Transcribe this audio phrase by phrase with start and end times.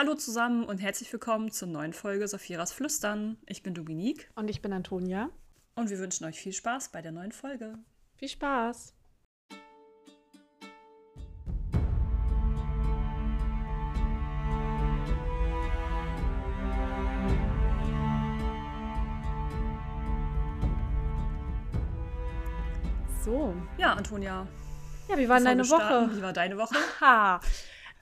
[0.00, 3.36] Hallo zusammen und herzlich willkommen zur neuen Folge Sophiras Flüstern.
[3.46, 4.30] Ich bin Dominique.
[4.36, 5.28] Und ich bin Antonia.
[5.74, 7.76] Und wir wünschen euch viel Spaß bei der neuen Folge.
[8.14, 8.94] Viel Spaß!
[23.24, 23.52] So.
[23.78, 24.46] Ja, Antonia.
[25.08, 26.08] Ja, wie war deine Woche?
[26.14, 26.76] Wie war deine Woche?
[27.00, 27.40] Ha!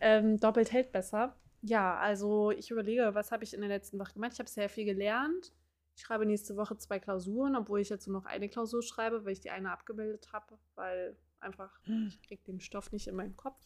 [0.02, 1.34] Ähm, doppelt hält besser.
[1.66, 4.32] Ja, also ich überlege, was habe ich in der letzten Woche gemacht?
[4.34, 5.52] Ich habe sehr viel gelernt.
[5.96, 9.32] Ich schreibe nächste Woche zwei Klausuren, obwohl ich jetzt nur noch eine Klausur schreibe, weil
[9.32, 12.06] ich die eine abgebildet habe, weil einfach hm.
[12.08, 13.60] ich kriege den Stoff nicht in meinen Kopf.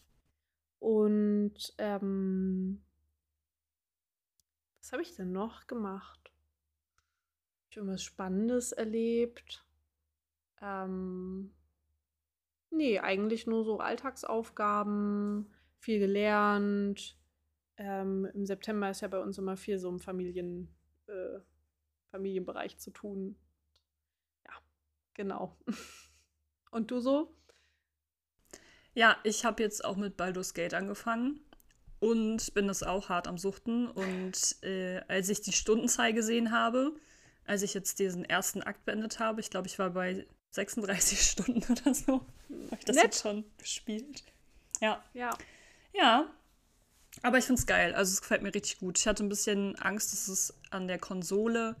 [0.79, 2.83] Und ähm,
[4.79, 6.31] was habe ich denn noch gemacht?
[7.69, 9.63] Ich habe irgendwas Spannendes erlebt.
[10.59, 11.53] Ähm,
[12.71, 17.20] nee, eigentlich nur so Alltagsaufgaben, viel gelernt.
[17.77, 20.67] Ähm, Im September ist ja bei uns immer viel so im Familien,
[21.07, 21.39] äh,
[22.11, 23.35] Familienbereich zu tun.
[24.45, 24.53] Ja,
[25.13, 25.57] genau.
[26.71, 27.35] Und du so?
[28.93, 31.39] Ja, ich habe jetzt auch mit Baldur's Gate angefangen
[31.99, 33.87] und bin das auch hart am Suchten.
[33.87, 36.93] Und äh, als ich die Stundenzahl gesehen habe,
[37.45, 41.63] als ich jetzt diesen ersten Akt beendet habe, ich glaube, ich war bei 36 Stunden
[41.71, 43.05] oder so, habe ich das Nett.
[43.05, 44.23] jetzt schon gespielt.
[44.81, 45.03] Ja.
[45.13, 45.37] Ja.
[45.93, 46.29] Ja,
[47.21, 47.93] aber ich finde es geil.
[47.93, 48.97] Also es gefällt mir richtig gut.
[48.97, 51.75] Ich hatte ein bisschen Angst, dass es an der Konsole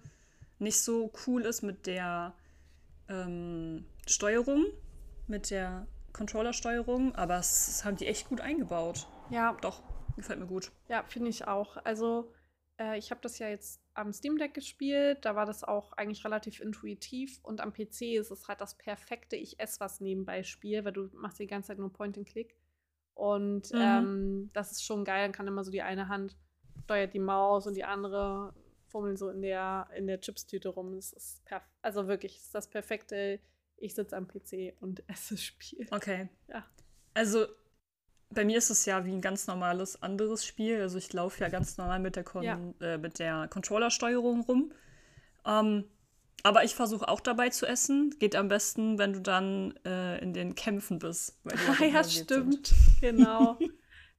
[0.59, 2.33] nicht so cool ist mit der
[3.09, 4.65] ähm, Steuerung,
[5.27, 9.07] mit der Controller-Steuerung, aber es, es, haben die echt gut eingebaut.
[9.29, 9.57] Ja.
[9.61, 9.81] Doch,
[10.15, 10.71] gefällt mir gut.
[10.87, 11.77] Ja, finde ich auch.
[11.83, 12.31] Also
[12.79, 16.23] äh, ich habe das ja jetzt am Steam Deck gespielt, da war das auch eigentlich
[16.23, 20.85] relativ intuitiv und am PC ist es halt das perfekte Ich esse was nebenbei Spiel,
[20.85, 22.55] weil du machst die ganze Zeit nur Point and Click.
[23.13, 23.81] Und mhm.
[23.81, 25.23] ähm, das ist schon geil.
[25.23, 26.35] Dann kann immer so die eine Hand
[26.83, 28.53] steuert die Maus und die andere
[28.87, 30.95] fummeln so in der, in der Chipstüte rum.
[30.95, 31.41] Das ist
[31.81, 33.39] also wirklich, das ist das perfekte.
[33.77, 35.87] Ich sitze am PC und esse Spiel.
[35.91, 36.29] Okay.
[36.47, 36.65] Ja.
[37.13, 37.45] Also
[38.29, 40.81] bei mir ist es ja wie ein ganz normales anderes Spiel.
[40.81, 42.59] Also ich laufe ja ganz normal mit der, Kon ja.
[42.79, 44.73] äh, der Controller-Steuerung rum.
[45.45, 45.85] Ähm,
[46.43, 48.15] aber ich versuche auch dabei zu essen.
[48.19, 51.39] Geht am besten, wenn du dann äh, in den Kämpfen bist.
[51.43, 52.67] Weil die ja, stimmt.
[52.67, 53.01] Sind.
[53.01, 53.57] Genau.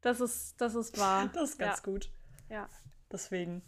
[0.05, 1.31] Das ist, das ist wahr.
[1.32, 1.84] Das ist ganz ja.
[1.84, 2.11] gut.
[2.50, 2.69] Ja.
[3.12, 3.62] Deswegen.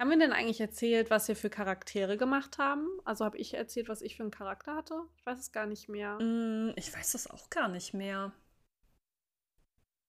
[0.00, 2.88] Haben wir denn eigentlich erzählt, was wir für Charaktere gemacht haben?
[3.04, 4.94] Also habe ich erzählt, was ich für einen Charakter hatte?
[5.16, 6.18] Ich weiß es gar nicht mehr.
[6.18, 8.32] Mm, ich weiß das auch gar nicht mehr.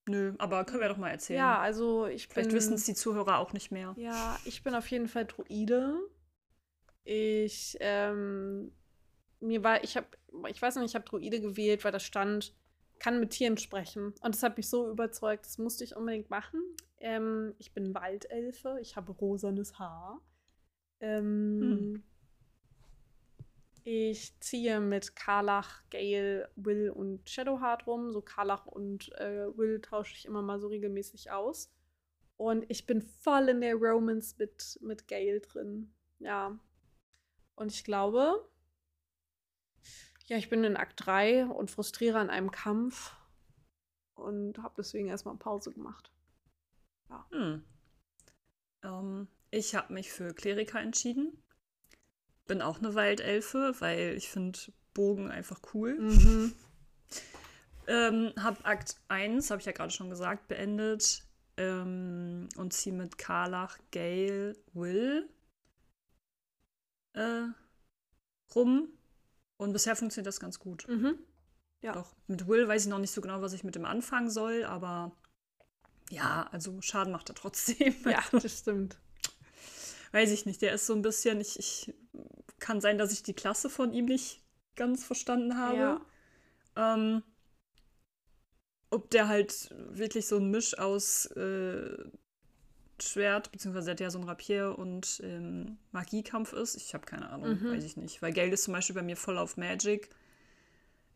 [0.08, 1.40] Nö, aber können wir doch mal erzählen.
[1.40, 2.34] Ja, also ich bin.
[2.34, 3.94] Vielleicht wissen es die Zuhörer auch nicht mehr.
[3.97, 6.00] Ja, ich bin auf jeden Fall Druide.
[7.04, 8.72] Ich, ähm,
[9.40, 10.08] mir war, ich habe,
[10.50, 12.56] ich weiß nicht, ich habe Druide gewählt, weil da stand,
[13.00, 14.14] kann mit Tieren sprechen.
[14.22, 16.62] Und das hat mich so überzeugt, das musste ich unbedingt machen.
[17.00, 20.22] Ähm, ich bin Waldelfe, ich habe rosanes Haar.
[21.00, 22.04] Ähm, hm.
[23.84, 28.12] Ich ziehe mit Karlach, Gale, Will und Shadowheart rum.
[28.12, 31.72] So Karlach und äh, Will tausche ich immer mal so regelmäßig aus.
[32.38, 35.92] Und ich bin voll in der Romance mit, mit Gale drin.
[36.20, 36.60] Ja,
[37.56, 38.48] und ich glaube,
[40.32, 43.14] ja, ich bin in Akt 3 und frustriere an einem Kampf
[44.16, 46.12] und habe deswegen erstmal Pause gemacht.
[47.10, 47.26] Ja.
[47.32, 47.64] Hm.
[48.84, 51.44] Ähm, ich habe mich für Kleriker entschieden.
[52.48, 54.58] Bin auch eine Waldelfe, weil ich finde
[54.94, 56.00] Bogen einfach cool.
[56.00, 56.56] Mhm.
[57.88, 61.26] ähm, hab Akt 1, habe ich ja gerade schon gesagt, beendet.
[61.58, 65.30] Ähm, und ziehe mit Karlach, Gale, Will
[67.14, 67.44] äh,
[68.56, 68.90] rum.
[69.58, 70.88] Und bisher funktioniert das ganz gut.
[70.88, 71.20] Mhm.
[71.82, 71.94] Ja.
[71.94, 74.64] Doch, mit Will weiß ich noch nicht so genau, was ich mit dem anfangen soll,
[74.64, 75.16] aber
[76.10, 77.96] ja, also Schaden macht er trotzdem.
[78.06, 78.98] Ja, das stimmt.
[80.12, 80.62] Weiß ich nicht.
[80.62, 81.94] Der ist so ein bisschen, ich, ich
[82.60, 84.42] kann sein, dass ich die Klasse von ihm nicht
[84.76, 85.78] ganz verstanden habe.
[85.78, 86.02] Ja.
[86.76, 87.24] Ähm,
[88.90, 91.98] ob der halt wirklich so ein Misch aus äh,
[93.04, 96.76] Schwert, beziehungsweise hat ja so ein Rapier und ähm, Magiekampf ist.
[96.76, 97.72] Ich habe keine Ahnung, mhm.
[97.72, 98.22] weiß ich nicht.
[98.22, 100.09] Weil Gale ist zum Beispiel bei mir voll auf Magic.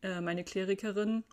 [0.01, 1.23] Äh, meine Klerikerin,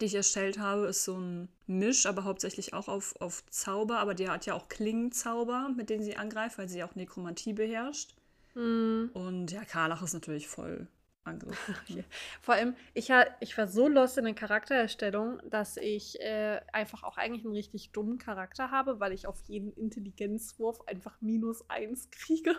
[0.00, 3.98] die ich erstellt habe, ist so ein Misch, aber hauptsächlich auch auf, auf Zauber.
[3.98, 8.14] Aber die hat ja auch Klingenzauber, mit denen sie angreift, weil sie auch Nekromantie beherrscht.
[8.54, 9.10] Mhm.
[9.12, 10.88] Und ja, Karlach ist natürlich voll
[11.24, 11.72] Angriff.
[12.40, 13.10] Vor allem, ich,
[13.40, 17.92] ich war so lost in der Charaktererstellung, dass ich äh, einfach auch eigentlich einen richtig
[17.92, 22.54] dummen Charakter habe, weil ich auf jeden Intelligenzwurf einfach minus eins kriege.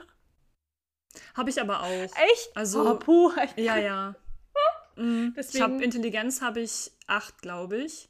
[1.34, 1.88] Habe ich aber auch.
[1.88, 2.56] Echt?
[2.56, 4.16] Also, oh, puh, ja, ja.
[4.96, 5.36] mhm.
[5.38, 8.10] Ich habe Intelligenz habe ich acht, glaube ich.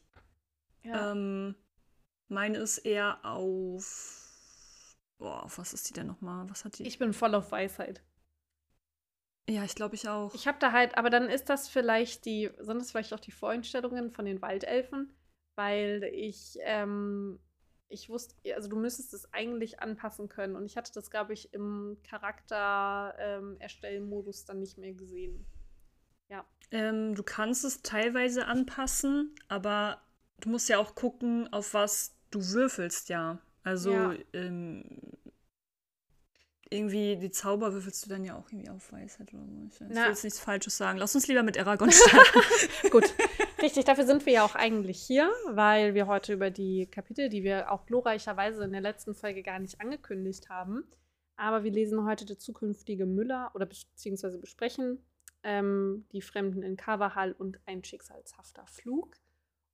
[0.84, 1.12] Ja.
[1.12, 1.56] Ähm,
[2.28, 4.22] Meine ist eher auf.
[5.18, 6.50] Boah, auf was ist die denn nochmal?
[6.50, 6.84] Was hat die?
[6.84, 8.01] Ich bin voll auf Weisheit.
[9.47, 10.33] Ja, ich glaube ich auch.
[10.33, 13.31] Ich habe da halt, aber dann ist das vielleicht die, sind das vielleicht auch die
[13.31, 15.13] Voreinstellungen von den Waldelfen,
[15.56, 17.39] weil ich, ähm,
[17.88, 21.53] ich wusste, also du müsstest es eigentlich anpassen können und ich hatte das, glaube ich,
[21.53, 25.45] im Charakter ähm, erstellen Modus dann nicht mehr gesehen.
[26.27, 26.44] Ja.
[26.71, 30.01] Ähm, du kannst es teilweise anpassen, aber
[30.39, 33.39] du musst ja auch gucken, auf was du würfelst, ja.
[33.63, 34.15] Also ja.
[34.33, 35.01] Ähm,
[36.69, 39.67] irgendwie die Zauber würfelst du dann ja auch irgendwie auf Weisheit oder so.
[39.69, 40.97] Ich, will jetzt nichts Falsches sagen.
[40.97, 42.39] Lass uns lieber mit Aragon starten.
[42.91, 43.13] Gut.
[43.62, 47.44] Richtig, dafür sind wir ja auch eigentlich hier, weil wir heute über die Kapitel, die
[47.44, 50.83] wir auch glorreicherweise in der letzten Folge gar nicht angekündigt haben,
[51.35, 55.00] aber wir lesen heute der zukünftige Müller oder beziehungsweise besprechen
[55.44, 59.15] ähm, die Fremden in Kavahal und ein schicksalshafter Flug.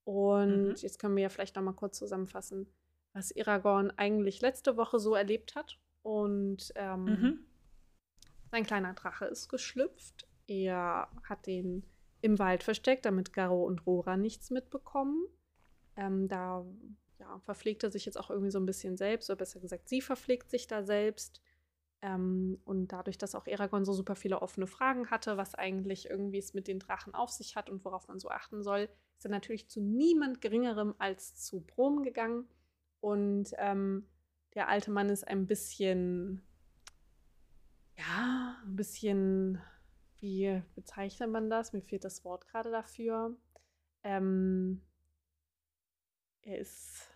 [0.03, 0.75] Und mhm.
[0.75, 2.67] jetzt können wir ja vielleicht noch mal kurz zusammenfassen,
[3.13, 7.39] was Aragorn eigentlich letzte Woche so erlebt hat und ähm, mhm.
[8.51, 10.27] sein kleiner Drache ist geschlüpft.
[10.47, 11.83] Er hat den
[12.21, 15.25] im Wald versteckt, damit Garo und Rora nichts mitbekommen.
[15.95, 16.65] Ähm, da
[17.19, 20.01] ja, verpflegt er sich jetzt auch irgendwie so ein bisschen selbst, oder besser gesagt, sie
[20.01, 21.41] verpflegt sich da selbst.
[22.01, 26.39] Ähm, und dadurch, dass auch Aragorn so super viele offene Fragen hatte, was eigentlich irgendwie
[26.39, 29.31] es mit den Drachen auf sich hat und worauf man so achten soll, ist er
[29.31, 32.47] natürlich zu niemand Geringerem als zu Brom gegangen.
[33.01, 34.07] Und ähm,
[34.53, 36.41] der alte Mann ist ein bisschen,
[37.97, 39.61] ja, ein bisschen,
[40.19, 41.73] wie bezeichnet man das?
[41.73, 43.35] Mir fehlt das Wort gerade dafür.
[44.03, 44.81] Ähm,
[46.41, 47.07] er ist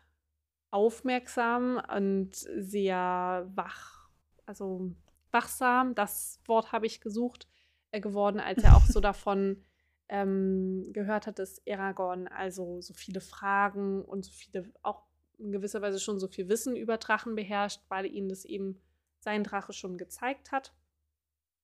[0.72, 4.10] aufmerksam und sehr wach,
[4.46, 4.92] also
[5.32, 5.96] wachsam.
[5.96, 7.48] Das Wort habe ich gesucht
[7.92, 9.64] äh, geworden, als er auch so davon
[10.08, 15.04] ähm, gehört hat, dass Aragorn also so viele Fragen und so viele auch
[15.38, 18.82] in gewisser Weise schon so viel Wissen über Drachen beherrscht, weil ihnen das eben
[19.20, 20.74] sein Drache schon gezeigt hat.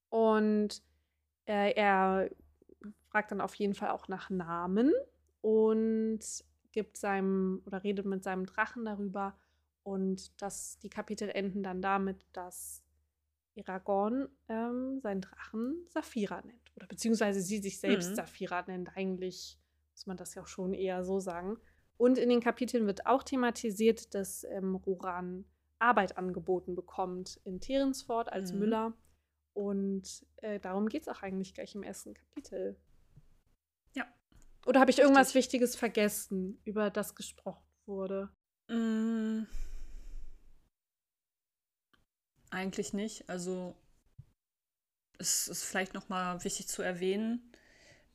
[0.09, 0.81] Und
[1.45, 2.29] äh, er
[3.09, 4.93] fragt dann auf jeden Fall auch nach Namen
[5.41, 6.19] und
[6.71, 9.37] gibt seinem oder redet mit seinem Drachen darüber.
[9.83, 12.83] Und das, die Kapitel enden dann damit, dass
[13.57, 16.71] Aragorn ähm, seinen Drachen Saphira nennt.
[16.75, 18.15] Oder beziehungsweise sie sich selbst mhm.
[18.15, 18.95] Saphira nennt.
[18.95, 19.59] Eigentlich
[19.93, 21.57] muss man das ja auch schon eher so sagen.
[22.01, 25.45] Und in den Kapiteln wird auch thematisiert, dass ähm, Roran
[25.77, 28.57] Arbeit angeboten bekommt in Terensford als mhm.
[28.57, 28.93] Müller.
[29.53, 32.75] Und äh, darum geht es auch eigentlich gleich im ersten Kapitel.
[33.93, 34.07] Ja.
[34.65, 38.31] Oder habe ich irgendwas Wichtiges vergessen, über das gesprochen wurde?
[38.67, 39.43] Mm.
[42.49, 43.29] Eigentlich nicht.
[43.29, 43.75] Also
[45.19, 47.53] es ist vielleicht noch mal wichtig zu erwähnen,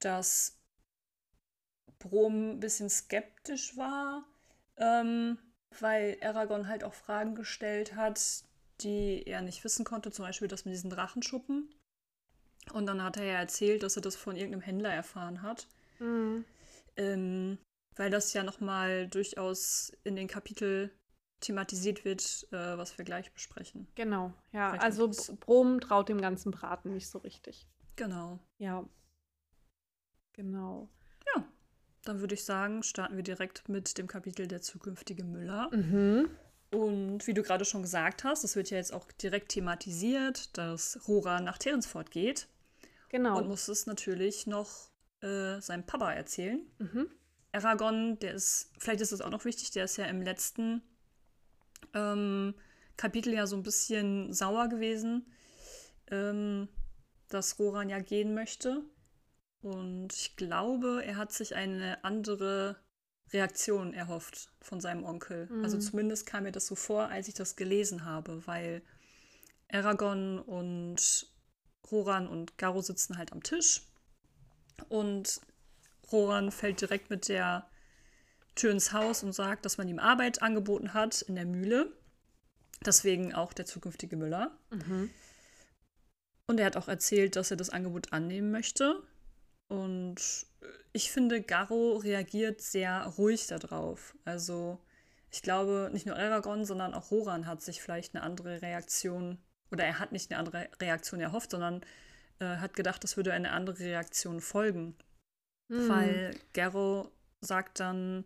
[0.00, 0.55] dass
[1.98, 4.24] Brom ein bisschen skeptisch war,
[4.76, 5.38] ähm,
[5.80, 8.44] weil Aragorn halt auch Fragen gestellt hat,
[8.80, 11.70] die er nicht wissen konnte, zum Beispiel das mit diesen Drachenschuppen.
[12.72, 15.68] Und dann hat er ja erzählt, dass er das von irgendeinem Händler erfahren hat.
[15.98, 16.44] Mhm.
[16.96, 17.58] Ähm,
[17.94, 20.90] weil das ja nochmal durchaus in den Kapitel
[21.40, 23.86] thematisiert wird, äh, was wir gleich besprechen.
[23.94, 24.70] Genau, ja.
[24.70, 27.66] Vielleicht also Brom traut dem ganzen Braten nicht so richtig.
[27.96, 28.38] Genau.
[28.58, 28.84] Ja.
[30.32, 30.88] Genau.
[32.06, 35.68] Dann würde ich sagen, starten wir direkt mit dem Kapitel der zukünftige Müller.
[35.72, 36.30] Mhm.
[36.70, 40.98] Und wie du gerade schon gesagt hast, es wird ja jetzt auch direkt thematisiert, dass
[41.08, 42.48] Rora nach Terensford geht.
[43.08, 43.38] Genau.
[43.38, 46.60] Und muss es natürlich noch äh, seinem Papa erzählen.
[46.78, 47.08] Mhm.
[47.52, 50.82] Aragorn, der ist, vielleicht ist es auch noch wichtig, der ist ja im letzten
[51.94, 52.54] ähm,
[52.96, 55.26] Kapitel ja so ein bisschen sauer gewesen,
[56.10, 56.68] ähm,
[57.28, 58.82] dass Roran ja gehen möchte.
[59.62, 62.76] Und ich glaube, er hat sich eine andere
[63.32, 65.46] Reaktion erhofft von seinem Onkel.
[65.46, 65.64] Mhm.
[65.64, 68.82] Also zumindest kam mir das so vor, als ich das gelesen habe, weil
[69.70, 71.26] Aragorn und
[71.90, 73.82] Roran und Garo sitzen halt am Tisch
[74.88, 75.40] und
[76.12, 77.68] Roran fällt direkt mit der
[78.54, 81.92] Tür ins Haus und sagt, dass man ihm Arbeit angeboten hat in der Mühle.
[82.84, 84.56] Deswegen auch der zukünftige Müller.
[84.70, 85.10] Mhm.
[86.48, 89.02] Und er hat auch erzählt, dass er das Angebot annehmen möchte.
[89.68, 90.46] Und
[90.92, 94.16] ich finde, Garo reagiert sehr ruhig darauf.
[94.24, 94.78] Also
[95.30, 99.38] ich glaube, nicht nur Aragorn, sondern auch Roran hat sich vielleicht eine andere Reaktion,
[99.70, 101.82] oder er hat nicht eine andere Reaktion erhofft, sondern
[102.38, 104.96] äh, hat gedacht, es würde eine andere Reaktion folgen.
[105.68, 105.88] Mhm.
[105.88, 108.24] Weil Garo sagt dann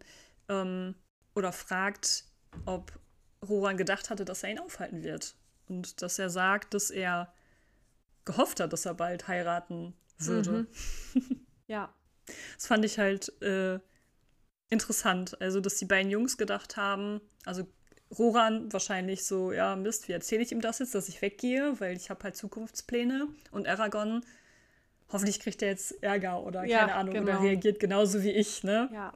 [0.48, 0.94] ähm,
[1.34, 2.24] oder fragt,
[2.66, 2.92] ob
[3.48, 5.34] Roran gedacht hatte, dass er ihn aufhalten wird.
[5.68, 7.32] Und dass er sagt, dass er
[8.24, 9.94] gehofft hat, dass er bald heiraten
[10.26, 10.66] würde.
[11.14, 11.46] Mhm.
[11.66, 11.94] ja.
[12.56, 13.78] Das fand ich halt äh,
[14.68, 15.40] interessant.
[15.40, 17.66] Also, dass die beiden Jungs gedacht haben, also
[18.16, 21.96] Roran wahrscheinlich so, ja, Mist, wie erzähle ich ihm das jetzt, dass ich weggehe, weil
[21.96, 23.28] ich habe halt Zukunftspläne.
[23.52, 24.24] Und Aragon,
[25.10, 27.32] hoffentlich kriegt er jetzt Ärger oder ja, keine Ahnung, genau.
[27.32, 28.88] oder reagiert genauso wie ich, ne?
[28.92, 29.12] Ja.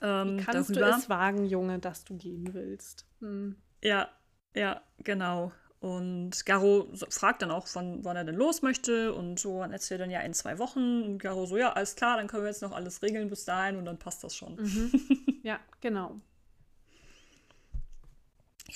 [0.00, 0.92] Ähm, wie kannst darüber.
[0.92, 3.06] du es wagen, Junge, dass du gehen willst?
[3.20, 3.56] Hm.
[3.82, 4.08] Ja,
[4.54, 5.52] ja, genau.
[5.80, 9.14] Und Garo fragt dann auch, wann, wann er denn los möchte.
[9.14, 11.02] Und so erzählt dann ja in zwei Wochen.
[11.02, 13.76] Und Garo so, ja, alles klar, dann können wir jetzt noch alles regeln bis dahin
[13.76, 14.56] und dann passt das schon.
[14.56, 15.34] Mhm.
[15.44, 16.20] Ja, genau.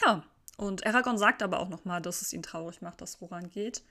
[0.06, 0.24] ja,
[0.56, 3.82] und Aragorn sagt aber auch nochmal, dass es ihn traurig macht, dass Roran geht.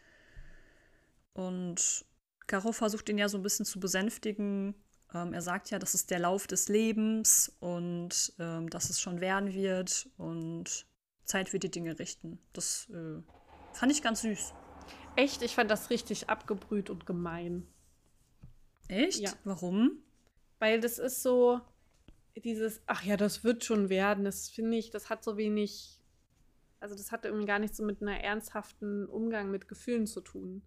[1.34, 2.06] Und
[2.48, 4.74] Garo versucht ihn ja so ein bisschen zu besänftigen.
[5.14, 9.22] Ähm, er sagt ja, das ist der Lauf des Lebens und ähm, dass es schon
[9.22, 10.10] werden wird.
[10.18, 10.86] Und
[11.32, 12.40] Zeit wird die Dinge richten.
[12.54, 13.22] Das äh,
[13.74, 14.54] fand ich ganz süß.
[15.16, 15.42] Echt?
[15.42, 17.68] Ich fand das richtig abgebrüht und gemein.
[18.88, 19.20] Echt?
[19.20, 19.32] Ja.
[19.44, 20.04] Warum?
[20.60, 21.62] Weil das ist so
[22.36, 24.24] dieses, ach ja, das wird schon werden.
[24.24, 26.00] Das finde ich, das hat so wenig,
[26.80, 30.62] also das hat irgendwie gar nicht so mit einer ernsthaften Umgang mit Gefühlen zu tun.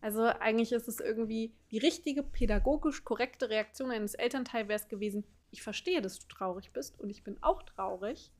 [0.00, 5.24] Also eigentlich ist es irgendwie die richtige pädagogisch korrekte Reaktion eines Elternteils wäre es gewesen,
[5.50, 8.30] ich verstehe, dass du traurig bist und ich bin auch traurig.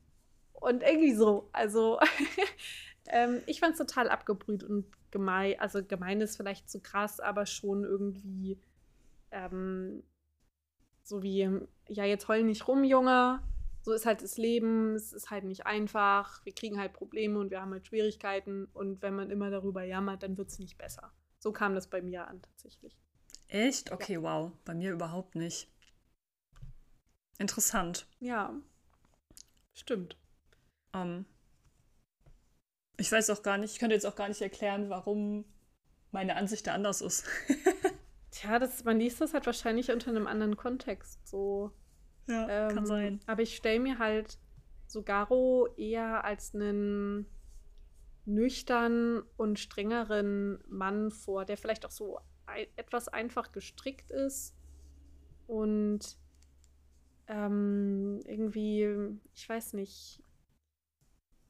[0.59, 1.49] Und irgendwie so.
[1.53, 1.99] Also
[3.07, 5.59] ähm, ich fand es total abgebrüht und gemein.
[5.59, 8.59] Also gemein ist vielleicht zu krass, aber schon irgendwie
[9.31, 10.03] ähm,
[11.03, 11.49] so wie,
[11.87, 13.41] ja, jetzt heul nicht rum, Junge.
[13.81, 17.49] So ist halt das Leben, es ist halt nicht einfach, wir kriegen halt Probleme und
[17.49, 21.11] wir haben halt Schwierigkeiten und wenn man immer darüber jammert, dann wird es nicht besser.
[21.39, 22.97] So kam das bei mir an tatsächlich.
[23.47, 23.91] Echt?
[23.91, 24.21] Okay, ja.
[24.21, 24.51] wow.
[24.65, 25.71] Bei mir überhaupt nicht.
[27.39, 28.05] Interessant.
[28.19, 28.53] Ja.
[29.73, 30.17] Stimmt.
[30.93, 31.25] Ähm,
[32.97, 35.45] ich weiß auch gar nicht, ich könnte jetzt auch gar nicht erklären, warum
[36.11, 37.25] meine Ansicht da anders ist.
[38.31, 41.71] Tja, das, man liest das halt wahrscheinlich unter einem anderen Kontext so.
[42.27, 43.19] Ja, ähm, kann sein.
[43.25, 44.37] Aber ich stelle mir halt
[44.87, 47.25] so Garo eher als einen
[48.25, 54.55] nüchtern und strengeren Mann vor, der vielleicht auch so ein, etwas einfach gestrickt ist
[55.47, 56.17] und
[57.27, 58.87] ähm, irgendwie,
[59.33, 60.23] ich weiß nicht,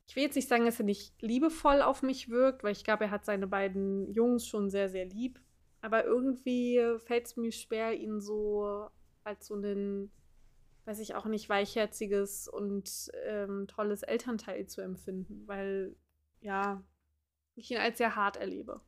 [0.09, 3.03] ich will jetzt nicht sagen, dass er nicht liebevoll auf mich wirkt, weil ich glaube,
[3.03, 5.39] er hat seine beiden Jungs schon sehr, sehr lieb.
[5.81, 8.89] Aber irgendwie fällt es mir schwer, ihn so
[9.23, 10.11] als so ein,
[10.85, 15.95] weiß ich auch nicht, weichherziges und ähm, tolles Elternteil zu empfinden, weil
[16.41, 16.83] ja,
[17.53, 18.81] ich ihn als sehr hart erlebe.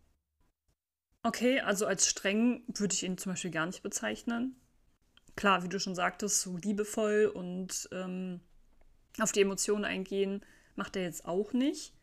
[1.21, 4.59] Okay, also als streng würde ich ihn zum Beispiel gar nicht bezeichnen.
[5.35, 8.41] Klar, wie du schon sagtest, so liebevoll und ähm,
[9.19, 10.43] auf die Emotionen eingehen
[10.75, 11.93] Macht er jetzt auch nicht.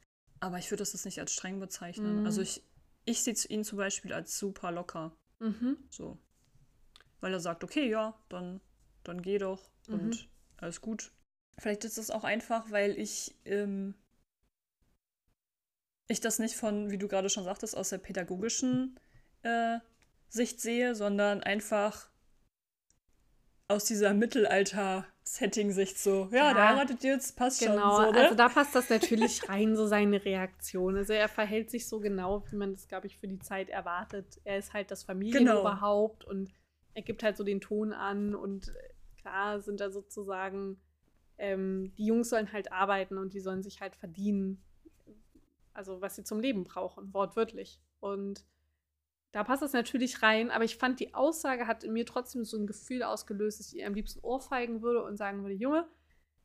[0.40, 2.20] Aber ich würde das nicht als streng bezeichnen.
[2.20, 2.26] Mhm.
[2.26, 2.62] Also ich,
[3.04, 5.16] ich sehe ihn zum Beispiel als super locker.
[5.40, 5.78] Mhm.
[5.90, 6.18] So.
[7.20, 8.60] Weil er sagt, okay, ja, dann,
[9.02, 9.94] dann geh doch mhm.
[9.94, 11.12] und alles gut.
[11.58, 13.94] Vielleicht ist es auch einfach, weil ich, ähm,
[16.06, 18.98] ich das nicht von, wie du gerade schon sagtest, aus der pädagogischen
[19.42, 19.78] äh,
[20.28, 22.08] Sicht sehe, sondern einfach
[23.66, 24.14] aus dieser
[25.28, 27.80] Mittelalter-Setting-Sicht so, ja, ja, der heiratet jetzt, passt genau, schon.
[27.80, 28.20] Genau, so, ne?
[28.20, 30.96] also da passt das natürlich rein, so seine Reaktion.
[30.96, 34.40] Also er verhält sich so genau, wie man das, glaube ich, für die Zeit erwartet.
[34.44, 36.32] Er ist halt das Familienoberhaupt genau.
[36.32, 36.52] und
[36.94, 38.72] er gibt halt so den Ton an und
[39.20, 40.80] klar sind da sozusagen,
[41.38, 44.62] ähm, die Jungs sollen halt arbeiten und die sollen sich halt verdienen.
[45.72, 47.80] Also was sie zum Leben brauchen, wortwörtlich.
[48.00, 48.44] Und
[49.32, 52.56] da passt es natürlich rein, aber ich fand, die Aussage hat in mir trotzdem so
[52.56, 55.86] ein Gefühl ausgelöst, dass ich ihr am liebsten ohrfeigen würde und sagen würde, Junge,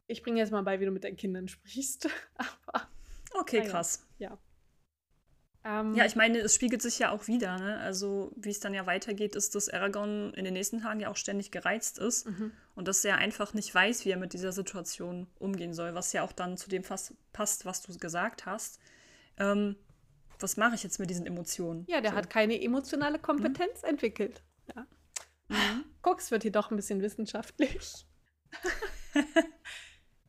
[0.08, 2.10] ich bringe jetzt mal bei, wie du mit deinen Kindern sprichst.
[2.36, 2.88] aber,
[3.36, 4.06] okay, krass.
[4.18, 4.38] Ja.
[5.66, 7.78] Ähm, ja, ich meine, es spiegelt sich ja auch wieder, ne?
[7.80, 11.16] Also, wie es dann ja weitergeht, ist, dass Aragorn in den nächsten Tagen ja auch
[11.16, 12.52] ständig gereizt ist mhm.
[12.76, 16.24] und dass er einfach nicht weiß, wie er mit dieser Situation umgehen soll, was ja
[16.24, 17.16] auch dann zu dem passt,
[17.66, 18.82] was du gesagt hast.
[19.38, 19.78] Ähm,
[20.40, 21.86] was mache ich jetzt mit diesen Emotionen?
[21.88, 22.18] Ja, der so.
[22.18, 23.90] hat keine emotionale Kompetenz mhm.
[23.90, 24.44] entwickelt.
[24.76, 24.88] Ja.
[25.50, 25.86] Mhm.
[26.02, 28.06] Guck, es wird hier doch ein bisschen wissenschaftlich.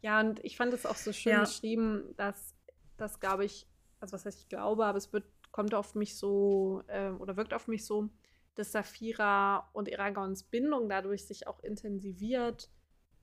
[0.00, 1.40] ja, und ich fand es auch so schön ja.
[1.40, 2.54] geschrieben, dass
[2.96, 3.66] das, glaube ich,
[4.00, 7.54] also was heißt ich glaube, aber es wird, kommt auf mich so äh, oder wirkt
[7.54, 8.11] auf mich so,
[8.54, 12.70] dass Saphira und Aragons Bindung dadurch sich auch intensiviert,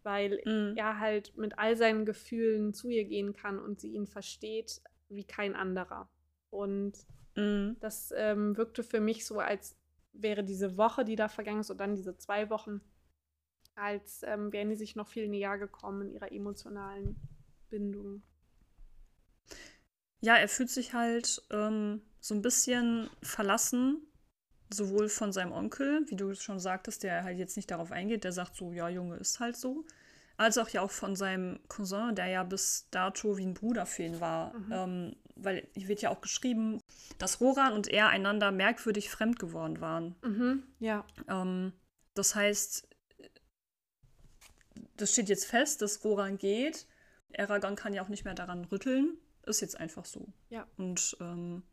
[0.04, 0.76] weil mhm.
[0.76, 5.26] er halt mit all seinen Gefühlen zu ihr gehen kann und sie ihn versteht wie
[5.26, 6.10] kein anderer.
[6.52, 6.94] Und
[7.36, 7.78] mhm.
[7.80, 9.76] das ähm, wirkte für mich so, als
[10.14, 12.82] wäre diese Woche, die da vergangen ist, und dann diese zwei Wochen,
[13.76, 17.16] als ähm, wären die sich noch viel näher gekommen in ihrer emotionalen
[17.70, 18.22] Bindung.
[20.20, 24.06] Ja, er fühlt sich halt ähm, so ein bisschen verlassen,
[24.70, 28.32] sowohl von seinem Onkel, wie du schon sagtest, der halt jetzt nicht darauf eingeht, der
[28.32, 29.86] sagt so, ja, Junge, ist halt so,
[30.38, 34.04] als auch ja auch von seinem Cousin, der ja bis dato wie ein Bruder für
[34.04, 34.54] ihn war.
[34.54, 34.72] Mhm.
[34.72, 36.82] Ähm, weil hier wird ja auch geschrieben,
[37.18, 40.16] dass Roran und er einander merkwürdig fremd geworden waren.
[40.24, 41.06] Mhm, ja.
[41.28, 41.74] Ähm,
[42.14, 42.88] das heißt,
[44.98, 46.88] das steht jetzt fest, dass Roran geht.
[47.38, 49.18] Aragorn kann ja auch nicht mehr daran rütteln.
[49.44, 50.34] Ist jetzt einfach so.
[50.50, 50.68] Ja.
[50.78, 51.64] Und ähm,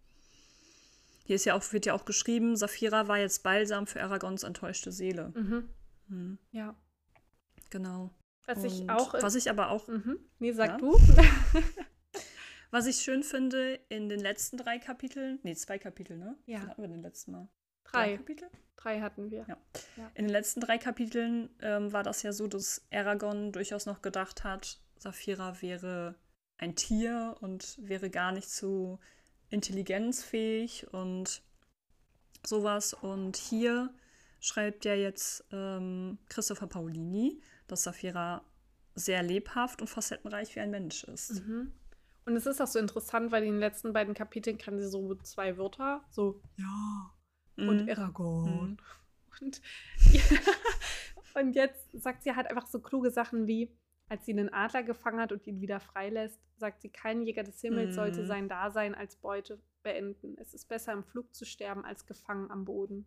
[1.24, 4.92] hier ist ja auch, wird ja auch geschrieben, Saphira war jetzt Balsam für Aragons enttäuschte
[4.92, 5.32] Seele.
[5.34, 5.68] Mhm.
[6.08, 6.38] Mhm.
[6.52, 6.74] Ja.
[7.70, 8.10] Genau.
[8.46, 9.12] Was ich auch.
[9.12, 9.88] Was ich aber auch.
[9.88, 10.18] Mhm.
[10.38, 10.76] Nee, sag ja.
[10.78, 10.98] du.
[12.70, 16.36] was ich schön finde, in den letzten drei Kapiteln, nee, zwei Kapitel, ne?
[16.46, 16.60] Ja.
[16.60, 17.48] Was hatten wir den letzten Mal?
[17.84, 18.08] Drei.
[18.08, 18.48] drei Kapitel?
[18.76, 19.44] Drei hatten wir.
[19.48, 19.56] Ja.
[19.96, 20.10] ja.
[20.14, 24.44] In den letzten drei Kapiteln ähm, war das ja so, dass Aragorn durchaus noch gedacht
[24.44, 26.14] hat, Saphira wäre
[26.58, 28.98] ein Tier und wäre gar nicht so
[29.48, 31.42] intelligenzfähig und
[32.44, 32.94] sowas.
[32.94, 33.94] Und hier
[34.40, 38.44] schreibt ja jetzt ähm, Christopher Paolini, dass Saphira
[38.94, 41.46] sehr lebhaft und facettenreich wie ein Mensch ist.
[41.46, 41.72] Mhm.
[42.28, 45.14] Und es ist auch so interessant, weil in den letzten beiden Kapiteln kann sie so
[45.14, 47.10] zwei Wörter, so ja
[47.56, 47.68] mhm.
[47.70, 48.70] und Aragorn.
[48.70, 48.76] Mhm.
[49.40, 49.62] Und,
[50.12, 50.20] ja,
[51.40, 53.72] und jetzt sagt sie halt einfach so kluge Sachen wie,
[54.10, 57.62] als sie einen Adler gefangen hat und ihn wieder freilässt, sagt sie, kein Jäger des
[57.62, 58.26] Himmels sollte mhm.
[58.26, 60.36] sein Dasein als Beute beenden.
[60.36, 63.06] Es ist besser im Flug zu sterben als gefangen am Boden.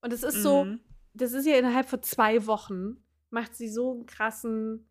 [0.00, 0.42] Und es ist mhm.
[0.42, 0.66] so,
[1.14, 4.88] das ist ja innerhalb von zwei Wochen, macht sie so einen krassen,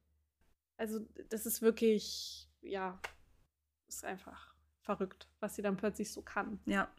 [0.77, 2.97] also das ist wirklich, ja,
[3.95, 6.59] ist einfach verrückt, was sie dann plötzlich so kann.
[6.65, 6.89] Ja.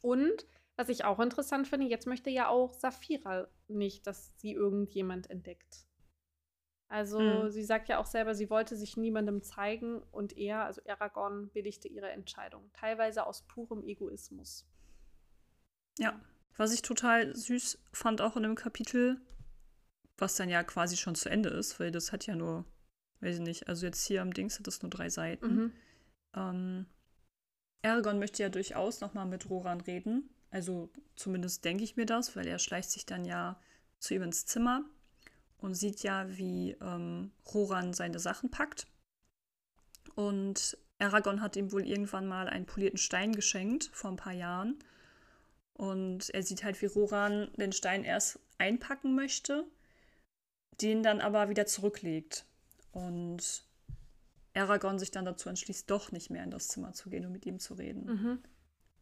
[0.00, 5.28] Und was ich auch interessant finde, jetzt möchte ja auch Saphira nicht, dass sie irgendjemand
[5.28, 5.86] entdeckt.
[6.88, 7.50] Also mhm.
[7.50, 11.86] sie sagt ja auch selber, sie wollte sich niemandem zeigen und er, also Aragorn, billigte
[11.86, 14.66] ihre Entscheidung, teilweise aus purem Egoismus.
[15.98, 16.20] Ja,
[16.56, 19.20] was ich total süß fand auch in dem Kapitel,
[20.18, 22.64] was dann ja quasi schon zu Ende ist, weil das hat ja nur,
[23.20, 25.54] weiß ich nicht, also jetzt hier am Dings hat das nur drei Seiten.
[25.54, 25.72] Mhm.
[26.34, 26.86] Ähm,
[27.82, 30.30] Aragorn möchte ja durchaus nochmal mit Roran reden.
[30.50, 33.60] Also zumindest denke ich mir das, weil er schleicht sich dann ja
[33.98, 34.84] zu ihm ins Zimmer
[35.58, 38.86] und sieht ja, wie ähm, Roran seine Sachen packt.
[40.14, 44.78] Und Aragorn hat ihm wohl irgendwann mal einen polierten Stein geschenkt, vor ein paar Jahren.
[45.74, 49.64] Und er sieht halt, wie Roran den Stein erst einpacken möchte,
[50.80, 52.44] den dann aber wieder zurücklegt.
[52.92, 53.64] Und
[54.54, 57.46] Aragorn sich dann dazu entschließt, doch nicht mehr in das Zimmer zu gehen und mit
[57.46, 58.06] ihm zu reden.
[58.06, 58.38] Mhm.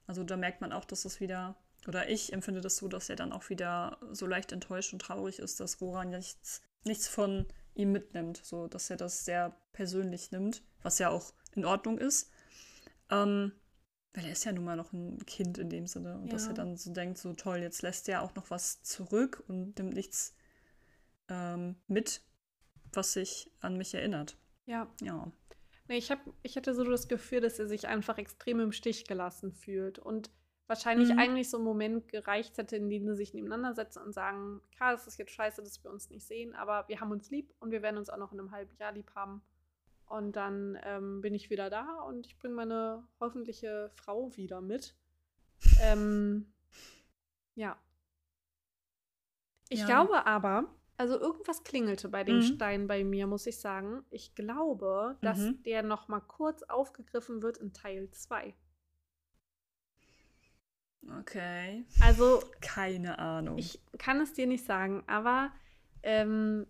[0.06, 1.56] Also da merkt man auch, dass es wieder
[1.86, 5.38] oder ich empfinde das so, dass er dann auch wieder so leicht enttäuscht und traurig
[5.38, 10.62] ist, dass Roran nichts, nichts von ihm mitnimmt, so dass er das sehr persönlich nimmt,
[10.82, 12.30] was ja auch in Ordnung ist.
[13.10, 13.52] Ähm,
[14.12, 16.32] weil er ist ja nun mal noch ein Kind in dem Sinne und ja.
[16.32, 19.78] dass er dann so denkt, so toll, jetzt lässt er auch noch was zurück und
[19.78, 20.34] nimmt nichts
[21.28, 22.22] ähm, mit,
[22.92, 24.36] was sich an mich erinnert.
[24.68, 24.86] Ja.
[25.00, 25.32] Ja.
[25.88, 29.06] Nee, ich, hab, ich hatte so das Gefühl, dass er sich einfach extrem im Stich
[29.06, 30.30] gelassen fühlt und
[30.66, 31.18] wahrscheinlich mhm.
[31.18, 34.92] eigentlich so ein Moment gereicht hätte, in dem sie sich nebeneinander setzen und sagen, klar,
[34.92, 37.70] es ist jetzt scheiße, dass wir uns nicht sehen, aber wir haben uns lieb und
[37.70, 39.40] wir werden uns auch noch in einem halben Jahr lieb haben.
[40.04, 44.94] Und dann ähm, bin ich wieder da und ich bringe meine hoffentliche Frau wieder mit.
[45.80, 46.52] ähm,
[47.54, 47.78] ja.
[49.70, 49.86] Ich ja.
[49.86, 50.66] glaube aber,
[50.98, 52.42] also irgendwas klingelte bei dem mhm.
[52.42, 54.04] Stein bei mir, muss ich sagen.
[54.10, 55.62] Ich glaube, dass mhm.
[55.62, 58.54] der noch mal kurz aufgegriffen wird in Teil 2.
[61.20, 61.84] Okay.
[62.00, 62.42] Also.
[62.60, 63.58] Keine Ahnung.
[63.58, 65.52] Ich kann es dir nicht sagen, aber
[66.02, 66.66] ähm,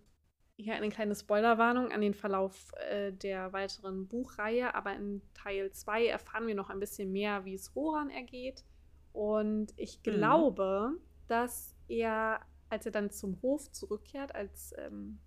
[0.55, 4.75] hier eine kleine Spoilerwarnung an den Verlauf äh, der weiteren Buchreihe.
[4.75, 8.63] Aber in Teil 2 erfahren wir noch ein bisschen mehr, wie es Roran ergeht.
[9.11, 10.11] Und ich mhm.
[10.11, 11.01] glaube, mhm.
[11.27, 15.19] dass er, als er dann zum Hof zurückkehrt, als ähm,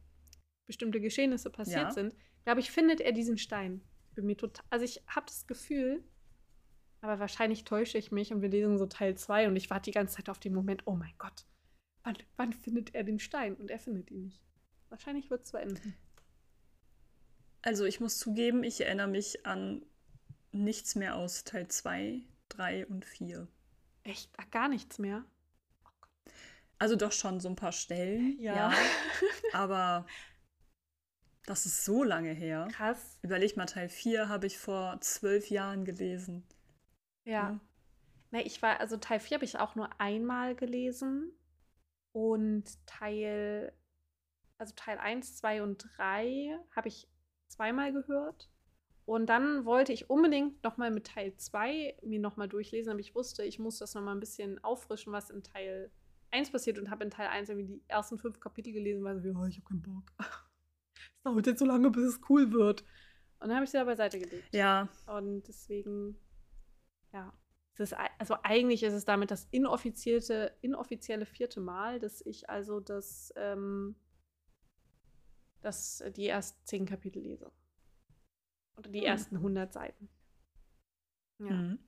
[0.67, 1.91] bestimmte Geschehnisse passiert ja.
[1.91, 3.83] sind, glaube ich, findet er diesen Stein.
[4.15, 6.05] Bin mir total, also ich habe das Gefühl,
[7.01, 9.95] aber wahrscheinlich täusche ich mich und wir lesen so Teil 2 und ich warte die
[9.95, 11.47] ganze Zeit auf den Moment, oh mein Gott,
[12.05, 13.57] wann, wann findet er den Stein?
[13.57, 14.41] Und er findet ihn nicht.
[14.89, 15.95] Wahrscheinlich wird es so enden.
[17.63, 19.85] Also ich muss zugeben, ich erinnere mich an
[20.51, 23.49] nichts mehr aus Teil 2, 3 und 4.
[24.05, 24.31] Echt?
[24.37, 25.25] Ach, gar nichts mehr?
[26.83, 28.57] Also doch schon so ein paar Stellen, ja.
[28.57, 28.73] ja
[29.53, 30.05] aber
[31.47, 32.67] das ist so lange her.
[32.73, 33.21] Krass.
[33.23, 36.45] Überleg mal, Teil 4 habe ich vor zwölf Jahren gelesen.
[37.23, 37.61] Ja.
[38.33, 41.31] Na, ich war, also Teil 4 habe ich auch nur einmal gelesen.
[42.11, 43.73] Und Teil,
[44.59, 47.07] also Teil 1, 2 und 3 habe ich
[47.47, 48.51] zweimal gehört.
[49.05, 53.45] Und dann wollte ich unbedingt nochmal mit Teil 2 mir nochmal durchlesen, aber ich wusste,
[53.45, 55.93] ich muss das nochmal ein bisschen auffrischen, was in Teil
[56.33, 59.25] 1 passiert und habe in Teil 1 irgendwie die ersten fünf Kapitel gelesen, weil so
[59.25, 60.13] wie, oh, ich habe keinen Bock.
[60.95, 62.83] Es dauert jetzt so lange, bis es cool wird.
[63.39, 64.55] Und dann habe ich sie da beiseite gelegt.
[64.55, 64.89] Ja.
[65.07, 66.17] Und deswegen,
[67.13, 67.33] ja.
[67.79, 73.33] Ist, also eigentlich ist es damit das inoffizielle, inoffizielle vierte Mal, dass ich also das,
[73.37, 73.97] ähm,
[75.61, 77.51] das, die ersten zehn Kapitel lese.
[78.77, 79.07] Oder die mhm.
[79.07, 80.09] ersten 100 Seiten.
[81.39, 81.51] Ja.
[81.51, 81.79] Mhm.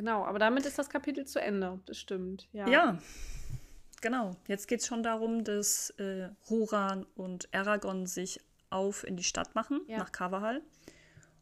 [0.00, 1.78] Genau, aber damit ist das Kapitel zu Ende.
[1.84, 2.48] Das stimmt.
[2.52, 2.66] Ja.
[2.66, 2.98] ja.
[4.00, 4.34] Genau.
[4.48, 9.54] Jetzt geht es schon darum, dass äh, Roran und Aragorn sich auf in die Stadt
[9.54, 9.98] machen, ja.
[9.98, 10.62] nach Kavahal.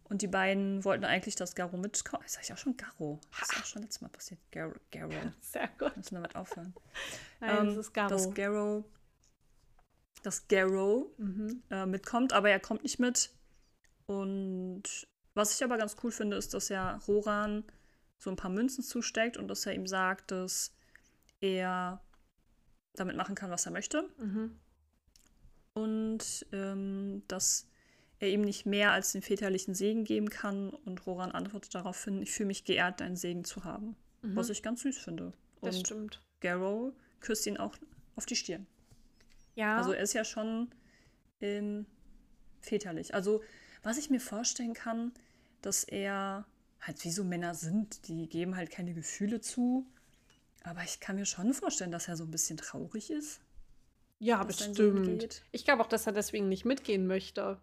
[0.03, 2.25] Und die beiden wollten eigentlich, dass Garo mitkommt.
[2.25, 3.21] Das sag ich auch schon Garo.
[3.39, 4.41] Das ist auch schon letztes Mal passiert.
[4.51, 4.73] Garo.
[4.91, 5.13] Garo.
[5.41, 5.97] Sehr gut.
[5.97, 6.75] Müssen damit aufhören.
[7.41, 8.09] Nein, ähm, das ist Garo.
[8.09, 8.85] Dass Garo,
[10.25, 11.63] dass Garo mhm.
[11.71, 13.31] äh, mitkommt, aber er kommt nicht mit.
[14.07, 14.83] Und
[15.35, 17.63] was ich aber ganz cool finde, ist, dass er Roran
[18.19, 20.75] so ein paar Münzen zusteckt und dass er ihm sagt, dass
[21.41, 22.03] er
[22.95, 24.09] damit machen kann, was er möchte.
[24.19, 24.59] Mhm.
[25.75, 27.69] Und ähm, dass
[28.19, 30.71] er ihm nicht mehr als den väterlichen Segen geben kann.
[30.71, 33.97] Und Roran antwortet daraufhin, ich fühle mich geehrt, deinen Segen zu haben.
[34.23, 34.37] Mhm.
[34.37, 35.33] Was ich ganz süß finde.
[35.61, 36.21] Und das stimmt.
[36.41, 37.77] Garrow küsst ihn auch
[38.17, 38.67] auf die Stirn.
[39.55, 39.77] Ja.
[39.77, 40.71] Also er ist ja schon
[41.41, 41.87] ähm,
[42.61, 43.15] väterlich.
[43.15, 43.43] Also
[43.83, 45.13] was ich mir vorstellen kann,
[45.63, 46.47] dass er
[46.81, 49.87] halt wie so Männer sind, die geben halt keine Gefühle zu.
[50.65, 53.41] Aber ich kann mir schon vorstellen, dass er so ein bisschen traurig ist.
[54.19, 55.43] Ja, bestimmt.
[55.53, 57.61] Ich glaube auch, dass er deswegen nicht mitgehen möchte.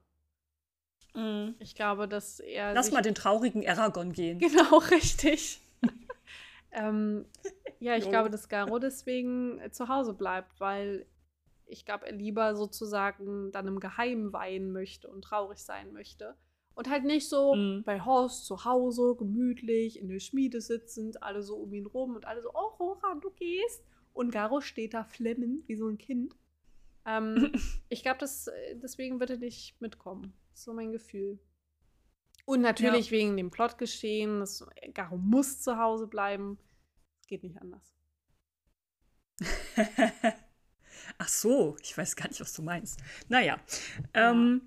[1.14, 1.56] Mhm.
[1.60, 2.74] Ich glaube, dass er.
[2.74, 4.40] Lass mal den traurigen Aragon gehen.
[4.40, 5.62] Genau, richtig.
[6.72, 7.26] ähm,
[7.80, 11.06] ja, ich glaube, dass Garo deswegen zu Hause bleibt, weil
[11.68, 16.36] ich glaube, er lieber sozusagen dann im Geheimen weinen möchte und traurig sein möchte.
[16.76, 17.84] Und halt nicht so mhm.
[17.84, 22.26] bei Horst zu Hause, gemütlich, in der Schmiede sitzend, alle so um ihn rum und
[22.26, 23.82] alle so, oh, Roran, du gehst.
[24.14, 26.36] Und Garo steht da flemmend wie so ein Kind.
[27.06, 27.54] Ähm,
[27.90, 30.34] ich glaube, deswegen wird er nicht mitkommen.
[30.54, 31.40] So mein Gefühl.
[32.46, 33.12] Und natürlich ja.
[33.12, 34.42] wegen dem Plotgeschehen.
[34.42, 36.60] Das, Garo muss zu Hause bleiben.
[37.22, 37.96] Es geht nicht anders.
[41.18, 43.00] Ach so, ich weiß gar nicht, was du meinst.
[43.30, 43.60] Naja.
[44.14, 44.32] Ja.
[44.32, 44.62] Ähm,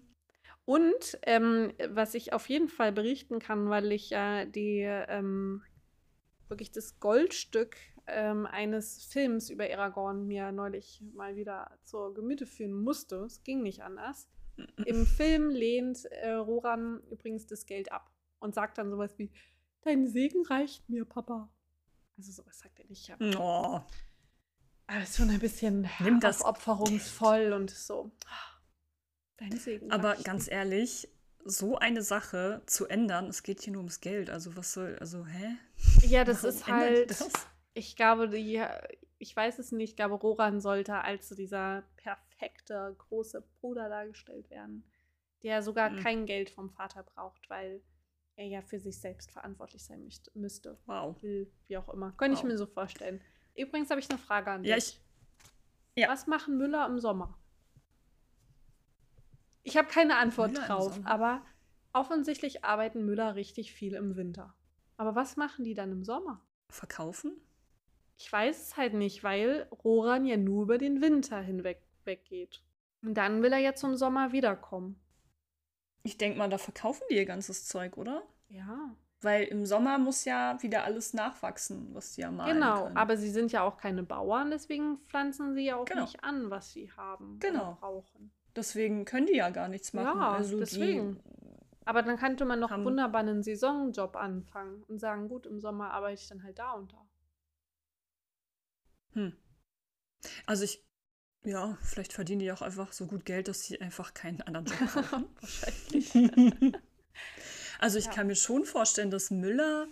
[0.68, 5.62] und ähm, was ich auf jeden Fall berichten kann, weil ich ja die ähm,
[6.48, 12.74] wirklich das Goldstück ähm, eines Films über Aragorn mir neulich mal wieder zur Gemüte führen
[12.74, 13.16] musste.
[13.24, 14.28] Es ging nicht anders.
[14.84, 19.32] Im Film lehnt äh, Roran übrigens das Geld ab und sagt dann sowas wie:
[19.80, 21.50] Dein Segen reicht mir, Papa.
[22.18, 23.10] Also sowas sagt er nicht.
[23.10, 23.80] Aber, oh.
[24.86, 28.12] aber schon ein bisschen Nimm das aufopferungsvoll und so.
[29.38, 29.90] Dein Segen.
[29.90, 31.08] Aber ganz ehrlich,
[31.44, 34.30] so eine Sache zu ändern, es geht hier nur ums Geld.
[34.30, 35.56] Also was soll, also hä?
[36.02, 37.10] Ja, das Warum ist halt.
[37.10, 37.30] Das?
[37.74, 38.62] Ich glaube, die,
[39.18, 44.84] ich weiß es nicht, ich glaube, Roran sollte als dieser perfekte große Bruder dargestellt werden,
[45.42, 46.00] der sogar mhm.
[46.00, 47.80] kein Geld vom Vater braucht, weil
[48.36, 50.78] er ja für sich selbst verantwortlich sein müsste.
[50.86, 51.20] Wow.
[51.22, 52.12] Will, wie auch immer.
[52.12, 52.44] Könnte wow.
[52.44, 53.20] ich mir so vorstellen.
[53.56, 54.70] Übrigens habe ich eine Frage an dich.
[54.70, 55.00] Ja, ich,
[55.96, 56.08] ja.
[56.08, 57.36] Was machen Müller im Sommer?
[59.68, 61.42] Ich habe keine Antwort Müller drauf, aber
[61.92, 64.54] offensichtlich arbeiten Müller richtig viel im Winter.
[64.96, 66.40] Aber was machen die dann im Sommer?
[66.70, 67.32] Verkaufen?
[68.16, 72.62] Ich weiß es halt nicht, weil Roran ja nur über den Winter hinweg weggeht.
[73.02, 75.00] Und dann will er ja zum Sommer wiederkommen.
[76.02, 78.22] Ich denke mal, da verkaufen die ihr ganzes Zeug, oder?
[78.48, 78.96] Ja.
[79.20, 82.96] Weil im Sommer muss ja wieder alles nachwachsen, was sie ja malen Genau, können.
[82.96, 86.02] aber sie sind ja auch keine Bauern, deswegen pflanzen sie ja auch genau.
[86.02, 87.76] nicht an, was sie haben genau.
[87.80, 88.32] brauchen.
[88.56, 90.18] Deswegen können die ja gar nichts machen.
[90.18, 91.20] Ja, also deswegen.
[91.84, 96.20] Aber dann könnte man noch wunderbar einen Saisonjob anfangen und sagen, gut, im Sommer arbeite
[96.20, 97.08] ich dann halt da und da.
[99.14, 99.32] Hm.
[100.44, 100.84] Also ich,
[101.44, 104.78] ja, vielleicht verdienen die auch einfach so gut Geld, dass sie einfach keinen anderen Job
[105.12, 105.26] haben.
[105.40, 106.12] Wahrscheinlich.
[107.78, 108.12] also ich ja.
[108.12, 109.86] kann mir schon vorstellen, dass Müller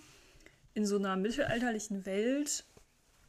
[0.75, 2.67] in so einer mittelalterlichen Welt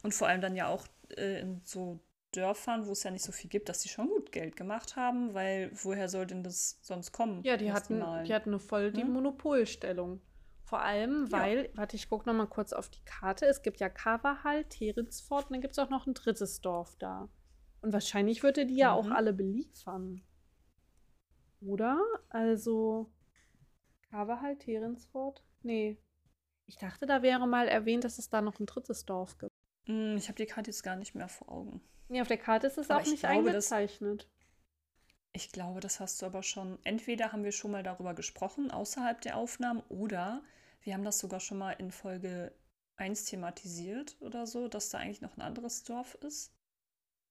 [0.02, 0.86] und vor allem dann ja auch
[1.16, 2.00] äh, in so
[2.32, 5.34] Dörfern, wo es ja nicht so viel gibt, dass die schon gut Geld gemacht haben,
[5.34, 7.42] weil woher soll denn das sonst kommen?
[7.42, 9.12] Ja, die hatten, die, hatten eine voll die hm?
[9.12, 10.20] Monopolstellung.
[10.62, 11.76] Vor allem, weil, ja.
[11.76, 13.46] warte, ich gucke noch mal kurz auf die Karte.
[13.46, 17.30] Es gibt ja Kavahal, Terensfort und dann gibt es auch noch ein drittes Dorf da.
[17.80, 18.98] Und wahrscheinlich würde die ja mhm.
[18.98, 20.22] auch alle beliefern.
[21.62, 21.98] Oder?
[22.28, 23.10] Also,
[24.10, 25.42] Kavahal, Terensfort?
[25.62, 25.96] Nee.
[26.66, 29.52] Ich dachte, da wäre mal erwähnt, dass es da noch ein drittes Dorf gibt.
[29.86, 31.80] Hm, ich habe die Karte jetzt gar nicht mehr vor Augen.
[32.08, 34.28] Nee, auf der Karte ist es Aber auch nicht glaube, eingezeichnet.
[35.32, 36.78] Ich glaube, das hast du aber schon.
[36.84, 40.42] Entweder haben wir schon mal darüber gesprochen, außerhalb der Aufnahmen, oder
[40.82, 42.52] wir haben das sogar schon mal in Folge
[42.96, 46.52] 1 thematisiert oder so, dass da eigentlich noch ein anderes Dorf ist.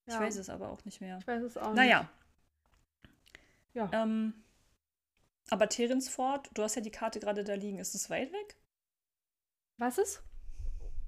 [0.06, 0.14] Ja.
[0.14, 1.18] Ich weiß es aber auch nicht mehr.
[1.18, 2.00] Ich weiß es auch naja.
[2.00, 2.10] nicht.
[3.74, 3.90] Naja.
[3.92, 4.02] Ja.
[4.02, 4.32] Ähm,
[5.50, 7.78] aber Terensford, du hast ja die Karte gerade da liegen.
[7.78, 8.56] Ist es weit weg?
[9.76, 10.22] Was ist?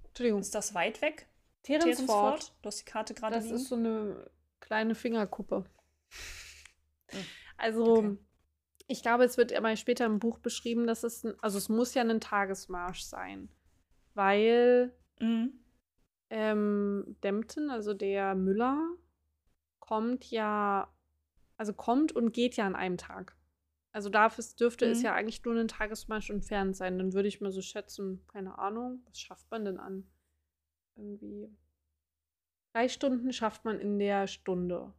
[0.09, 0.41] Entschuldigung.
[0.41, 1.27] Ist das weit weg?
[1.63, 2.55] Terensford.
[2.63, 3.51] Du hast die Karte gerade liegen.
[3.51, 5.65] Das ist so eine kleine Fingerkuppe.
[7.09, 7.25] Hm.
[7.57, 8.17] Also, okay.
[8.87, 11.95] ich glaube, es wird immer später im Buch beschrieben, dass es, ein, also es muss
[11.95, 13.51] ja ein Tagesmarsch sein.
[14.15, 15.53] Weil mhm.
[16.31, 18.97] ähm, Dempton, also der Müller,
[19.79, 20.93] kommt ja,
[21.57, 23.37] also kommt und geht ja an einem Tag.
[23.93, 24.93] Also dafür dürfte mhm.
[24.93, 26.99] es ja eigentlich nur ein Tagesmarsch entfernt sein.
[26.99, 30.09] Dann würde ich mal so schätzen, keine Ahnung, was schafft man denn an?
[31.01, 31.49] Irgendwie.
[32.73, 34.93] Drei Stunden schafft man in der Stunde,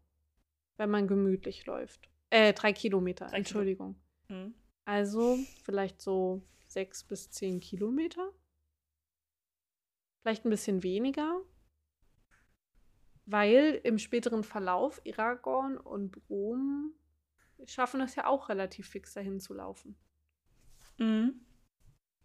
[0.78, 2.10] wenn man gemütlich läuft.
[2.30, 3.96] Äh, drei Kilometer, drei Entschuldigung.
[4.28, 4.40] Kilo.
[4.40, 4.56] Mhm.
[4.84, 8.34] Also vielleicht so sechs bis zehn Kilometer.
[10.22, 11.42] Vielleicht ein bisschen weniger.
[13.26, 16.94] Weil im späteren Verlauf Aragorn und Brom
[17.66, 19.96] schaffen es ja auch relativ fix dahin zu laufen.
[20.98, 21.46] Mhm.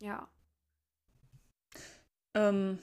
[0.00, 0.30] Ja.
[2.34, 2.78] Ähm.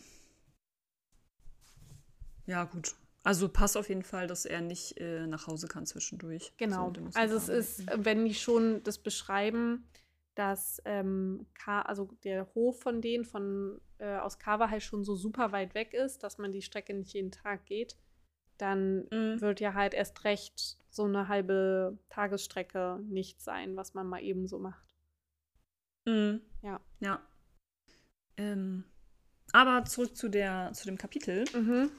[2.45, 2.95] Ja, gut.
[3.23, 6.51] Also passt auf jeden Fall, dass er nicht äh, nach Hause kann zwischendurch.
[6.57, 6.93] Genau.
[6.93, 9.87] So, also es ist, wenn die schon das beschreiben,
[10.35, 15.51] dass ähm, also der Hof von denen von äh, aus Kava halt schon so super
[15.53, 17.97] weit weg ist, dass man die Strecke nicht jeden Tag geht,
[18.57, 19.39] dann mhm.
[19.39, 24.47] wird ja halt erst recht so eine halbe Tagesstrecke nicht sein, was man mal eben
[24.47, 24.95] so macht.
[26.05, 26.41] Mhm.
[26.61, 26.81] Ja.
[26.99, 27.21] Ja.
[28.37, 28.83] Ähm,
[29.53, 31.45] aber zurück zu, der, zu dem Kapitel.
[31.53, 31.91] Mhm.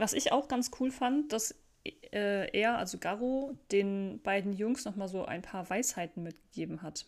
[0.00, 4.96] Was ich auch ganz cool fand, dass äh, er, also Garo, den beiden Jungs noch
[4.96, 7.06] mal so ein paar Weisheiten mitgegeben hat.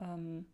[0.00, 0.46] Ähm,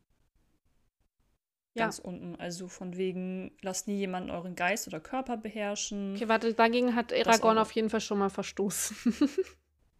[1.74, 2.04] ganz ja.
[2.04, 2.36] unten.
[2.36, 6.14] Also von wegen, lasst nie jemanden euren Geist oder Körper beherrschen.
[6.14, 8.96] Okay, warte, dagegen hat Aragorn auf jeden Fall schon mal verstoßen.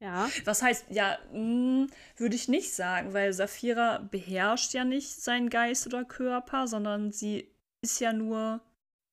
[0.00, 0.28] ja.
[0.44, 5.86] Was heißt, ja, hm, würde ich nicht sagen, weil Saphira beherrscht ja nicht seinen Geist
[5.86, 8.60] oder Körper, sondern sie ist ja nur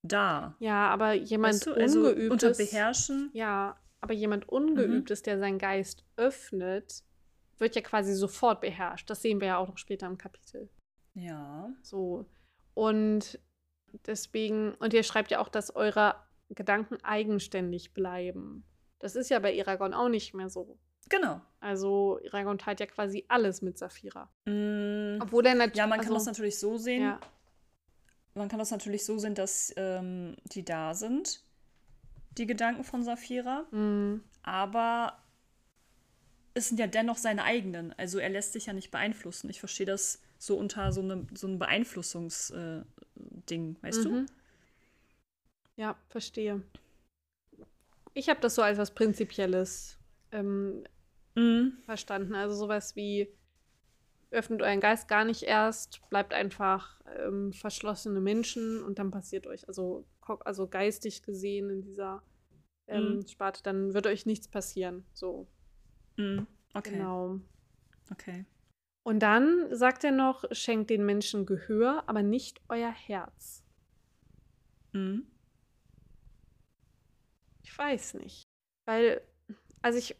[0.07, 0.55] da.
[0.59, 1.73] Ja, aber jemand weißt du?
[1.73, 2.31] also ungeübtes.
[2.31, 3.29] Unter beherrschen.
[3.33, 5.23] Ja, aber jemand ungeübtes, mhm.
[5.23, 7.03] der seinen Geist öffnet,
[7.57, 9.09] wird ja quasi sofort beherrscht.
[9.09, 10.69] Das sehen wir ja auch noch später im Kapitel.
[11.13, 11.69] Ja.
[11.81, 12.25] So.
[12.73, 13.39] Und
[14.05, 16.15] deswegen, und ihr schreibt ja auch, dass eure
[16.49, 18.65] Gedanken eigenständig bleiben.
[18.99, 20.77] Das ist ja bei Eragon auch nicht mehr so.
[21.09, 21.41] Genau.
[21.59, 24.29] Also Eragon teilt ja quasi alles mit Saphira.
[24.45, 25.77] Mm, Obwohl er natürlich.
[25.77, 27.03] Ja, man kann also, das natürlich so sehen.
[27.03, 27.19] Ja.
[28.35, 31.41] Man kann das natürlich so sehen, dass ähm, die da sind,
[32.37, 33.61] die Gedanken von Saphira.
[33.71, 34.21] Mm.
[34.43, 35.17] Aber
[36.53, 37.93] es sind ja dennoch seine eigenen.
[37.97, 39.49] Also er lässt sich ja nicht beeinflussen.
[39.49, 42.85] Ich verstehe das so unter so, eine, so ein Beeinflussungsding,
[43.47, 44.09] äh, weißt mhm.
[44.09, 44.25] du?
[45.77, 46.61] Ja, verstehe.
[48.13, 49.97] Ich habe das so als was Prinzipielles
[50.31, 50.85] ähm,
[51.35, 51.77] mhm.
[51.85, 52.35] verstanden.
[52.35, 53.27] Also sowas wie,
[54.31, 59.67] öffnet euren Geist gar nicht erst, bleibt einfach ähm, verschlossene Menschen und dann passiert euch,
[59.67, 62.23] also, also geistig gesehen in dieser
[62.87, 63.27] ähm, mhm.
[63.27, 65.05] Sparte, dann wird euch nichts passieren.
[65.13, 65.47] So.
[66.17, 66.47] Mhm.
[66.73, 66.91] Okay.
[66.91, 67.39] Genau.
[68.11, 68.45] Okay.
[69.03, 73.63] Und dann sagt er noch, schenkt den Menschen Gehör, aber nicht euer Herz.
[74.93, 75.27] Mhm.
[77.63, 78.47] Ich weiß nicht.
[78.85, 79.21] Weil,
[79.81, 80.17] also ich, ich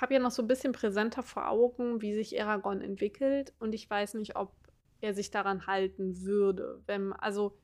[0.00, 3.88] habe ja noch so ein bisschen präsenter vor Augen, wie sich Aragorn entwickelt und ich
[3.88, 4.52] weiß nicht, ob
[5.00, 6.82] er sich daran halten würde.
[6.86, 7.58] Wenn, also,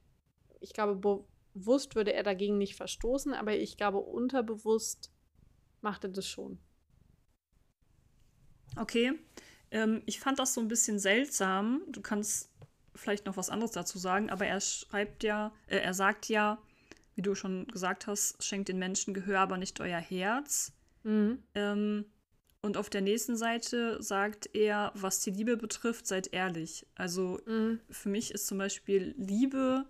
[0.60, 5.12] ich glaube, bewusst würde er dagegen nicht verstoßen, aber ich glaube, unterbewusst
[5.80, 6.58] macht er das schon.
[8.76, 9.12] Okay.
[9.70, 11.82] Ähm, ich fand das so ein bisschen seltsam.
[11.88, 12.50] Du kannst
[12.94, 16.58] vielleicht noch was anderes dazu sagen, aber er schreibt ja, äh, er sagt ja,
[17.14, 20.72] wie du schon gesagt hast, schenkt den Menschen Gehör, aber nicht euer Herz.
[21.02, 21.42] Mhm.
[21.54, 22.06] Ähm,
[22.62, 26.86] und auf der nächsten Seite sagt er, was die Liebe betrifft, seid ehrlich.
[26.94, 27.80] Also mhm.
[27.90, 29.84] für mich ist zum Beispiel Liebe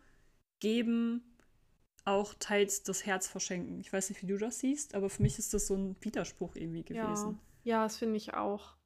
[0.59, 1.23] geben
[2.05, 3.79] auch teils das Herz verschenken.
[3.79, 6.57] Ich weiß nicht, wie du das siehst, aber für mich ist das so ein Widerspruch
[6.57, 7.39] irgendwie gewesen.
[7.63, 8.77] Ja, ja das finde ich auch.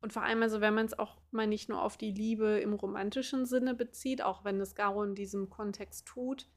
[0.00, 2.72] Und vor allem, also wenn man es auch mal nicht nur auf die Liebe im
[2.72, 6.48] romantischen Sinne bezieht, auch wenn es Garo in diesem Kontext tut,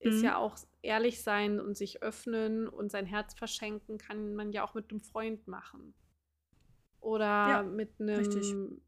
[0.00, 0.24] ist mhm.
[0.24, 4.74] ja auch ehrlich sein und sich öffnen und sein Herz verschenken, kann man ja auch
[4.74, 5.94] mit einem Freund machen.
[7.00, 8.80] Oder ja, mit einem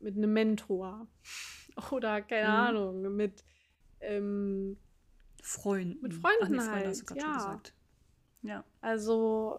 [0.00, 1.08] mit einem Mentor.
[1.90, 2.54] Oder keine mhm.
[2.54, 3.44] Ahnung, mit
[4.00, 4.76] ähm,
[5.42, 6.00] Freunden.
[6.02, 7.10] Mit Freunden Ach, nee, halt.
[7.10, 7.60] Du ja.
[8.42, 8.64] Ja.
[8.80, 9.58] Also,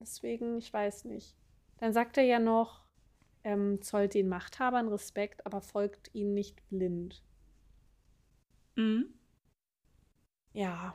[0.00, 1.36] deswegen, ich weiß nicht.
[1.78, 2.84] Dann sagt er ja noch,
[3.42, 7.22] ähm, zollt den Machthabern Respekt, aber folgt ihnen nicht blind.
[8.76, 9.14] Mhm.
[10.54, 10.94] Ja.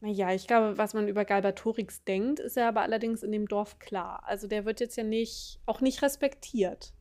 [0.00, 3.78] Naja, ich glaube, was man über Galbatorix denkt, ist ja aber allerdings in dem Dorf
[3.78, 4.22] klar.
[4.26, 6.92] Also der wird jetzt ja nicht, auch nicht respektiert.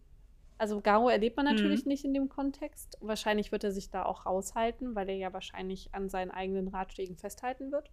[0.58, 1.90] Also Garo erlebt man natürlich mhm.
[1.90, 2.98] nicht in dem Kontext.
[3.02, 7.18] Wahrscheinlich wird er sich da auch raushalten, weil er ja wahrscheinlich an seinen eigenen Ratschlägen
[7.18, 7.90] festhalten wird.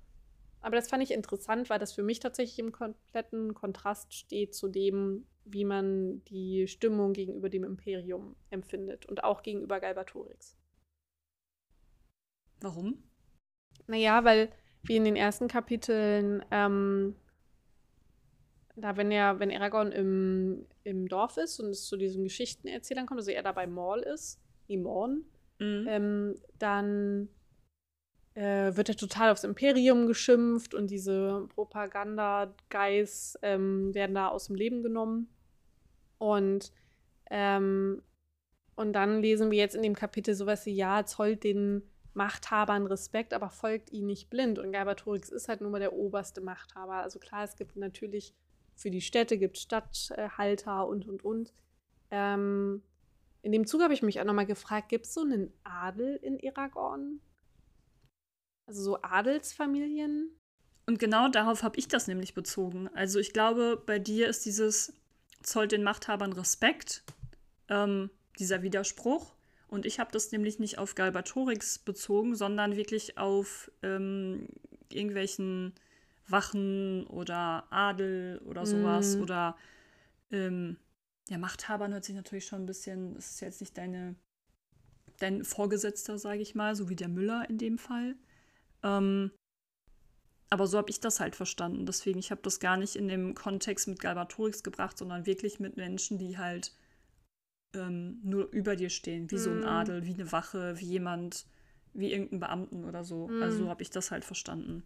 [0.60, 4.68] Aber das fand ich interessant, weil das für mich tatsächlich im kompletten Kontrast steht zu
[4.68, 10.54] dem, wie man die Stimmung gegenüber dem Imperium empfindet und auch gegenüber Galbatorix.
[12.60, 13.07] Warum?
[13.88, 14.50] Naja, weil
[14.82, 17.16] wie in den ersten Kapiteln, ähm,
[18.76, 23.18] da wenn er, wenn Aragorn im, im Dorf ist und es zu diesen Geschichtenerzählern kommt,
[23.18, 25.24] also er da bei Maul ist, Morn,
[25.58, 25.86] mhm.
[25.88, 27.28] ähm, dann
[28.34, 34.56] äh, wird er total aufs Imperium geschimpft und diese Propaganda-Guys ähm, werden da aus dem
[34.56, 35.28] Leben genommen.
[36.18, 36.70] Und,
[37.30, 38.02] ähm,
[38.76, 41.82] und dann lesen wir jetzt in dem Kapitel sowas wie, ja, zollt den
[42.18, 44.58] Machthabern Respekt, aber folgt ihnen nicht blind.
[44.58, 46.96] Und Galbatorix ist halt nun mal der oberste Machthaber.
[46.96, 48.34] Also klar, es gibt natürlich
[48.74, 51.52] für die Städte, gibt Stadthalter und, und, und.
[52.10, 52.82] Ähm,
[53.42, 56.38] in dem Zug habe ich mich auch nochmal gefragt, gibt es so einen Adel in
[56.44, 57.20] Aragorn?
[58.66, 60.30] Also so Adelsfamilien?
[60.86, 62.88] Und genau darauf habe ich das nämlich bezogen.
[62.88, 64.92] Also ich glaube, bei dir ist dieses
[65.42, 67.04] zollt den Machthabern Respekt,
[67.68, 69.34] ähm, dieser Widerspruch.
[69.68, 74.48] Und ich habe das nämlich nicht auf Galbatorix bezogen, sondern wirklich auf ähm,
[74.90, 75.74] irgendwelchen
[76.26, 79.16] Wachen oder Adel oder sowas.
[79.16, 79.22] Mm.
[79.22, 79.56] Oder
[80.30, 80.76] ähm,
[81.28, 84.14] ja, Machthabern hört sich natürlich schon ein bisschen, das ist jetzt nicht deine,
[85.18, 88.16] dein Vorgesetzter, sage ich mal, so wie der Müller in dem Fall.
[88.82, 89.30] Ähm,
[90.50, 91.84] aber so habe ich das halt verstanden.
[91.84, 95.76] Deswegen, ich habe das gar nicht in dem Kontext mit Galbatorix gebracht, sondern wirklich mit
[95.76, 96.72] Menschen, die halt
[97.74, 99.38] ähm, nur über dir stehen, wie mm.
[99.38, 99.66] so ein mhm.
[99.66, 101.46] Adel, wie eine Wache, wie jemand,
[101.92, 103.28] wie irgendein Beamten oder so.
[103.28, 103.42] Mm.
[103.42, 104.82] Also so habe ich das halt verstanden.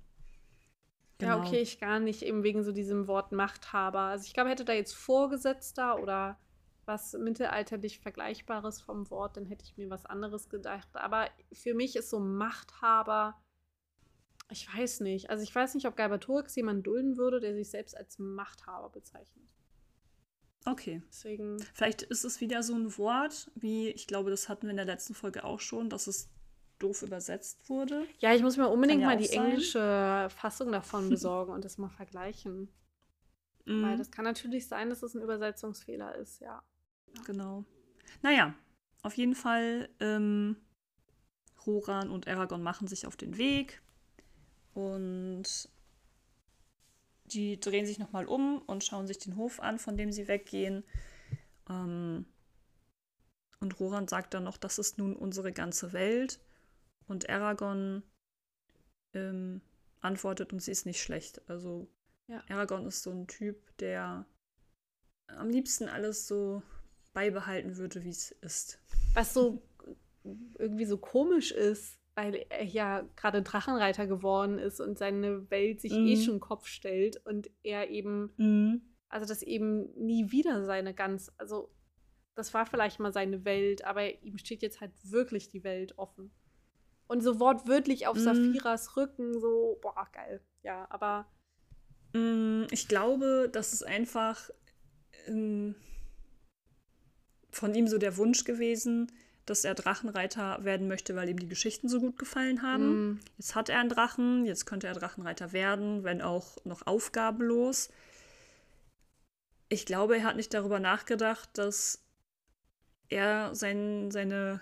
[1.18, 1.38] Genau.
[1.38, 4.00] Ja, okay, ich gar nicht, eben wegen so diesem Wort Machthaber.
[4.00, 6.38] Also ich glaube, hätte da jetzt Vorgesetzter oder
[6.84, 10.88] was mittelalterlich Vergleichbares vom Wort, dann hätte ich mir was anderes gedacht.
[10.94, 13.40] Aber für mich ist so Machthaber
[14.52, 15.30] ich weiß nicht.
[15.30, 19.48] Also ich weiß nicht, ob Galbatorix jemanden dulden würde, der sich selbst als Machthaber bezeichnet.
[20.64, 21.02] Okay.
[21.08, 21.58] Deswegen.
[21.74, 24.86] Vielleicht ist es wieder so ein Wort, wie ich glaube, das hatten wir in der
[24.86, 26.28] letzten Folge auch schon, dass es
[26.78, 28.06] doof übersetzt wurde.
[28.18, 29.46] Ja, ich muss mir unbedingt ja mal die sein.
[29.46, 32.68] englische Fassung davon besorgen und das mal vergleichen.
[33.64, 33.82] Mm.
[33.82, 36.62] Weil das kann natürlich sein, dass es ein Übersetzungsfehler ist, ja.
[37.14, 37.22] ja.
[37.24, 37.64] Genau.
[38.22, 38.54] Naja,
[39.02, 40.56] auf jeden Fall, ähm,
[41.66, 43.82] Roran und Aragorn machen sich auf den Weg.
[44.74, 45.68] Und
[47.32, 50.84] die drehen sich nochmal um und schauen sich den Hof an, von dem sie weggehen.
[51.68, 52.26] Ähm,
[53.60, 56.40] und Roran sagt dann noch, das ist nun unsere ganze Welt.
[57.06, 58.02] Und Aragorn
[59.14, 59.60] ähm,
[60.00, 61.40] antwortet, und sie ist nicht schlecht.
[61.48, 61.88] Also
[62.26, 62.42] ja.
[62.48, 64.26] Aragorn ist so ein Typ, der
[65.28, 66.62] am liebsten alles so
[67.12, 68.78] beibehalten würde, wie es ist.
[69.14, 69.62] Was so
[70.58, 75.92] irgendwie so komisch ist, weil er ja gerade Drachenreiter geworden ist und seine Welt sich
[75.92, 76.06] eh mhm.
[76.08, 78.82] eh schon Kopf stellt und er eben, mhm.
[79.08, 81.70] also das eben nie wieder seine ganz, also
[82.34, 86.30] das war vielleicht mal seine Welt, aber ihm steht jetzt halt wirklich die Welt offen.
[87.06, 88.20] Und so wortwörtlich auf mhm.
[88.20, 90.40] Saphiras Rücken, so, boah, geil.
[90.62, 91.26] Ja, aber.
[92.14, 94.48] Mm, ich glaube, das ist einfach
[95.26, 95.74] ähm,
[97.50, 99.12] von ihm so der Wunsch gewesen,
[99.46, 103.12] dass er Drachenreiter werden möchte, weil ihm die Geschichten so gut gefallen haben.
[103.12, 103.20] Mm.
[103.38, 107.90] Jetzt hat er einen Drachen, jetzt könnte er Drachenreiter werden, wenn auch noch aufgabenlos.
[109.68, 112.04] Ich glaube, er hat nicht darüber nachgedacht, dass
[113.08, 114.60] er sein, seine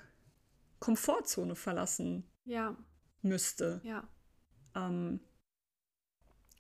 [0.79, 2.77] Komfortzone verlassen ja.
[3.23, 3.81] müsste.
[3.85, 4.09] Ja.
[4.75, 5.21] Ähm,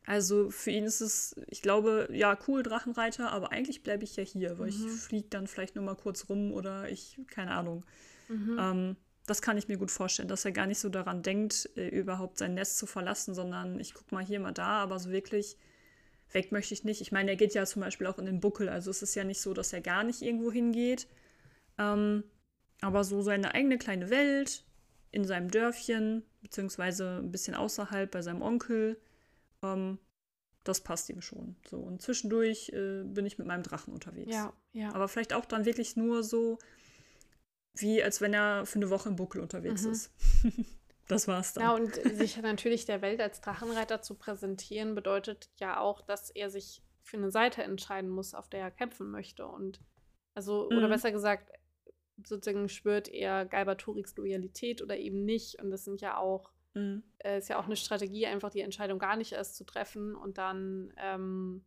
[0.06, 4.24] also für ihn ist es, ich glaube, ja, cool, Drachenreiter, aber eigentlich bleibe ich ja
[4.24, 4.86] hier, weil mhm.
[4.86, 7.84] ich fliege dann vielleicht nur mal kurz rum oder ich, keine Ahnung.
[8.30, 8.56] Mhm.
[8.58, 11.88] Ähm, das kann ich mir gut vorstellen, dass er gar nicht so daran denkt, äh,
[11.88, 15.56] überhaupt sein Nest zu verlassen, sondern ich gucke mal hier, mal da, aber so wirklich
[16.32, 17.00] weg möchte ich nicht.
[17.00, 19.24] Ich meine, er geht ja zum Beispiel auch in den Buckel, also es ist ja
[19.24, 21.06] nicht so, dass er gar nicht irgendwo hingeht.
[21.78, 22.24] Ähm,
[22.80, 24.64] aber so seine eigene kleine Welt
[25.10, 29.00] in seinem Dörfchen, beziehungsweise ein bisschen außerhalb bei seinem Onkel,
[29.62, 29.98] ähm,
[30.64, 31.56] das passt ihm schon.
[31.68, 34.32] So, und zwischendurch äh, bin ich mit meinem Drachen unterwegs.
[34.32, 34.92] Ja, ja.
[34.94, 36.58] Aber vielleicht auch dann wirklich nur so,
[37.74, 39.92] wie als wenn er für eine Woche im Buckel unterwegs mhm.
[39.92, 40.12] ist.
[41.08, 41.64] das war's dann.
[41.64, 46.50] Ja, und sich natürlich der Welt als Drachenreiter zu präsentieren, bedeutet ja auch, dass er
[46.50, 49.46] sich für eine Seite entscheiden muss, auf der er kämpfen möchte.
[49.46, 49.80] Und
[50.34, 50.78] also, mhm.
[50.78, 51.50] oder besser gesagt,
[52.26, 55.60] sozusagen schwört er Galbaturiks Loyalität oder eben nicht.
[55.60, 57.02] Und das sind ja auch, mhm.
[57.18, 60.38] äh, ist ja auch eine Strategie, einfach die Entscheidung gar nicht erst zu treffen und
[60.38, 61.64] dann, ähm,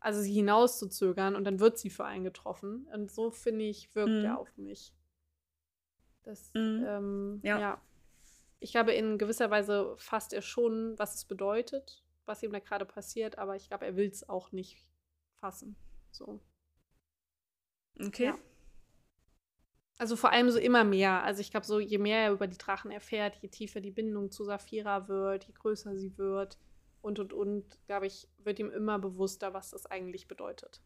[0.00, 2.86] also sie hinauszuzögern und dann wird sie für einen getroffen.
[2.92, 4.24] Und so, finde ich, wirkt mhm.
[4.24, 4.92] er auf mich.
[6.22, 6.84] Das, mhm.
[6.86, 7.58] ähm, ja.
[7.58, 7.80] ja.
[8.60, 12.84] Ich glaube, in gewisser Weise fasst er schon, was es bedeutet, was ihm da gerade
[12.84, 14.78] passiert, aber ich glaube, er will es auch nicht
[15.40, 15.76] fassen.
[16.10, 16.40] So.
[18.00, 18.26] Okay.
[18.26, 18.38] Ja.
[19.96, 21.24] Also vor allem so immer mehr.
[21.24, 24.30] Also ich glaube, so je mehr er über die Drachen erfährt, je tiefer die Bindung
[24.30, 26.56] zu Saphira wird, je größer sie wird
[27.08, 30.80] und und und, glaube ich, wird ihm immer bewusster, was das eigentlich bedeutet.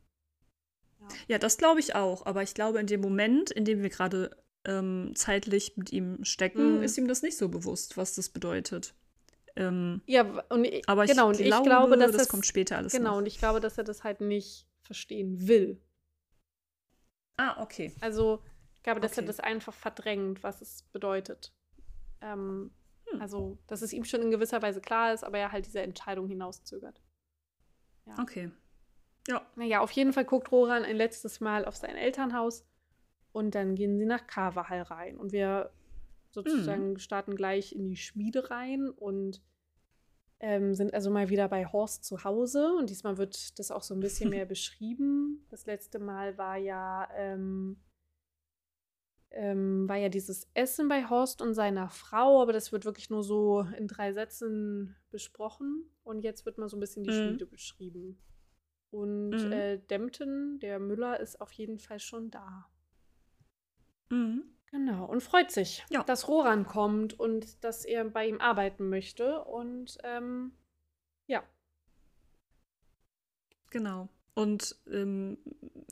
[1.00, 2.24] Ja, ja das glaube ich auch.
[2.24, 4.30] Aber ich glaube, in dem Moment, in dem wir gerade
[4.64, 6.82] ähm, zeitlich mit ihm stecken, mhm.
[6.82, 8.94] ist ihm das nicht so bewusst, was das bedeutet.
[9.56, 12.92] Ähm, ja, und ich, aber genau, ich, glaube, ich glaube, dass das kommt später alles.
[12.92, 13.18] Genau, noch.
[13.18, 15.82] und ich glaube, dass er das halt nicht verstehen will.
[17.36, 17.92] Ah, okay.
[18.00, 18.42] Also
[18.74, 19.22] ich glaube, dass okay.
[19.22, 21.52] er das einfach verdrängt, was es bedeutet.
[22.20, 22.70] Ähm, hm.
[23.22, 26.26] Also, dass es ihm schon in gewisser Weise klar ist, aber er halt diese Entscheidung
[26.26, 27.00] hinauszögert.
[28.04, 28.18] Ja.
[28.18, 28.50] Okay.
[29.28, 29.46] Ja.
[29.54, 32.66] Naja, auf jeden Fall guckt Roran ein letztes Mal auf sein Elternhaus
[33.30, 35.18] und dann gehen sie nach Carvahall rein.
[35.18, 35.70] Und wir
[36.32, 36.98] sozusagen mm.
[36.98, 39.40] starten gleich in die Schmiede rein und
[40.40, 42.74] ähm, sind also mal wieder bei Horst zu Hause.
[42.76, 45.46] Und diesmal wird das auch so ein bisschen mehr beschrieben.
[45.48, 47.76] Das letzte Mal war ja ähm,
[49.32, 53.22] ähm, war ja dieses Essen bei Horst und seiner Frau, aber das wird wirklich nur
[53.22, 55.90] so in drei Sätzen besprochen.
[56.04, 57.28] Und jetzt wird mal so ein bisschen die mhm.
[57.28, 58.18] Schmiede beschrieben.
[58.90, 59.52] Und mhm.
[59.52, 62.68] äh, Dempton, der Müller, ist auf jeden Fall schon da.
[64.10, 64.44] Mhm.
[64.70, 66.02] Genau, und freut sich, ja.
[66.02, 69.44] dass Roran kommt und dass er bei ihm arbeiten möchte.
[69.44, 70.52] Und ähm,
[71.26, 71.42] ja.
[73.70, 74.08] Genau.
[74.34, 75.36] Und ähm,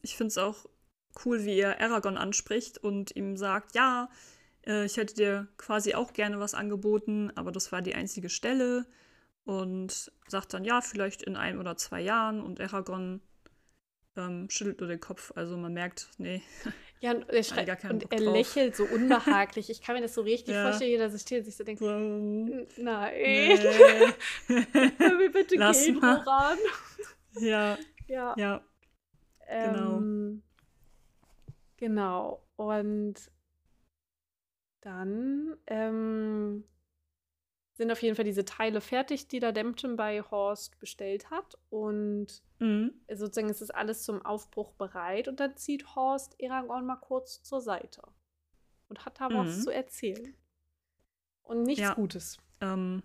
[0.03, 0.67] ich finde es auch
[1.25, 4.09] cool, wie er Aragorn anspricht und ihm sagt, ja,
[4.67, 8.87] äh, ich hätte dir quasi auch gerne was angeboten, aber das war die einzige Stelle.
[9.45, 12.41] Und sagt dann, ja, vielleicht in ein oder zwei Jahren.
[12.41, 13.21] Und Aragorn
[14.17, 15.33] ähm, schüttelt nur den Kopf.
[15.35, 16.43] Also man merkt, nee.
[17.01, 19.71] Ja, und er, schreit, und er lächelt so unbehaglich.
[19.71, 20.65] Ich kann mir das so richtig ja.
[20.65, 22.69] vorstellen, dass er steht und sich so denkt, nein.
[22.79, 23.57] Nee.
[24.99, 26.59] Mir bitte Lass gehen, Moran.
[27.41, 27.79] Ja.
[28.07, 28.35] Ja.
[28.37, 28.63] Ja.
[29.49, 29.97] Genau.
[29.97, 30.50] Ähm, Genau.
[32.57, 33.15] Und
[34.83, 36.65] dann ähm,
[37.73, 41.59] sind auf jeden Fall diese Teile fertig, die der Dempton bei Horst bestellt hat.
[41.71, 42.93] Und mhm.
[43.09, 45.29] sozusagen ist es alles zum Aufbruch bereit.
[45.29, 48.03] Und dann zieht Horst Eragon mal kurz zur Seite
[48.89, 49.35] und hat da mhm.
[49.35, 50.35] was zu erzählen.
[51.43, 51.95] Und nichts ja.
[51.95, 52.37] Gutes.
[52.61, 53.03] Ähm,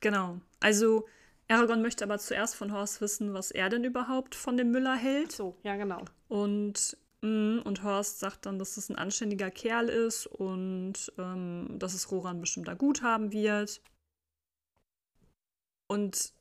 [0.00, 0.40] genau.
[0.60, 1.06] Also
[1.48, 5.30] Aragorn möchte aber zuerst von Horst wissen, was er denn überhaupt von dem Müller hält.
[5.32, 6.04] Ach so, ja, genau.
[6.28, 12.10] Und und Horst sagt dann, dass es ein anständiger Kerl ist und ähm, dass es
[12.10, 13.80] Roran bestimmt da gut haben wird.
[15.86, 16.32] Und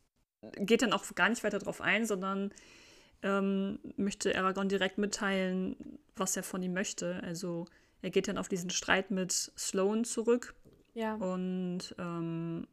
[0.55, 2.51] geht dann auch gar nicht weiter drauf ein, sondern
[3.21, 7.21] ähm, möchte Aragorn direkt mitteilen, was er von ihm möchte.
[7.23, 7.67] Also
[8.01, 10.55] er geht dann auf diesen Streit mit Sloane zurück.
[10.95, 11.13] Ja.
[11.15, 12.67] Und ähm,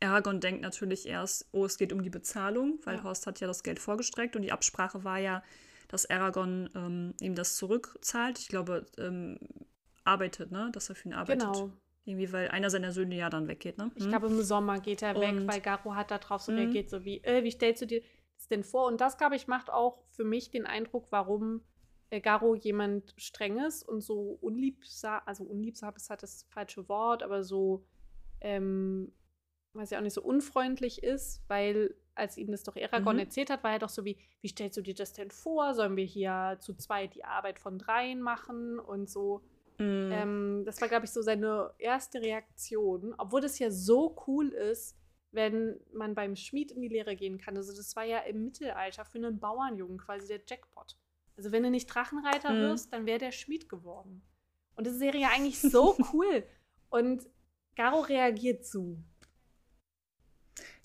[0.00, 3.02] Aragorn denkt natürlich erst, oh, es geht um die Bezahlung, weil ja.
[3.02, 5.42] Horst hat ja das Geld vorgestreckt und die Absprache war ja,
[5.90, 8.38] dass Aragorn ähm, ihm das zurückzahlt.
[8.38, 9.38] Ich glaube, ähm,
[10.04, 10.70] arbeitet, ne?
[10.72, 11.52] Dass er für ihn arbeitet.
[11.52, 11.72] Genau.
[12.04, 13.90] Irgendwie, weil einer seiner Söhne ja dann weggeht, ne?
[13.96, 14.10] Ich hm?
[14.10, 16.90] glaube, im Sommer geht er weg, weil Garo hat da drauf so reagiert, hm?
[16.90, 18.02] so wie, äh, wie stellst du dir
[18.36, 18.86] das denn vor?
[18.86, 21.62] Und das, glaube ich, macht auch für mich den Eindruck, warum
[22.10, 27.42] äh, Garo jemand Strenges und so unliebsam, also unliebsam ist halt das falsche Wort, aber
[27.42, 27.84] so,
[28.40, 29.12] ähm,
[29.74, 33.20] weiß ich auch nicht, so unfreundlich ist, weil als ihm das doch Aragorn mhm.
[33.20, 35.74] erzählt hat, war er doch so wie, wie stellst du dir das denn vor?
[35.74, 39.42] Sollen wir hier zu zweit die Arbeit von dreien machen und so?
[39.78, 40.10] Mhm.
[40.12, 44.96] Ähm, das war, glaube ich, so seine erste Reaktion, obwohl das ja so cool ist,
[45.32, 47.56] wenn man beim Schmied in die Lehre gehen kann.
[47.56, 50.96] Also das war ja im Mittelalter für einen Bauernjungen quasi der Jackpot.
[51.36, 52.60] Also wenn du nicht Drachenreiter mhm.
[52.60, 54.22] wirst, dann wäre der Schmied geworden.
[54.74, 56.44] Und das wäre ja eigentlich so cool.
[56.90, 57.26] Und
[57.76, 58.98] Garo reagiert so.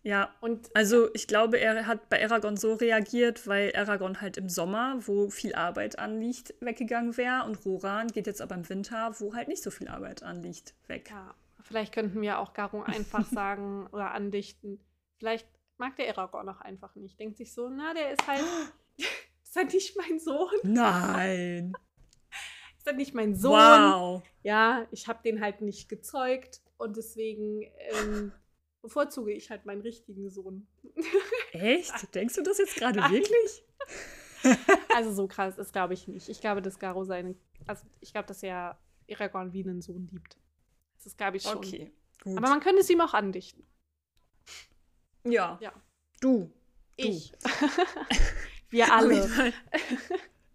[0.06, 4.50] Ja, und also ich glaube, er hat bei Aragorn so reagiert, weil Aragorn halt im
[4.50, 9.34] Sommer, wo viel Arbeit anliegt, weggegangen wäre und Roran geht jetzt aber im Winter, wo
[9.34, 11.10] halt nicht so viel Arbeit anliegt, weg.
[11.10, 11.34] Ja,
[11.64, 14.80] vielleicht könnten wir auch Garo einfach sagen oder andichten.
[15.18, 15.48] Vielleicht
[15.78, 17.20] mag der Aragorn auch einfach nicht.
[17.20, 18.44] Denkt sich so, na, der ist halt,
[19.44, 20.52] ist halt nicht mein Sohn.
[20.62, 21.74] Nein.
[22.78, 23.54] ist halt nicht mein Sohn.
[23.54, 24.22] Wow.
[24.44, 28.32] Ja, ich habe den halt nicht gezeugt und deswegen ähm,
[28.86, 30.68] bevorzuge ich halt meinen richtigen Sohn.
[31.54, 31.92] Echt?
[32.16, 33.64] Denkst du das jetzt gerade wirklich?
[34.96, 36.30] also so krass ist, glaube ich, nicht.
[36.30, 38.78] Ich glaube, dass Garo seine, also ich glaube, dass er
[39.10, 40.38] Aragorn wie einen Sohn liebt.
[40.98, 41.58] Das ist, glaube ich, schon.
[41.58, 41.92] Okay,
[42.24, 42.38] gut.
[42.38, 43.66] Aber man könnte es ihm auch andichten.
[45.24, 45.58] Ja.
[45.60, 45.74] Ja.
[46.22, 46.52] Du.
[46.96, 47.34] Ich.
[48.70, 49.52] wir alle.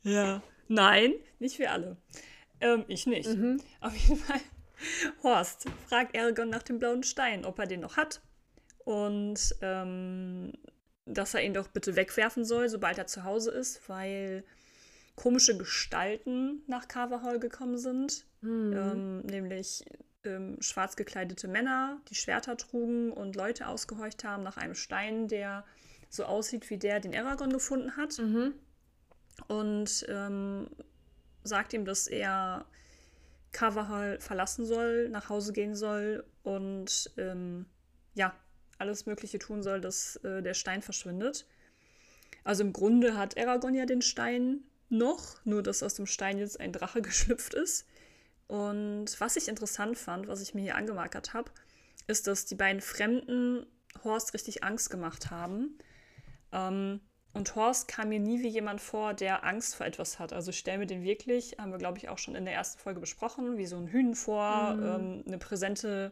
[0.05, 0.41] ja.
[0.69, 1.97] Nein, nicht wir alle.
[2.61, 3.29] Ähm, ich nicht.
[3.29, 3.61] Mhm.
[3.81, 4.41] Auf jeden Fall.
[5.23, 8.21] Horst fragt Aragorn nach dem blauen Stein, ob er den noch hat.
[8.85, 10.53] Und ähm,
[11.07, 14.45] dass er ihn doch bitte wegwerfen soll, sobald er zu Hause ist, weil
[15.17, 18.27] komische Gestalten nach Carverhall gekommen sind.
[18.41, 18.73] Mhm.
[18.73, 19.85] Ähm, nämlich
[20.25, 25.65] ähm, schwarz gekleidete Männer, die Schwerter trugen und Leute ausgehorcht haben nach einem Stein, der
[26.09, 28.19] so aussieht wie der, den Aragorn gefunden hat.
[28.19, 28.55] Mhm.
[29.49, 30.69] Und ähm,
[31.45, 32.67] sagt ihm, dass er
[33.53, 37.67] Carvahall verlassen soll, nach Hause gehen soll und ähm,
[38.15, 38.35] ja,
[38.79, 41.47] alles Mögliche tun soll, dass äh, der Stein verschwindet.
[42.45, 46.61] Also im Grunde hat Aragorn ja den Stein noch, nur dass aus dem Stein jetzt
[46.61, 47.87] ein Drache geschlüpft ist.
[48.47, 51.53] Und was ich interessant fand, was ich mir hier angemarkert habe,
[52.07, 53.67] ist, dass die beiden Fremden
[54.03, 55.79] Horst richtig Angst gemacht haben.
[56.53, 57.01] Ähm,
[57.33, 60.33] und Horst kam mir nie wie jemand vor, der Angst vor etwas hat.
[60.33, 62.81] Also ich stelle mir den wirklich, haben wir glaube ich auch schon in der ersten
[62.81, 64.83] Folge besprochen, wie so ein Hühn vor, mhm.
[64.83, 66.11] ähm, eine präsente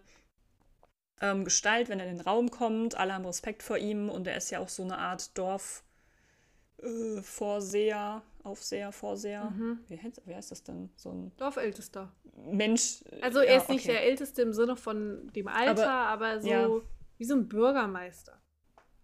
[1.20, 2.96] ähm, Gestalt, wenn er in den Raum kommt.
[2.96, 8.46] Alle haben Respekt vor ihm und er ist ja auch so eine Art Dorfvorseher, äh,
[8.46, 9.50] Aufseher, Vorseher.
[9.50, 9.80] Mhm.
[9.88, 10.90] Wie, heißt, wie, heißt, das denn?
[10.94, 12.12] So ein Dorfältester.
[12.46, 13.02] Mensch.
[13.20, 13.94] Also er ja, ist nicht okay.
[13.94, 16.68] der Älteste im Sinne von dem Alter, aber, aber so ja.
[17.16, 18.40] wie so ein Bürgermeister.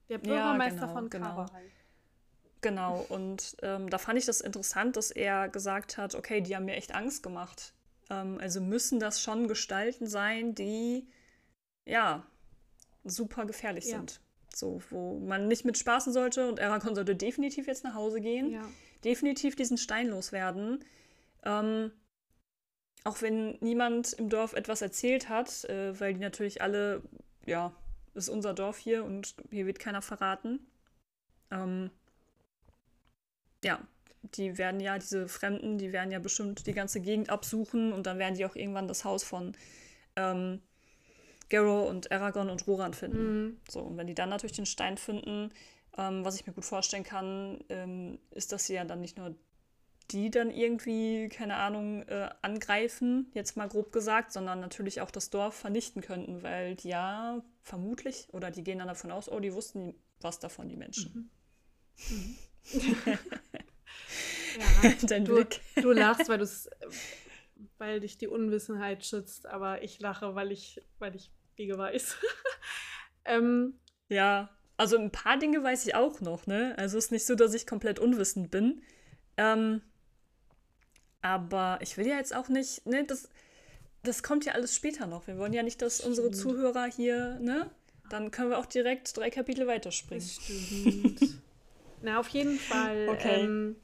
[0.08, 1.58] Der Bürgermeister ja, genau, von Carver genau.
[2.64, 6.64] Genau, und ähm, da fand ich das interessant, dass er gesagt hat, okay, die haben
[6.64, 7.74] mir echt Angst gemacht.
[8.08, 11.06] Ähm, also müssen das schon Gestalten sein, die
[11.84, 12.26] ja,
[13.04, 13.98] super gefährlich ja.
[13.98, 14.22] sind.
[14.54, 18.50] So, wo man nicht mit spaßen sollte und Aragorn sollte definitiv jetzt nach Hause gehen.
[18.50, 18.66] Ja.
[19.04, 20.82] Definitiv diesen Stein loswerden.
[21.42, 21.92] Ähm,
[23.04, 27.02] auch wenn niemand im Dorf etwas erzählt hat, äh, weil die natürlich alle,
[27.44, 27.74] ja,
[28.14, 30.66] ist unser Dorf hier und hier wird keiner verraten.
[31.50, 31.90] Ähm,
[33.64, 33.80] ja,
[34.22, 38.18] die werden ja, diese Fremden, die werden ja bestimmt die ganze Gegend absuchen und dann
[38.18, 39.52] werden die auch irgendwann das Haus von
[40.16, 40.60] ähm,
[41.50, 43.44] Garrow und Aragorn und Roran finden.
[43.44, 43.56] Mhm.
[43.68, 45.50] So, und wenn die dann natürlich den Stein finden,
[45.96, 49.34] ähm, was ich mir gut vorstellen kann, ähm, ist, dass sie ja dann nicht nur
[50.10, 55.30] die dann irgendwie, keine Ahnung, äh, angreifen, jetzt mal grob gesagt, sondern natürlich auch das
[55.30, 59.54] Dorf vernichten könnten, weil die ja vermutlich, oder die gehen dann davon aus, oh, die
[59.54, 61.30] wussten was davon, die Menschen.
[62.10, 62.16] Mhm.
[62.16, 62.38] Mhm.
[62.72, 63.18] ja,
[65.02, 65.60] Dein du, Blick.
[65.76, 66.68] Du lachst, weil du es
[67.78, 72.16] weil dich die Unwissenheit schützt, aber ich lache, weil ich, weil ich Wege weiß.
[73.24, 73.74] ähm,
[74.08, 76.74] ja, also ein paar Dinge weiß ich auch noch, ne?
[76.78, 78.82] Also es ist nicht so, dass ich komplett unwissend bin.
[79.36, 79.82] Ähm,
[81.20, 83.28] aber ich will ja jetzt auch nicht, ne, das,
[84.02, 85.26] das kommt ja alles später noch.
[85.26, 87.70] Wir wollen ja nicht, dass unsere Zuhörer hier, ne?
[88.10, 90.22] Dann können wir auch direkt drei Kapitel weiterspringen.
[90.22, 91.40] Das stimmt.
[92.04, 93.42] Na, auf jeden Fall okay.
[93.42, 93.76] ähm,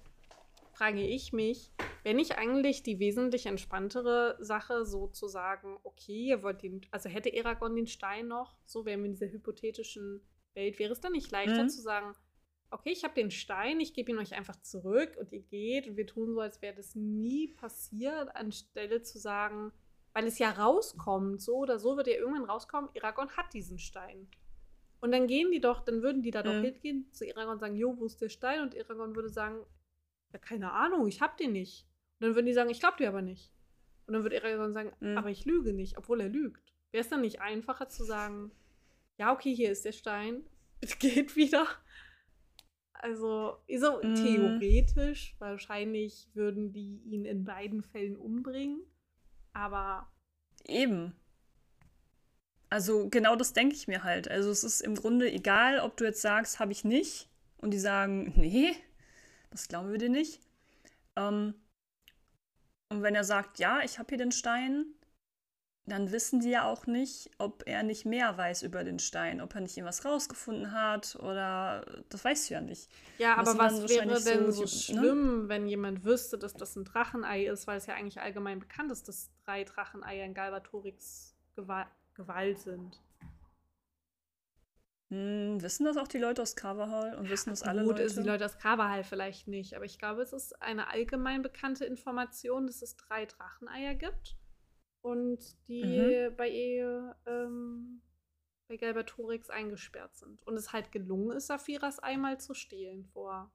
[0.72, 6.42] frage ich mich, Wäre nicht eigentlich die wesentlich entspanntere Sache, so zu sagen, okay, ihr
[6.42, 10.22] wollt den, also hätte Eragon den Stein noch, so wären wir in dieser hypothetischen
[10.54, 11.68] Welt, wäre es dann nicht leichter mhm.
[11.68, 12.14] zu sagen,
[12.70, 15.96] okay, ich habe den Stein, ich gebe ihn euch einfach zurück und ihr geht und
[15.96, 19.72] wir tun so, als wäre das nie passiert, anstelle zu sagen,
[20.14, 24.28] weil es ja rauskommt, so oder so wird ja irgendwann rauskommen, Eragon hat diesen Stein.
[25.00, 27.76] Und dann gehen die doch, dann würden die da doch hingehen zu Eragon und sagen,
[27.76, 28.60] jo, wo ist der Stein?
[28.60, 29.64] Und Eragon würde sagen,
[30.32, 31.86] ja, keine Ahnung, ich hab den nicht.
[32.18, 33.50] Und dann würden die sagen, ich glaube dir aber nicht.
[34.06, 35.16] Und dann wird Eragon sagen, mhm.
[35.16, 36.74] aber ich lüge nicht, obwohl er lügt.
[36.92, 38.50] Wäre es dann nicht einfacher zu sagen,
[39.18, 40.44] ja, okay, hier ist der Stein,
[40.80, 41.66] es geht wieder.
[42.92, 44.14] Also, so mhm.
[44.14, 48.82] theoretisch, wahrscheinlich würden die ihn in beiden Fällen umbringen.
[49.54, 50.12] Aber.
[50.66, 51.14] Eben.
[52.70, 54.28] Also, genau das denke ich mir halt.
[54.28, 57.28] Also, es ist im Grunde egal, ob du jetzt sagst, habe ich nicht.
[57.58, 58.74] Und die sagen, nee,
[59.50, 60.40] das glauben wir dir nicht.
[61.16, 61.54] Ähm,
[62.88, 64.86] und wenn er sagt, ja, ich habe hier den Stein,
[65.86, 69.54] dann wissen die ja auch nicht, ob er nicht mehr weiß über den Stein, ob
[69.54, 72.88] er nicht irgendwas rausgefunden hat oder das weißt du ja nicht.
[73.18, 75.00] Ja, aber was wäre denn so, so ne?
[75.00, 75.48] schlimm, ne?
[75.48, 79.08] wenn jemand wüsste, dass das ein Drachenei ist, weil es ja eigentlich allgemein bekannt ist,
[79.08, 81.34] dass drei Dracheneier in Galbatorix
[82.20, 83.00] Gewalt sind.
[85.10, 88.14] Hm, wissen das auch die Leute aus Carvahall und wissen das alle Gut, Leute?
[88.14, 92.66] die Leute aus Carvahall vielleicht nicht, aber ich glaube, es ist eine allgemein bekannte Information,
[92.66, 94.36] dass es drei Dracheneier gibt.
[95.02, 96.36] und die mhm.
[96.36, 98.02] bei ihr ähm,
[98.68, 100.46] bei Galbatorix eingesperrt sind.
[100.46, 103.50] Und es halt gelungen ist, Saphiras einmal zu stehlen vor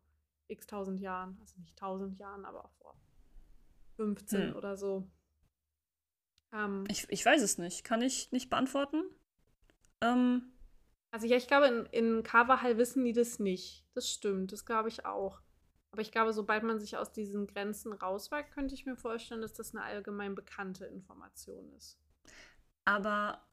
[0.47, 1.37] x tausend Jahren.
[1.39, 2.99] Also nicht tausend Jahren, aber vor
[3.95, 4.55] 15 hm.
[4.55, 5.07] oder so.
[6.55, 7.83] Ähm, ich, ich weiß es nicht.
[7.83, 9.03] Kann ich nicht beantworten.
[10.01, 10.53] Ähm,
[11.11, 13.85] also ja, ich glaube, in, in Kavahal wissen die das nicht.
[13.93, 15.41] Das stimmt, das glaube ich auch.
[15.91, 19.53] Aber ich glaube, sobald man sich aus diesen Grenzen rauswagt, könnte ich mir vorstellen, dass
[19.53, 21.97] das eine allgemein bekannte Information ist.
[22.83, 23.47] Aber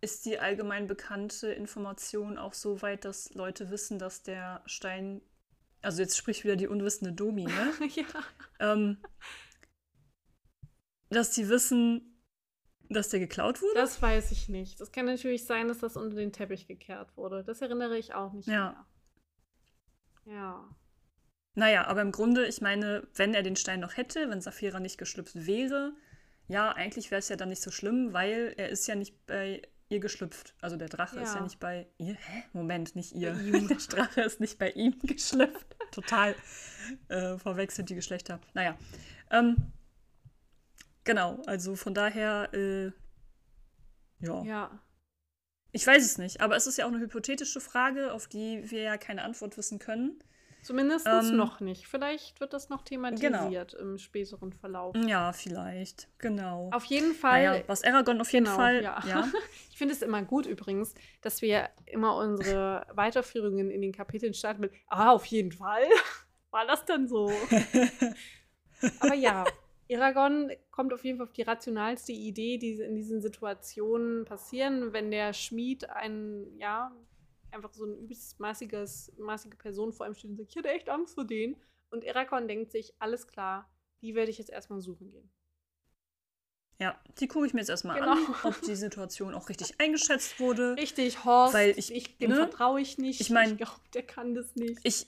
[0.00, 5.22] ist die allgemein bekannte Information auch so weit, dass Leute wissen, dass der Stein,
[5.82, 7.72] also jetzt spricht wieder die unwissende Domi, ne?
[7.94, 8.04] ja.
[8.58, 8.98] Ähm,
[11.10, 12.13] dass die wissen,
[12.94, 13.74] dass der geklaut wurde?
[13.74, 14.80] Das weiß ich nicht.
[14.80, 17.44] Das kann natürlich sein, dass das unter den Teppich gekehrt wurde.
[17.44, 18.86] Das erinnere ich auch nicht ja.
[20.24, 20.34] mehr.
[20.36, 20.68] Ja.
[21.54, 24.98] Naja, aber im Grunde, ich meine, wenn er den Stein noch hätte, wenn Saphira nicht
[24.98, 25.92] geschlüpft wäre,
[26.48, 29.62] ja, eigentlich wäre es ja dann nicht so schlimm, weil er ist ja nicht bei
[29.88, 30.54] ihr geschlüpft.
[30.60, 31.22] Also der Drache ja.
[31.22, 32.14] ist ja nicht bei ihr.
[32.14, 32.44] Hä?
[32.52, 33.32] Moment, nicht ihr.
[33.68, 35.76] der Drache ist nicht bei ihm geschlüpft.
[35.90, 36.34] Total
[37.08, 38.40] äh, verwechselt die Geschlechter.
[38.52, 38.76] Naja.
[39.30, 39.72] Ähm,
[41.04, 42.90] genau, also von daher, äh,
[44.20, 44.42] ja.
[44.44, 44.80] Ja.
[45.72, 48.82] Ich weiß es nicht, aber es ist ja auch eine hypothetische Frage, auf die wir
[48.82, 50.22] ja keine Antwort wissen können.
[50.64, 51.86] Zumindest ähm, noch nicht.
[51.86, 53.82] Vielleicht wird das noch thematisiert genau.
[53.82, 54.96] im späteren Verlauf.
[55.06, 56.08] Ja, vielleicht.
[56.18, 56.70] Genau.
[56.72, 57.44] Auf jeden Fall.
[57.44, 58.82] Naja, was Aragorn auf jeden genau, Fall.
[58.82, 59.02] Ja.
[59.06, 59.28] ja.
[59.70, 64.62] ich finde es immer gut übrigens, dass wir immer unsere Weiterführungen in den Kapiteln starten
[64.62, 65.84] mit, ah, auf jeden Fall.
[66.50, 67.30] War das denn so?
[69.00, 69.44] Aber ja,
[69.90, 75.10] Aragorn kommt auf jeden Fall auf die rationalste Idee, die in diesen Situationen passieren, wenn
[75.10, 76.92] der Schmied einen, ja,
[77.50, 80.88] einfach so ein übelst maßiges, maßige Person vor ihm steht und sagt, ich hatte echt
[80.88, 81.56] Angst vor denen.
[81.90, 83.70] Und Erakon denkt sich, alles klar,
[84.00, 85.30] die werde ich jetzt erstmal suchen gehen.
[86.80, 88.12] Ja, die gucke ich mir jetzt erstmal genau.
[88.12, 90.76] an, ob die Situation auch richtig eingeschätzt wurde.
[90.76, 92.36] Richtig, Horst, weil ich, ich dem ne?
[92.36, 93.20] vertraue ich nicht.
[93.20, 94.80] Ich meine, ich glaube, der kann das nicht.
[94.82, 95.06] Ich,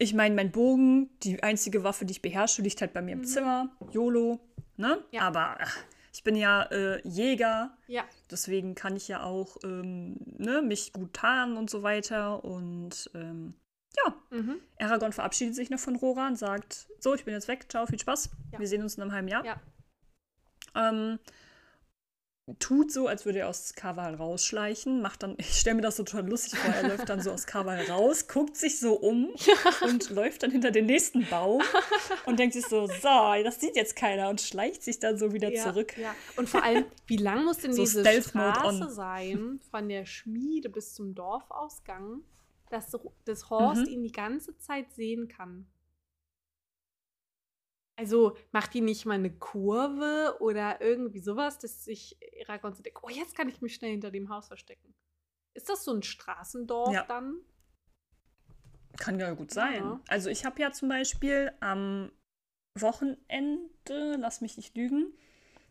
[0.00, 3.18] ich meine, mein Bogen, die einzige Waffe, die ich beherrsche, liegt halt bei mir im
[3.18, 3.24] mhm.
[3.24, 3.68] Zimmer.
[3.92, 4.40] YOLO,
[4.78, 5.04] ne?
[5.10, 5.22] Ja.
[5.22, 5.76] Aber ach,
[6.10, 7.76] ich bin ja äh, Jäger.
[7.86, 8.04] Ja.
[8.30, 12.42] Deswegen kann ich ja auch ähm, ne, mich gut tarnen und so weiter.
[12.42, 13.52] Und ähm,
[13.98, 14.56] ja, mhm.
[14.78, 18.30] Aragorn verabschiedet sich noch von Roran, sagt: So, ich bin jetzt weg, ciao, viel Spaß.
[18.52, 18.58] Ja.
[18.58, 19.44] Wir sehen uns in einem halben Jahr.
[19.44, 19.60] Ja.
[20.74, 21.18] Ähm,
[22.58, 26.02] tut so, als würde er aus Kaval rausschleichen, macht dann, ich stelle mir das so
[26.02, 29.30] total lustig vor, er läuft dann so aus Kaval raus, guckt sich so um
[29.82, 31.62] und läuft dann hinter den nächsten Baum
[32.26, 35.52] und denkt sich so, so, das sieht jetzt keiner und schleicht sich dann so wieder
[35.52, 35.96] ja, zurück.
[35.96, 36.14] Ja.
[36.36, 40.94] Und vor allem, wie lang muss denn so diese Straße sein, von der Schmiede bis
[40.94, 42.22] zum Dorfausgang,
[42.70, 43.88] dass das Horst mhm.
[43.88, 45.66] ihn die ganze Zeit sehen kann?
[48.00, 52.98] Also macht die nicht mal eine Kurve oder irgendwie sowas, dass sich Eragon so denkt,
[53.02, 54.94] oh, jetzt kann ich mich schnell hinter dem Haus verstecken.
[55.52, 57.04] Ist das so ein Straßendorf ja.
[57.04, 57.36] dann?
[58.96, 59.84] Kann ja gut sein.
[59.84, 60.00] Ja.
[60.08, 62.10] Also ich habe ja zum Beispiel am
[62.74, 65.12] Wochenende, lass mich nicht lügen,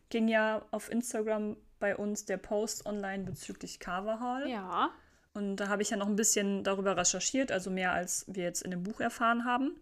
[0.08, 4.48] ging ja auf Instagram bei uns der Post online bezüglich Carvahall.
[4.48, 4.90] Ja.
[5.32, 8.62] Und da habe ich ja noch ein bisschen darüber recherchiert, also mehr als wir jetzt
[8.62, 9.80] in dem Buch erfahren haben.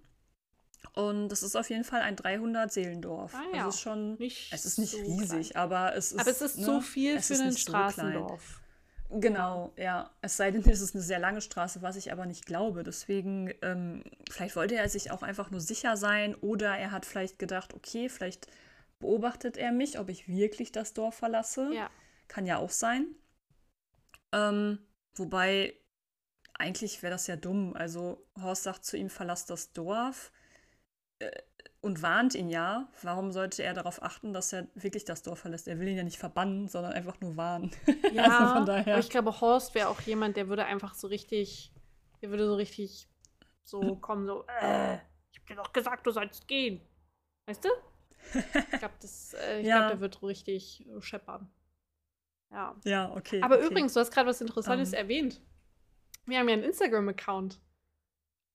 [0.95, 3.35] Und das ist auf jeden Fall ein 300-Seelendorf.
[3.35, 3.65] Ah, ja.
[3.65, 5.63] Also ist schon, nicht es ist nicht so riesig, klein.
[5.63, 6.21] aber es ist.
[6.21, 8.61] Aber es ist ne, so viel für ein Straßendorf.
[9.09, 10.11] So genau, ja.
[10.23, 12.83] Es sei denn, es ist eine sehr lange Straße, was ich aber nicht glaube.
[12.83, 17.39] Deswegen, ähm, vielleicht wollte er sich auch einfach nur sicher sein oder er hat vielleicht
[17.39, 18.49] gedacht, okay, vielleicht
[18.99, 21.73] beobachtet er mich, ob ich wirklich das Dorf verlasse.
[21.73, 21.91] Ja.
[22.27, 23.07] Kann ja auch sein.
[24.33, 24.79] Ähm,
[25.15, 25.75] wobei,
[26.55, 27.75] eigentlich wäre das ja dumm.
[27.75, 30.33] Also Horst sagt zu ihm, verlass das Dorf
[31.81, 32.89] und warnt ihn ja.
[33.03, 35.69] Warum sollte er darauf achten, dass er wirklich das Dorf verlässt?
[35.69, 37.71] Er will ihn ja nicht verbannen, sondern einfach nur warnen.
[38.13, 38.95] Ja, also von daher.
[38.95, 41.73] aber ich glaube, Horst wäre auch jemand, der würde einfach so richtig,
[42.23, 43.09] der würde so richtig
[43.63, 44.95] so kommen, so, äh,
[45.31, 46.81] ich hab dir doch gesagt, du sollst gehen.
[47.47, 47.69] Weißt du?
[48.35, 48.95] Ich glaube,
[49.43, 49.79] äh, ja.
[49.79, 51.51] glaub, der wird richtig äh, scheppern.
[52.51, 52.75] Ja.
[52.85, 53.43] Ja, okay.
[53.43, 53.67] Aber okay.
[53.67, 54.95] übrigens, du hast gerade was Interessantes um.
[54.95, 55.01] Ähm.
[55.01, 55.41] erwähnt.
[56.27, 57.61] Wir haben ja einen Instagram-Account.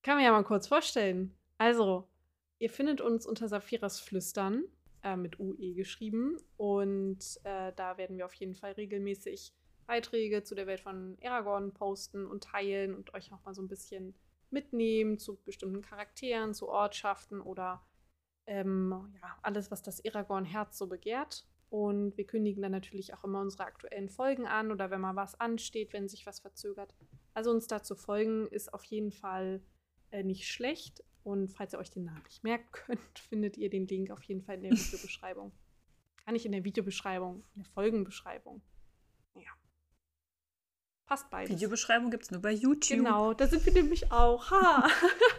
[0.04, 1.36] Kann man ja mal kurz vorstellen.
[1.58, 2.08] Also,
[2.64, 4.64] Ihr findet uns unter Saphiras Flüstern
[5.04, 6.38] äh, mit UE geschrieben.
[6.56, 9.52] Und äh, da werden wir auf jeden Fall regelmäßig
[9.86, 13.68] Beiträge zu der Welt von Aragorn posten und teilen und euch auch mal so ein
[13.68, 14.16] bisschen
[14.50, 17.86] mitnehmen zu bestimmten Charakteren, zu Ortschaften oder
[18.48, 21.46] ähm, ja, alles, was das Aragorn-Herz so begehrt.
[21.70, 25.38] Und wir kündigen dann natürlich auch immer unsere aktuellen Folgen an oder wenn mal was
[25.38, 26.96] ansteht, wenn sich was verzögert.
[27.34, 29.62] Also uns da zu folgen ist auf jeden Fall
[30.12, 31.04] äh, nicht schlecht.
[31.24, 34.42] Und falls ihr euch den Namen nicht merken könnt, findet ihr den Link auf jeden
[34.42, 35.52] Fall in der Videobeschreibung.
[36.26, 38.62] Gar nicht in der Videobeschreibung, in der Folgenbeschreibung.
[39.36, 39.52] Ja.
[41.06, 41.52] Passt beides.
[41.56, 43.00] Videobeschreibung gibt es nur bei YouTube.
[43.00, 44.52] Genau, da sind wir nämlich auch.
[44.52, 44.88] Ha!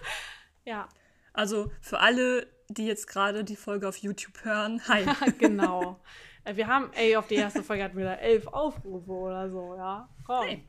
[0.65, 0.89] ja.
[1.33, 5.05] Also für alle, die jetzt gerade die Folge auf YouTube hören, hi.
[5.39, 6.01] genau.
[6.45, 9.75] Äh, wir haben, ey, auf die erste Folge hatten wir da elf Aufrufe oder so,
[9.75, 10.09] ja.
[10.25, 10.45] Komm.
[10.47, 10.67] Hey.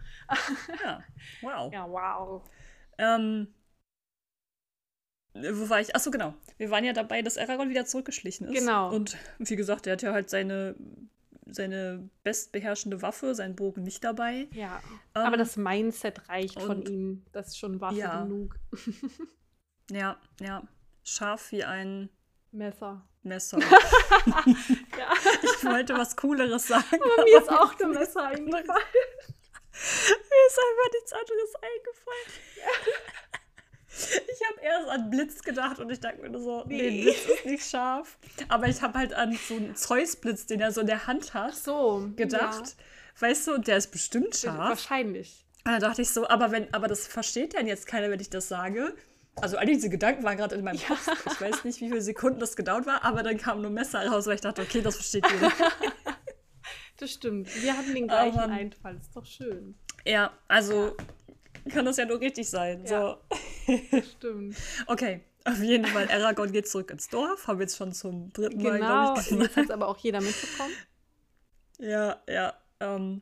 [0.84, 1.04] Ja,
[1.42, 1.74] wow.
[1.74, 2.50] Ja, wow.
[2.98, 3.54] Ähm,
[5.36, 5.96] wo war ich?
[5.96, 6.34] Achso, genau.
[6.58, 8.60] Wir waren ja dabei, dass Aragorn wieder zurückgeschlichen ist.
[8.60, 8.94] Genau.
[8.94, 10.76] Und wie gesagt, er hat ja halt seine,
[11.46, 14.48] seine bestbeherrschende Waffe, seinen Bogen nicht dabei.
[14.54, 14.82] Ja.
[15.14, 17.26] Ähm, aber das Mindset reicht von ihm.
[17.34, 18.24] Das ist schon Waffe ja.
[18.24, 18.56] genug.
[19.92, 20.64] ja, ja.
[21.04, 22.10] Scharf wie ein
[22.52, 23.06] Messer.
[23.24, 23.60] Messer.
[23.60, 25.14] ja.
[25.42, 26.86] Ich wollte was Cooleres sagen.
[26.94, 28.64] Aber mir ist auch ein Messer eingefallen.
[28.64, 32.32] mir ist einfach nichts anderes eingefallen.
[33.98, 37.26] Ich habe erst an Blitz gedacht und ich dachte mir nur so, nee, nee Blitz
[37.26, 38.18] ist nicht scharf.
[38.50, 41.56] Aber ich habe halt an so einen Zeus-Blitz, den er so in der Hand hat,
[41.56, 42.76] so, gedacht.
[42.78, 43.28] Ja.
[43.28, 44.58] Weißt du, der ist bestimmt scharf.
[44.58, 45.46] Wahrscheinlich.
[45.66, 48.30] Und dann dachte ich so, aber wenn, aber das versteht dann jetzt keiner, wenn ich
[48.30, 48.94] das sage.
[49.42, 50.88] Also all diese Gedanken waren gerade in meinem ja.
[50.88, 51.26] Kopf.
[51.26, 54.28] Ich weiß nicht, wie viele Sekunden das gedauert war, aber dann kam nur Messer raus,
[54.28, 55.52] weil ich dachte, okay, das versteht jeder.
[56.98, 57.50] das stimmt.
[57.62, 58.98] Wir hatten den gleichen aber, Einfall.
[58.98, 59.76] Ist doch schön.
[60.06, 60.96] Ja, also
[61.66, 61.74] ja.
[61.74, 62.86] kann das ja nur richtig sein.
[62.86, 62.88] Ja.
[62.88, 63.18] So.
[64.18, 64.56] Stimmt.
[64.88, 65.22] okay.
[65.48, 67.48] Auf jeden Fall, Aragorn geht zurück ins Dorf.
[67.48, 69.44] Haben wir jetzt schon zum dritten genau, Mal, glaube ich, gesagt.
[69.44, 70.74] Jetzt hat es aber auch jeder mitbekommen.
[71.78, 72.54] Ja, ja.
[72.80, 73.22] Ähm,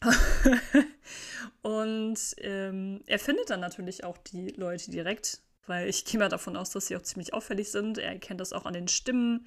[1.62, 6.56] und ähm, er findet dann natürlich auch die Leute direkt, weil ich gehe mal davon
[6.56, 7.98] aus, dass sie auch ziemlich auffällig sind.
[7.98, 9.46] Er kennt das auch an den Stimmen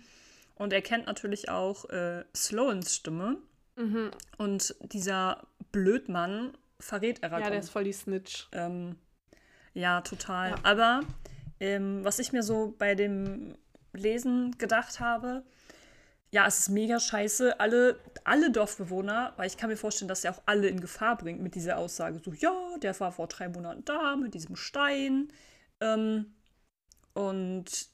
[0.55, 3.37] und er kennt natürlich auch äh, Slowens Stimme.
[3.75, 4.11] Mhm.
[4.37, 7.43] Und dieser Blödmann verrät Aragorn.
[7.43, 8.47] Ja, der ist voll die Snitch.
[8.51, 8.95] Ähm,
[9.73, 10.51] ja, total.
[10.51, 10.55] Ja.
[10.63, 11.01] Aber
[11.59, 13.57] ähm, was ich mir so bei dem
[13.93, 15.43] Lesen gedacht habe,
[16.31, 17.59] ja, es ist mega scheiße.
[17.59, 21.41] Alle, alle Dorfbewohner, weil ich kann mir vorstellen, dass er auch alle in Gefahr bringt
[21.41, 22.19] mit dieser Aussage.
[22.25, 22.51] So, ja,
[22.81, 25.31] der war vor drei Monaten da mit diesem Stein.
[25.79, 26.33] Ähm,
[27.13, 27.87] und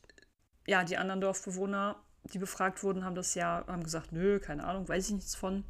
[0.67, 1.97] ja, die anderen Dorfbewohner,
[2.31, 5.65] die befragt wurden, haben das ja, haben gesagt, nö, keine Ahnung, weiß ich nichts von.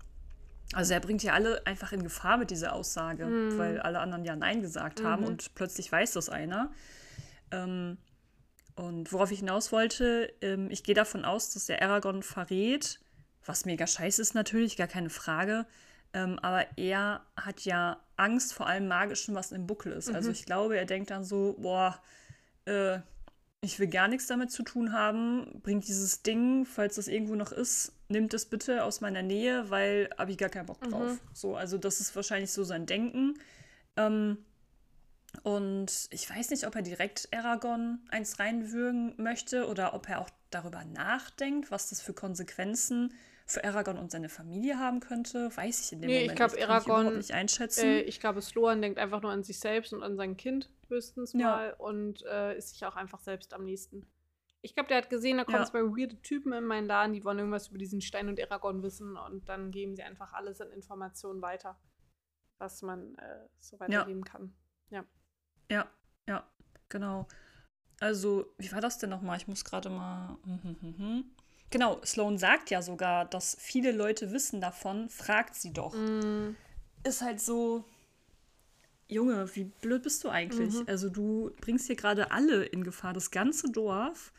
[0.73, 3.57] Also er bringt ja alle einfach in Gefahr mit dieser Aussage, mm.
[3.57, 5.27] weil alle anderen ja Nein gesagt haben mhm.
[5.29, 6.71] und plötzlich weiß das einer.
[7.51, 7.97] Ähm,
[8.75, 12.99] und worauf ich hinaus wollte, ähm, ich gehe davon aus, dass der Aragorn verrät,
[13.45, 15.65] was mega scheiße ist natürlich, gar keine Frage.
[16.13, 20.07] Ähm, aber er hat ja Angst vor allem Magischen, was im Buckel ist.
[20.07, 20.15] Also mhm.
[20.17, 21.99] Also ich glaube, er denkt dann so, boah,
[22.65, 22.99] äh,
[23.61, 27.51] ich will gar nichts damit zu tun haben, bringt dieses Ding, falls das irgendwo noch
[27.51, 31.13] ist, nimmt es bitte aus meiner Nähe, weil habe ich gar keinen Bock drauf.
[31.13, 31.19] Mhm.
[31.33, 33.37] So, also das ist wahrscheinlich so sein Denken.
[33.97, 34.37] Ähm,
[35.43, 40.29] und ich weiß nicht, ob er direkt Aragorn eins reinwürgen möchte oder ob er auch
[40.49, 43.13] darüber nachdenkt, was das für Konsequenzen
[43.49, 45.55] für Aragorn und seine Familie haben könnte.
[45.55, 46.69] Weiß ich in dem nee, Moment ich glaub, nicht.
[46.69, 47.85] Aragorn, nicht einschätzen.
[47.85, 51.33] Äh, ich glaube, Sloan denkt einfach nur an sich selbst und an sein Kind höchstens
[51.33, 51.39] ja.
[51.39, 54.07] mal und äh, ist sich auch einfach selbst am nächsten.
[54.61, 55.65] Ich glaube, der hat gesehen, da kommen ja.
[55.65, 59.17] zwei weirde Typen in meinen Laden, die wollen irgendwas über diesen Stein und Aragorn wissen
[59.17, 61.79] und dann geben sie einfach alles an Informationen weiter,
[62.59, 64.31] was man äh, so weitergeben ja.
[64.31, 64.53] kann.
[64.89, 65.05] Ja.
[65.71, 65.89] Ja,
[66.27, 66.43] ja,
[66.89, 67.27] genau.
[67.99, 69.37] Also, wie war das denn nochmal?
[69.37, 70.37] Ich muss gerade mal.
[70.43, 71.35] Hm, hm, hm,
[71.69, 75.93] genau, Sloan sagt ja sogar, dass viele Leute wissen davon, fragt sie doch.
[75.93, 76.55] Mm.
[77.03, 77.85] Ist halt so.
[79.07, 80.75] Junge, wie blöd bist du eigentlich?
[80.75, 80.83] Mhm.
[80.87, 84.31] Also, du bringst hier gerade alle in Gefahr, das ganze Dorf.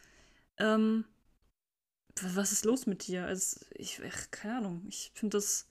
[0.59, 1.05] Ähm,
[2.23, 3.27] was ist los mit dir?
[3.27, 5.67] Also, ich, ach, keine Ahnung, ich finde das.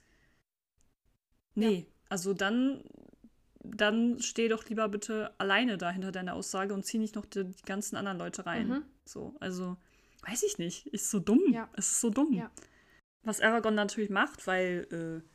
[1.55, 1.85] Nee, ja.
[2.09, 2.83] also dann
[3.61, 7.45] dann steh doch lieber bitte alleine da hinter deiner Aussage und zieh nicht noch die,
[7.45, 8.67] die ganzen anderen Leute rein.
[8.67, 8.83] Mhm.
[9.05, 9.77] So, also,
[10.21, 10.87] weiß ich nicht.
[10.87, 11.41] Ist so dumm.
[11.51, 11.69] Ja.
[11.73, 12.33] Es ist so dumm.
[12.33, 12.51] Ja.
[13.23, 15.29] Was Aragorn natürlich macht, weil äh,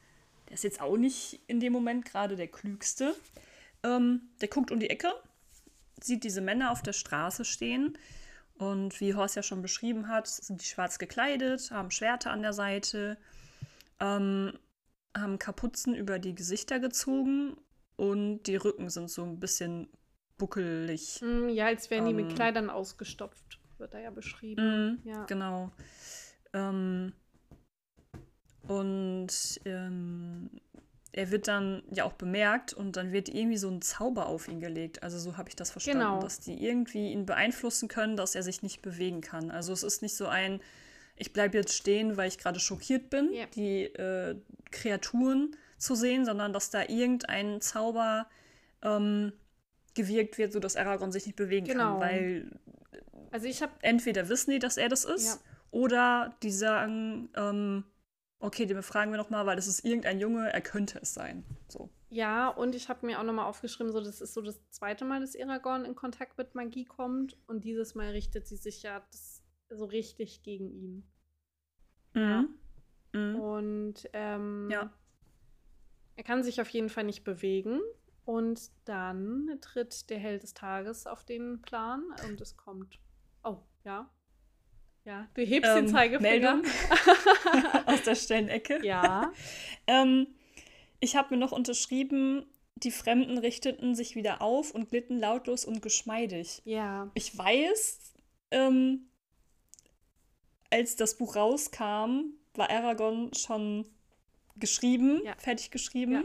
[0.48, 3.14] der ist jetzt auch nicht in dem Moment gerade der Klügste.
[3.82, 5.12] Ähm, der guckt um die Ecke,
[6.00, 7.98] sieht diese Männer auf der Straße stehen.
[8.56, 12.52] Und wie Horst ja schon beschrieben hat, sind die schwarz gekleidet, haben Schwerter an der
[12.52, 13.18] Seite,
[14.00, 14.56] ähm,
[15.16, 17.56] haben Kapuzen über die Gesichter gezogen
[17.96, 19.88] und die Rücken sind so ein bisschen
[20.38, 21.20] buckelig.
[21.20, 23.43] Mm, ja, als wären die mit ähm, Kleidern ausgestopft,
[23.84, 25.00] wird da ja beschrieben.
[25.04, 25.24] Mm, ja.
[25.26, 25.70] Genau.
[26.54, 27.12] Ähm,
[28.66, 30.50] und ähm,
[31.12, 34.58] er wird dann ja auch bemerkt und dann wird irgendwie so ein Zauber auf ihn
[34.58, 35.02] gelegt.
[35.02, 36.20] Also so habe ich das verstanden, genau.
[36.20, 39.50] dass die irgendwie ihn beeinflussen können, dass er sich nicht bewegen kann.
[39.50, 40.60] Also es ist nicht so ein,
[41.16, 43.32] ich bleibe jetzt stehen, weil ich gerade schockiert bin.
[43.34, 43.44] Ja.
[43.54, 44.36] Die äh,
[44.70, 48.26] Kreaturen zu sehen, sondern dass da irgendein Zauber
[48.82, 49.34] ähm,
[49.92, 51.98] gewirkt wird, sodass Aragorn sich nicht bewegen genau.
[51.98, 52.00] kann.
[52.00, 52.50] Weil
[53.34, 55.50] also ich habe entweder wissen die, dass er das ist, ja.
[55.72, 57.82] Oder die sagen, ähm,
[58.38, 61.44] okay, den befragen wir nochmal, weil das ist irgendein Junge, er könnte es sein.
[61.66, 61.90] So.
[62.10, 65.18] Ja, und ich habe mir auch nochmal aufgeschrieben, so das ist so das zweite Mal,
[65.18, 67.36] dass Aragorn in Kontakt mit Magie kommt.
[67.48, 71.10] Und dieses Mal richtet sie sich ja das, so richtig gegen ihn.
[72.12, 72.20] Mhm.
[72.20, 72.44] Ja.
[73.18, 73.40] Mhm.
[73.40, 74.92] Und ähm, ja.
[76.14, 77.80] er kann sich auf jeden Fall nicht bewegen.
[78.24, 83.00] Und dann tritt der Held des Tages auf den Plan und es kommt.
[83.44, 84.10] Oh, ja.
[85.04, 86.62] Ja, du hebst ähm, den Zeigefinger.
[87.86, 88.84] aus der Stellenecke.
[88.84, 89.32] Ja.
[89.86, 90.28] ähm,
[90.98, 95.82] ich habe mir noch unterschrieben, die Fremden richteten sich wieder auf und glitten lautlos und
[95.82, 96.62] geschmeidig.
[96.64, 97.10] Ja.
[97.14, 98.14] Ich weiß,
[98.50, 99.10] ähm,
[100.70, 103.86] als das Buch rauskam, war Aragon schon
[104.56, 105.34] geschrieben, ja.
[105.36, 106.14] fertig geschrieben.
[106.14, 106.22] Ja.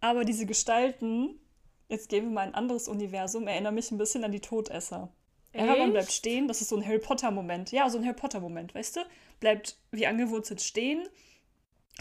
[0.00, 1.40] Aber diese Gestalten,
[1.88, 5.12] jetzt gehen wir mal ein anderes Universum, erinnern mich ein bisschen an die Todesser.
[5.58, 7.72] Aragorn bleibt stehen, das ist so ein Harry Potter-Moment.
[7.72, 9.00] Ja, so ein Harry Potter-Moment, weißt du?
[9.40, 11.06] Bleibt wie angewurzelt stehen,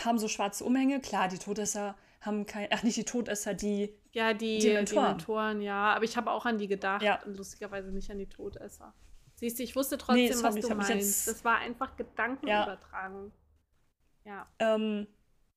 [0.03, 0.99] haben so schwarze Umhänge.
[0.99, 5.93] Klar, die Todesser haben kein, ach nicht die Todesser, die ja die Dementoren, Dementoren ja.
[5.95, 7.21] Aber ich habe auch an die gedacht ja.
[7.23, 8.93] und lustigerweise nicht an die Todesser.
[9.35, 11.27] Siehst du, ich wusste trotzdem, nee, was du meinst.
[11.27, 13.31] Das war einfach Gedankenübertragung.
[14.25, 14.47] Ja.
[14.59, 14.75] ja.
[14.75, 15.07] Ähm,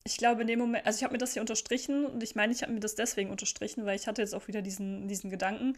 [0.04, 2.52] ich glaube, in dem Moment, also ich habe mir das hier unterstrichen und ich meine,
[2.52, 5.76] ich habe mir das deswegen unterstrichen, weil ich hatte jetzt auch wieder diesen, diesen Gedanken,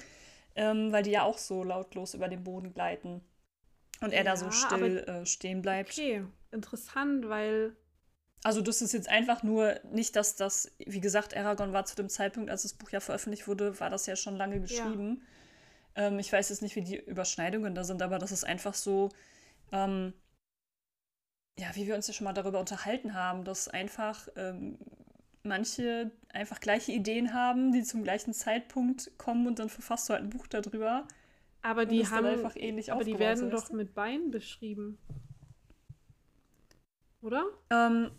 [0.55, 3.21] ähm, weil die ja auch so lautlos über den Boden gleiten.
[4.01, 5.91] Und er ja, da so still äh, stehen bleibt.
[5.91, 7.77] Okay, interessant, weil
[8.45, 12.09] also das ist jetzt einfach nur nicht, dass das, wie gesagt, Aragorn war zu dem
[12.09, 15.23] Zeitpunkt, als das Buch ja veröffentlicht wurde, war das ja schon lange geschrieben.
[15.97, 16.09] Ja.
[16.09, 19.11] Ähm, ich weiß jetzt nicht, wie die Überschneidungen da sind, aber das ist einfach so,
[19.71, 20.13] ähm,
[21.57, 24.79] ja, wie wir uns ja schon mal darüber unterhalten haben, dass einfach ähm,
[25.43, 30.23] manche einfach gleiche Ideen haben, die zum gleichen Zeitpunkt kommen und dann verfasst du halt
[30.23, 31.07] ein Buch darüber.
[31.63, 34.99] Aber die haben einfach ähnlich Aber die werden doch mit Beinen beschrieben.
[37.21, 37.45] Oder?
[37.71, 38.11] Ähm,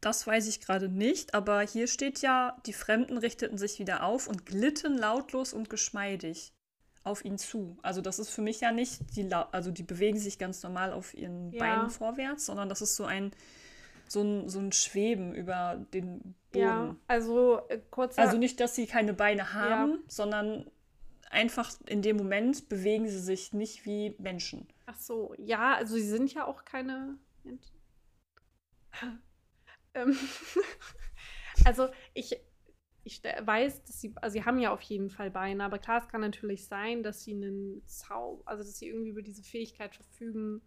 [0.00, 4.28] das weiß ich gerade nicht, aber hier steht ja, die Fremden richteten sich wieder auf
[4.28, 6.52] und glitten lautlos und geschmeidig
[7.02, 7.76] auf ihn zu.
[7.82, 11.14] Also das ist für mich ja nicht, die, also die bewegen sich ganz normal auf
[11.14, 11.58] ihren ja.
[11.58, 13.32] Beinen vorwärts, sondern das ist so ein,
[14.08, 16.64] so ein, so ein Schweben über den Boden.
[16.64, 18.18] Ja, also äh, kurz.
[18.18, 19.98] Also nicht, dass sie keine Beine haben, ja.
[20.08, 20.70] sondern
[21.30, 24.68] einfach in dem Moment bewegen sie sich nicht wie Menschen.
[24.86, 27.76] Ach so, ja, also sie sind ja auch keine Menschen.
[29.96, 30.18] Ähm,
[31.64, 32.36] also ich,
[33.04, 36.08] ich weiß, dass sie, also sie haben ja auf jeden Fall Beine, aber klar, es
[36.08, 40.62] kann natürlich sein, dass sie einen Zau, also dass sie irgendwie über diese Fähigkeit verfügen,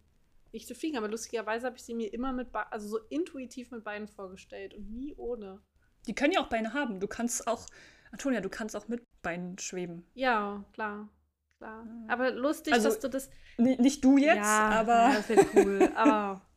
[0.52, 0.96] nicht zu fliegen.
[0.96, 4.74] Aber lustigerweise habe ich sie mir immer mit, Be also so intuitiv mit Beinen vorgestellt
[4.74, 5.60] und nie ohne.
[6.06, 7.00] Die können ja auch Beine haben.
[7.00, 7.66] Du kannst auch,
[8.12, 10.06] Antonia, du kannst auch mit Beinen schweben.
[10.14, 11.08] Ja, klar.
[11.58, 11.86] Klar.
[12.06, 13.30] Aber lustig, also, dass du das.
[13.56, 14.92] Nicht du jetzt, ja, aber.
[14.92, 15.92] Ja, das wäre cool.
[15.96, 16.47] aber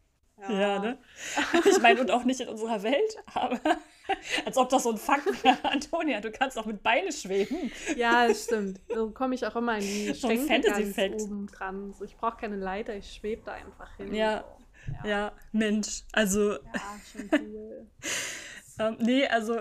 [0.41, 0.97] ja, ja ne?
[1.65, 3.59] Ich meine, und auch nicht in unserer Welt, aber
[4.45, 5.57] als ob das so ein Fakt wäre.
[5.63, 7.71] Antonia, du kannst auch mit Beinen schweben.
[7.95, 8.79] Ja, das stimmt.
[8.93, 11.93] So komme ich auch immer in die Schenke ganz oben dran.
[11.93, 14.13] So, ich brauche keine Leiter, ich schwebe da einfach hin.
[14.13, 14.43] Ja,
[14.85, 14.93] so.
[14.93, 15.09] ja.
[15.09, 16.53] ja, Mensch, also.
[16.53, 16.59] Ja,
[17.11, 17.87] schon cool.
[18.79, 19.59] ähm, nee, also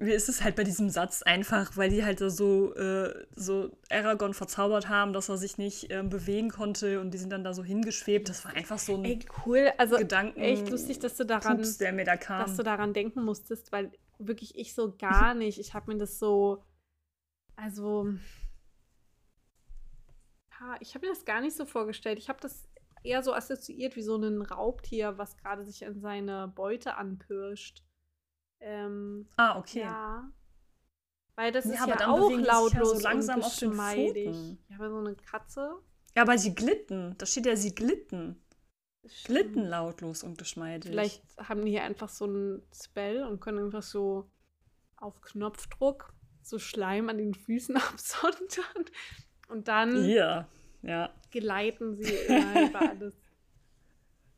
[0.00, 4.32] wie ist es halt bei diesem Satz einfach, weil die halt so, äh, so Aragorn
[4.32, 7.64] verzaubert haben, dass er sich nicht ähm, bewegen konnte und die sind dann da so
[7.64, 8.28] hingeschwebt.
[8.28, 9.72] Das war einfach so ein Ey, cool.
[9.76, 10.40] Also, Gedanken.
[10.40, 12.46] Echt lustig, dass du daran, Pups, der mir da kam.
[12.46, 15.58] dass du daran denken musstest, weil wirklich ich so gar nicht.
[15.58, 16.62] Ich habe mir das so,
[17.56, 18.08] also,
[20.78, 22.18] ich habe mir das gar nicht so vorgestellt.
[22.18, 22.68] Ich habe das
[23.02, 27.82] eher so assoziiert wie so ein Raubtier, was gerade sich an seine Beute anpirscht.
[28.60, 29.80] Ähm, ah, okay.
[29.80, 30.30] Ja.
[31.36, 34.58] Weil das ja, ist ja auch lautlos ja so langsam auf den Pfoten.
[34.68, 35.76] Ja, aber so eine Katze.
[36.16, 37.14] Ja, aber sie glitten.
[37.18, 38.42] Da steht ja, sie glitten.
[39.24, 40.90] Glitten lautlos und geschmeidig.
[40.90, 44.28] Vielleicht haben die hier einfach so ein Spell und können einfach so
[44.96, 48.84] auf Knopfdruck so Schleim an den Füßen absondern.
[49.48, 50.48] Und dann ja,
[50.82, 51.10] ja.
[51.30, 53.14] geleiten sie über alles.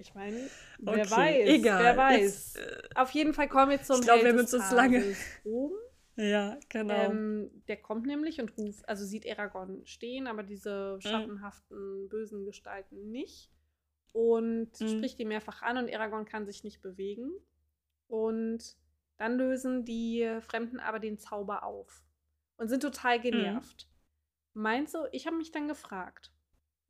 [0.00, 0.48] Ich meine,
[0.78, 1.84] wer okay, weiß, egal.
[1.84, 2.54] wer weiß.
[2.54, 5.16] Jetzt, äh, Auf jeden Fall kommen wir zum Ich glaube, wir haben uns lange.
[5.44, 5.76] Oben.
[6.16, 6.94] Ja, genau.
[6.94, 11.00] Ähm, der kommt nämlich und ruft, also sieht Aragorn stehen, aber diese mhm.
[11.00, 12.08] schattenhaften, mhm.
[12.08, 13.50] bösen Gestalten nicht.
[14.12, 14.88] Und mhm.
[14.88, 17.30] spricht ihn mehrfach an und Aragorn kann sich nicht bewegen.
[18.08, 18.76] Und
[19.18, 22.02] dann lösen die Fremden aber den Zauber auf
[22.56, 23.22] und sind total mhm.
[23.22, 23.86] genervt.
[24.54, 24.62] Mhm.
[24.62, 26.32] Meinst du, ich habe mich dann gefragt,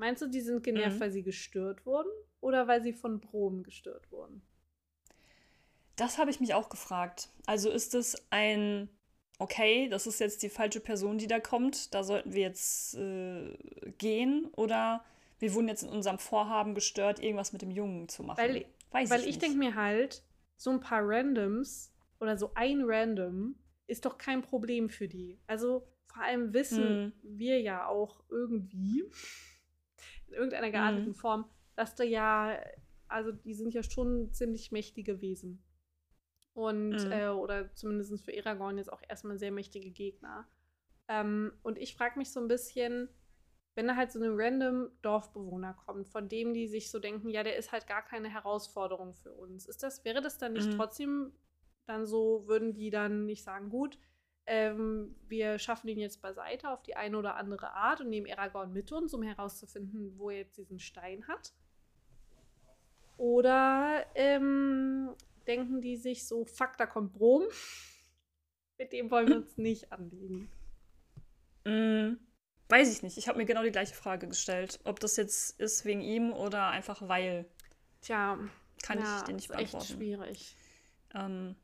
[0.01, 1.01] meinst du, die sind genervt, mhm.
[1.01, 4.43] weil sie gestört wurden oder weil sie von Brom gestört wurden?
[5.97, 7.29] Das habe ich mich auch gefragt.
[7.47, 8.89] Also ist es ein,
[9.39, 13.55] okay, das ist jetzt die falsche Person, die da kommt, da sollten wir jetzt äh,
[13.99, 14.47] gehen?
[14.57, 15.05] Oder
[15.39, 18.39] wir wurden jetzt in unserem Vorhaben gestört, irgendwas mit dem Jungen zu machen.
[18.39, 20.23] Weil, Weiß weil ich ich denke mir halt,
[20.57, 23.55] so ein paar Randoms oder so ein Random
[23.87, 25.39] ist doch kein Problem für die.
[25.47, 27.39] Also vor allem wissen Mhm.
[27.39, 29.05] wir ja auch irgendwie,
[30.33, 31.15] irgendeiner gearteten Mhm.
[31.15, 32.59] Form, dass da ja,
[33.09, 35.63] also die sind ja schon ziemlich mächtige Wesen.
[36.53, 37.13] Und, Mhm.
[37.13, 40.47] äh, oder zumindest für Aragorn jetzt auch erstmal sehr mächtige Gegner.
[41.09, 43.09] Ähm, und ich frage mich so ein bisschen,
[43.75, 47.43] wenn da halt so ein random Dorfbewohner kommt, von dem die sich so denken, ja,
[47.43, 49.67] der ist halt gar keine Herausforderung für uns.
[49.67, 50.77] Ist das, wäre das dann nicht Mhm.
[50.77, 51.33] trotzdem
[51.87, 53.99] dann so, würden die dann nicht sagen, gut,
[54.51, 58.73] ähm, wir schaffen ihn jetzt beiseite auf die eine oder andere Art und nehmen Aragorn
[58.73, 61.53] mit uns, um herauszufinden, wo er jetzt diesen Stein hat?
[63.17, 65.15] Oder ähm,
[65.47, 67.45] denken die sich so, fuck, da kommt Brom,
[68.79, 70.51] mit dem wollen wir uns nicht anlegen.
[71.65, 72.17] Mm,
[72.69, 73.19] weiß ich nicht.
[73.19, 74.81] Ich habe mir genau die gleiche Frage gestellt.
[74.83, 77.47] Ob das jetzt ist wegen ihm oder einfach weil.
[78.01, 78.37] Tja,
[78.83, 79.95] Kann ja, ich dir nicht ist echt beantworten.
[79.95, 80.57] schwierig.
[81.15, 81.55] Ähm,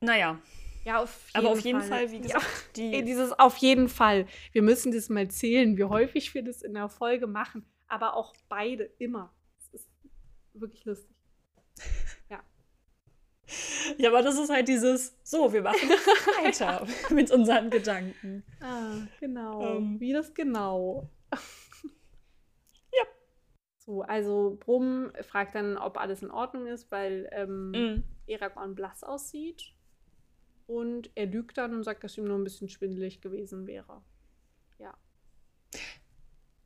[0.00, 0.40] naja,
[0.86, 2.22] Ja, auf jeden aber auf jeden Fall, wie Ja.
[2.22, 2.44] gesagt,
[2.78, 3.04] Ey, die.
[3.04, 4.26] dieses auf jeden Fall.
[4.52, 7.66] Wir müssen das mal zählen, wie häufig wir das in der Folge machen.
[7.88, 9.34] Aber auch beide immer.
[9.58, 9.90] Das ist
[10.54, 11.14] wirklich lustig.
[13.98, 15.88] Ja, aber das ist halt dieses, so, wir machen
[16.42, 18.42] weiter mit unseren Gedanken.
[18.60, 19.76] Ah, genau.
[19.76, 20.00] Ähm.
[20.00, 21.08] wie das genau.
[22.92, 23.04] Ja.
[23.78, 28.04] So, also Brumm fragt dann, ob alles in Ordnung ist, weil ähm, Mm.
[28.32, 29.62] Aragorn blass aussieht.
[30.66, 34.02] Und er lügt dann und sagt, dass ihm nur ein bisschen schwindelig gewesen wäre.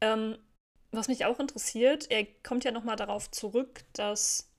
[0.01, 0.38] Ähm,
[0.92, 4.51] was mich auch interessiert, er kommt ja nochmal darauf zurück, dass.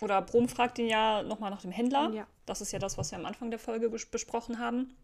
[0.00, 2.10] Oder Brom fragt ihn ja nochmal nach dem Händler.
[2.12, 2.26] Ja.
[2.46, 4.94] Das ist ja das, was wir am Anfang der Folge bes- besprochen haben.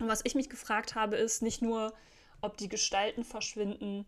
[0.00, 1.92] Und was ich mich gefragt habe, ist nicht nur,
[2.40, 4.06] ob die Gestalten verschwinden,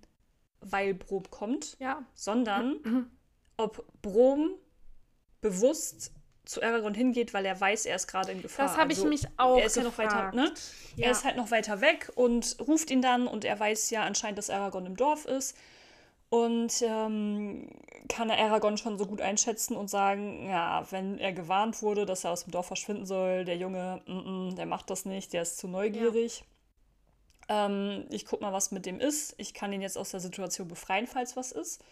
[0.61, 2.05] weil Brom kommt, Ja.
[2.15, 3.11] sondern
[3.57, 4.55] ob Brom
[5.43, 6.11] bewusst
[6.45, 8.67] zu Aragorn hingeht, weil er weiß, er ist gerade in Gefahr.
[8.67, 10.53] Das habe ich Also, mich auch er ist ja noch weiter, ne?
[10.97, 11.07] Ja.
[11.07, 14.39] Er ist halt noch weiter weg und ruft ihn dann und er weiß ja anscheinend,
[14.39, 15.57] dass Aragorn im Dorf ist.
[16.29, 17.69] Und ähm,
[18.09, 22.25] kann er Aragorn schon so gut einschätzen und sagen, ja, wenn er gewarnt wurde, dass
[22.25, 25.43] er aus dem Dorf verschwinden soll, der Junge, mm -mm, der macht das nicht, der
[25.43, 26.45] ist zu neugierig.
[27.49, 29.35] Ähm, ich guck mal, was mit dem ist.
[29.39, 31.85] Ich kann ihn jetzt aus der Situation befreien, falls was ist.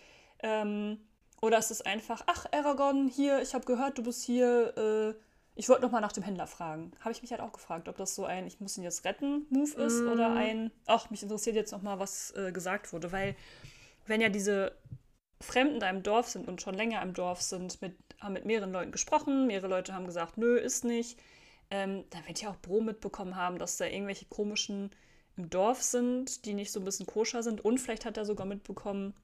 [0.43, 0.99] Ähm,
[1.43, 5.15] oder ist es einfach, ach, Aragorn, hier, ich habe gehört, du bist hier, äh,
[5.55, 6.93] ich wollte noch mal nach dem Händler fragen.
[7.01, 9.47] Habe ich mich halt auch gefragt, ob das so ein, ich muss ihn jetzt retten,
[9.51, 10.09] Move ist Mm.
[10.09, 13.11] oder ein, ach, mich interessiert jetzt noch mal, was äh, gesagt wurde.
[13.13, 13.35] Weil,
[14.07, 14.73] wenn ja diese
[15.41, 18.73] Fremden da im Dorf sind und schon länger im Dorf sind, mit, haben mit mehreren
[18.73, 21.19] Leuten gesprochen, mehrere Leute haben gesagt, nö, ist nicht,
[21.71, 24.91] ähm, dann wird ja auch Bro mitbekommen haben, dass da irgendwelche komischen
[25.37, 27.65] im Dorf sind, die nicht so ein bisschen koscher sind.
[27.65, 29.15] Und vielleicht hat er sogar mitbekommen,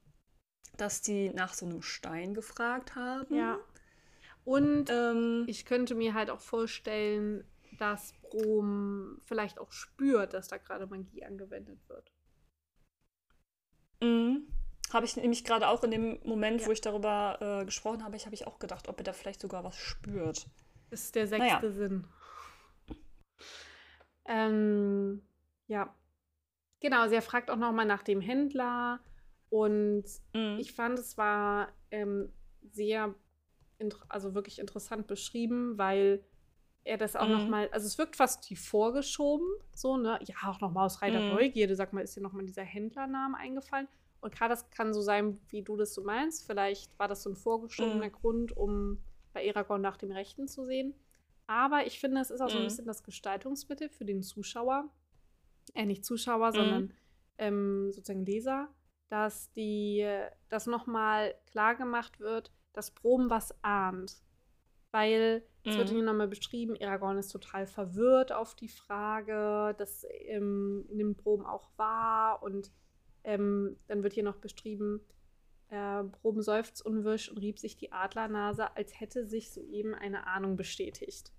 [0.77, 3.35] dass die nach so einem Stein gefragt haben.
[3.35, 3.59] Ja.
[4.45, 7.43] Und Ähm, ich könnte mir halt auch vorstellen,
[7.77, 12.11] dass Brom vielleicht auch spürt, dass da gerade Magie angewendet wird.
[14.01, 14.47] mhm.
[14.91, 16.67] Habe ich nämlich gerade auch in dem Moment, Ja.
[16.67, 19.39] wo ich darüber äh, gesprochen habe, ich habe ich auch gedacht, ob er da vielleicht
[19.41, 20.47] sogar was spürt.
[20.89, 21.71] Das ist der sechste Naja.
[21.71, 22.07] Sinn.
[24.25, 25.21] Ähm,
[25.67, 25.93] ja.
[26.79, 28.99] Genau, sie fragt auch nochmal nach dem Händler
[29.49, 30.59] und Mhm.
[30.59, 32.31] ich fand, es war ähm,
[32.71, 33.15] sehr,
[34.09, 36.23] also wirklich interessant beschrieben, weil
[36.83, 37.31] er das auch Mhm.
[37.33, 40.19] nochmal, also es wirkt fast wie vorgeschoben, so, ne?
[40.23, 41.29] Ja, auch nochmal aus reiner Mhm.
[41.29, 43.87] Neugierde, sag mal, ist dir nochmal dieser Händlername eingefallen?
[44.21, 46.45] Und klar, das kann so sein, wie du das so meinst.
[46.45, 48.11] Vielleicht war das so ein vorgeschobener Mhm.
[48.11, 50.93] Grund, um bei Aragorn nach dem Rechten zu sehen.
[51.47, 52.65] Aber ich finde, es ist auch so ein Mhm.
[52.65, 54.89] bisschen das Gestaltungsmittel für den Zuschauer.
[55.73, 56.55] Äh, nicht Zuschauer, Mhm.
[56.55, 56.93] sondern
[57.37, 58.67] ähm, sozusagen Leser,
[59.09, 60.07] dass die,
[60.49, 64.21] dass nochmal klar gemacht wird, dass Brom was ahnt.
[64.91, 65.93] Weil es wird Mhm.
[65.95, 71.69] hier nochmal beschrieben, Aragorn ist total verwirrt auf die Frage, das ähm, nimmt Brom auch
[71.77, 72.71] wahr und
[73.23, 75.01] ähm, dann wird hier noch beschrieben,
[75.69, 80.55] äh, Brom seufzt unwirsch und rieb sich die Adlernase, als hätte sich soeben eine Ahnung
[80.55, 81.31] bestätigt.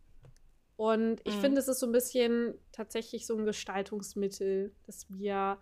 [0.76, 1.40] Und ich Mhm.
[1.40, 5.58] finde, es ist so ein bisschen tatsächlich so ein Gestaltungsmittel, dass wir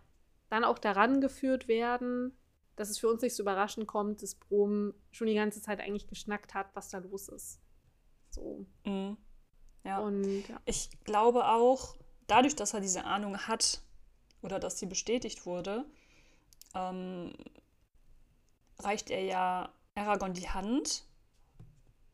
[0.49, 2.37] dann auch daran geführt werden,
[2.77, 6.07] dass es für uns nicht so überraschend kommt, dass Brom schon die ganze Zeit eigentlich
[6.07, 7.61] geschnackt hat, was da los ist.
[8.31, 8.67] So.
[8.85, 9.17] Mhm.
[9.85, 9.99] Ja.
[9.99, 10.61] Und ja.
[10.65, 11.97] Ich glaube auch,
[12.27, 13.83] dadurch, dass er diese Ahnung hat
[14.43, 15.85] oder dass sie bestätigt wurde,
[16.75, 17.33] ähm,
[18.79, 21.05] reicht er ja Aragorn die Hand,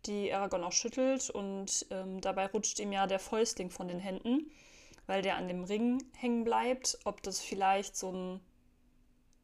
[0.06, 4.50] die Aragorn auch schüttelt und ähm, dabei rutscht ihm ja der Fäustling von den Händen,
[5.06, 6.98] weil der an dem Ring hängen bleibt.
[7.04, 8.40] Ob das vielleicht so, ein,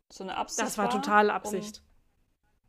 [0.08, 1.82] so eine Absicht das war war, total um- Absicht.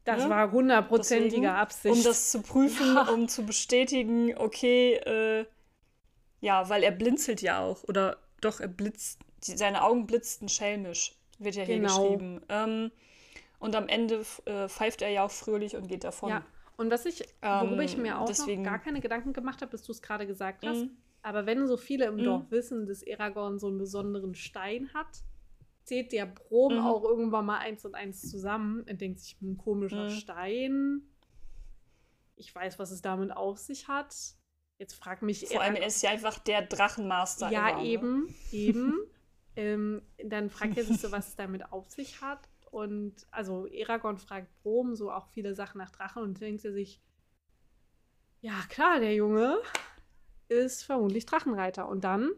[0.03, 0.29] Das ne?
[0.31, 1.95] war hundertprozentige Absicht.
[1.95, 3.03] Um das zu prüfen, ja.
[3.09, 5.45] um zu bestätigen, okay, äh,
[6.39, 7.83] ja, weil er blinzelt ja auch.
[7.83, 12.01] Oder doch, er blitzt, die, seine Augen blitzten schelmisch, wird ja hier genau.
[12.01, 12.41] geschrieben.
[12.49, 12.91] Ähm,
[13.59, 16.29] und am Ende äh, pfeift er ja auch fröhlich und geht davon.
[16.29, 16.43] Ja,
[16.77, 19.69] und was ich, worüber ähm, ich mir auch deswegen, noch gar keine Gedanken gemacht habe,
[19.69, 20.97] bis du es gerade gesagt hast, mhm.
[21.21, 22.23] Aber wenn so viele im mhm.
[22.23, 25.23] Dorf wissen, dass Aragorn so einen besonderen Stein hat,
[25.83, 26.85] zählt der Brom mhm.
[26.85, 30.09] auch irgendwann mal eins und eins zusammen und denkt sich, ein komischer mhm.
[30.09, 31.01] Stein.
[32.35, 34.15] Ich weiß, was es damit auf sich hat.
[34.79, 35.47] Jetzt frag mich.
[35.47, 37.51] Vor allem, er ist ja einfach der Drachenmaster.
[37.51, 38.33] Ja, immer, eben, ne?
[38.51, 38.93] eben.
[39.55, 42.49] ähm, dann fragt er sich so, was es damit auf sich hat.
[42.71, 47.01] Und also Aragorn fragt Brom so auch viele Sachen nach Drachen und denkt er sich,
[48.39, 49.59] ja klar, der Junge
[50.51, 51.87] ist vermutlich Drachenreiter.
[51.87, 52.31] Und dann,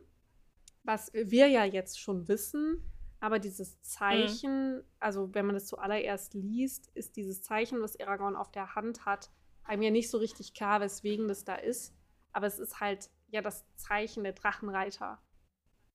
[0.84, 2.82] was wir ja jetzt schon wissen,
[3.20, 4.84] aber dieses Zeichen, mhm.
[5.00, 9.32] also wenn man das zuallererst liest, ist dieses Zeichen, was Aragorn auf der Hand hat,
[9.64, 11.96] einem ja nicht so richtig klar, weswegen das da ist.
[12.34, 15.20] Aber es ist halt ja das Zeichen der Drachenreiter.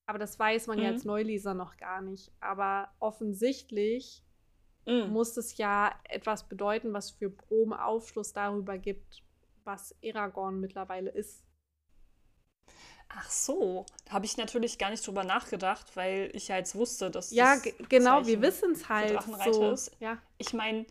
[0.06, 0.84] Aber das weiß man mhm.
[0.84, 2.32] ja als Neuleser noch gar nicht.
[2.40, 4.24] Aber offensichtlich
[4.86, 5.10] mhm.
[5.10, 9.22] muss es ja etwas bedeuten, was für Brom Aufschluss darüber gibt,
[9.64, 11.47] was Aragorn mittlerweile ist.
[13.10, 17.10] Ach so, da habe ich natürlich gar nicht drüber nachgedacht, weil ich ja jetzt wusste,
[17.10, 19.70] dass ja das genau, Zeichen wir wissen es halt so.
[19.70, 19.92] Ist.
[19.98, 20.18] Ja.
[20.36, 20.84] Ich meine,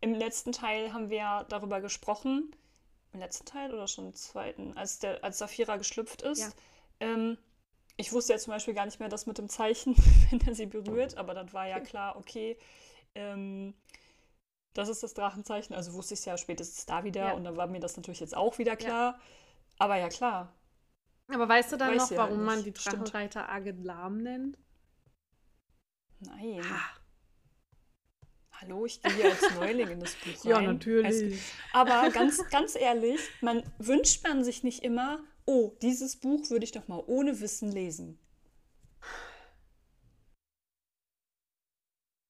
[0.00, 2.54] im letzten Teil haben wir ja darüber gesprochen,
[3.12, 6.40] im letzten Teil oder schon im zweiten, als der als Saphira geschlüpft ist.
[6.40, 6.52] Ja.
[7.00, 7.38] Ähm,
[7.96, 9.96] ich wusste ja zum Beispiel gar nicht mehr das mit dem Zeichen,
[10.30, 12.56] wenn er sie berührt, aber dann war ja klar, okay,
[13.14, 13.74] ähm,
[14.74, 15.74] das ist das Drachenzeichen.
[15.74, 17.32] Also wusste ich es ja spätestens da wieder ja.
[17.32, 19.12] und dann war mir das natürlich jetzt auch wieder klar.
[19.12, 19.20] Ja.
[19.78, 20.52] Aber ja, klar.
[21.28, 24.58] Aber weißt du dann Weiß noch, warum man die Drachenreiter Agenlam nennt?
[26.20, 26.62] Nein.
[26.62, 26.80] Ha.
[28.60, 30.50] Hallo, ich gehe hier als Neuling in das Buch rein.
[30.50, 31.06] Ja, natürlich.
[31.06, 31.36] Also,
[31.72, 36.72] aber ganz, ganz ehrlich, man wünscht man sich nicht immer, oh, dieses Buch würde ich
[36.72, 38.18] doch mal ohne Wissen lesen.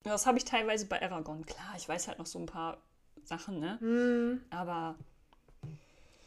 [0.03, 1.47] Das habe ich teilweise bei Aragon.
[1.47, 2.83] Klar, ich weiß halt noch so ein paar
[3.23, 3.77] Sachen, ne?
[3.81, 4.45] Mm.
[4.51, 4.99] Aber.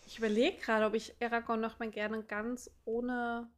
[0.07, 3.49] Ich überlege gerade, ob ich Aragon noch mal gerne ganz ohne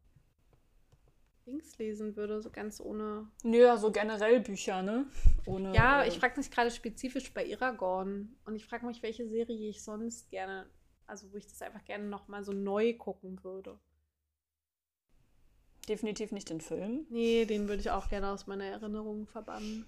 [1.46, 3.30] Dings lesen würde, so ganz ohne.
[3.44, 5.06] Nö, so generell Bücher, ne?
[5.46, 8.36] Ohne, ja, äh, ich frage mich gerade spezifisch bei Aragorn.
[8.46, 10.66] Und ich frage mich, welche Serie ich sonst gerne,
[11.06, 13.78] also wo ich das einfach gerne noch mal so neu gucken würde.
[15.88, 17.06] Definitiv nicht den Film.
[17.12, 19.86] Nee, den würde ich auch gerne aus meiner Erinnerung verbannen.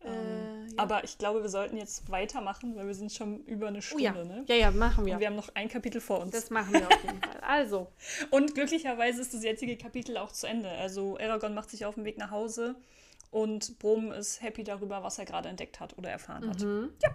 [0.00, 0.43] Äh, ja.
[0.76, 4.12] Aber ich glaube, wir sollten jetzt weitermachen, weil wir sind schon über eine Stunde.
[4.14, 4.24] Oh ja.
[4.24, 4.44] Ne?
[4.48, 5.14] ja, ja, machen wir.
[5.14, 6.32] Und wir haben noch ein Kapitel vor uns.
[6.32, 7.40] Das machen wir auf jeden Fall.
[7.40, 7.88] Also.
[8.30, 10.70] Und glücklicherweise ist das jetzige Kapitel auch zu Ende.
[10.70, 12.76] Also Aragorn macht sich auf den Weg nach Hause
[13.34, 16.60] und Brom ist happy darüber, was er gerade entdeckt hat oder erfahren hat.
[16.60, 16.92] Mhm.
[17.02, 17.10] Ja.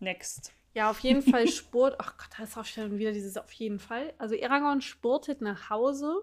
[0.00, 0.52] Next.
[0.74, 1.94] Ja, auf jeden Fall spurt.
[1.98, 4.12] Ach Gott, da ist auch schon wieder dieses auf jeden Fall.
[4.18, 6.22] Also Aragorn spurtet nach Hause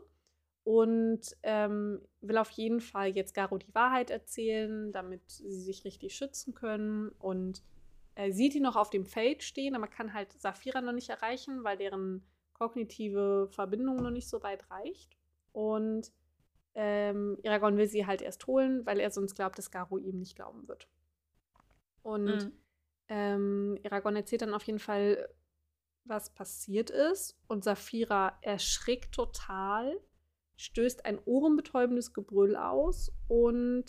[0.63, 6.15] und ähm, will auf jeden Fall jetzt Garo die Wahrheit erzählen, damit sie sich richtig
[6.15, 7.09] schützen können.
[7.19, 7.63] Und
[8.13, 11.63] er sieht ihn noch auf dem Feld stehen, aber kann halt Saphira noch nicht erreichen,
[11.63, 15.17] weil deren kognitive Verbindung noch nicht so weit reicht.
[15.51, 16.11] Und
[16.75, 20.35] ähm, Aragorn will sie halt erst holen, weil er sonst glaubt, dass Garo ihm nicht
[20.35, 20.87] glauben wird.
[22.03, 22.51] Und mhm.
[23.07, 25.27] ähm, Aragorn erzählt dann auf jeden Fall,
[26.03, 27.35] was passiert ist.
[27.47, 29.99] Und Saphira erschrickt total
[30.61, 33.85] stößt ein ohrenbetäubendes Gebrüll aus und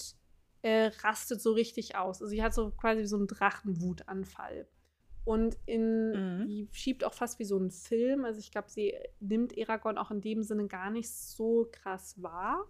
[0.62, 2.22] äh, rastet so richtig aus.
[2.22, 4.66] Also sie hat so quasi so einen Drachenwutanfall.
[5.24, 6.46] Und in, mhm.
[6.46, 8.24] die schiebt auch fast wie so ein Film.
[8.24, 12.66] Also ich glaube, sie nimmt Eragon auch in dem Sinne gar nicht so krass wahr.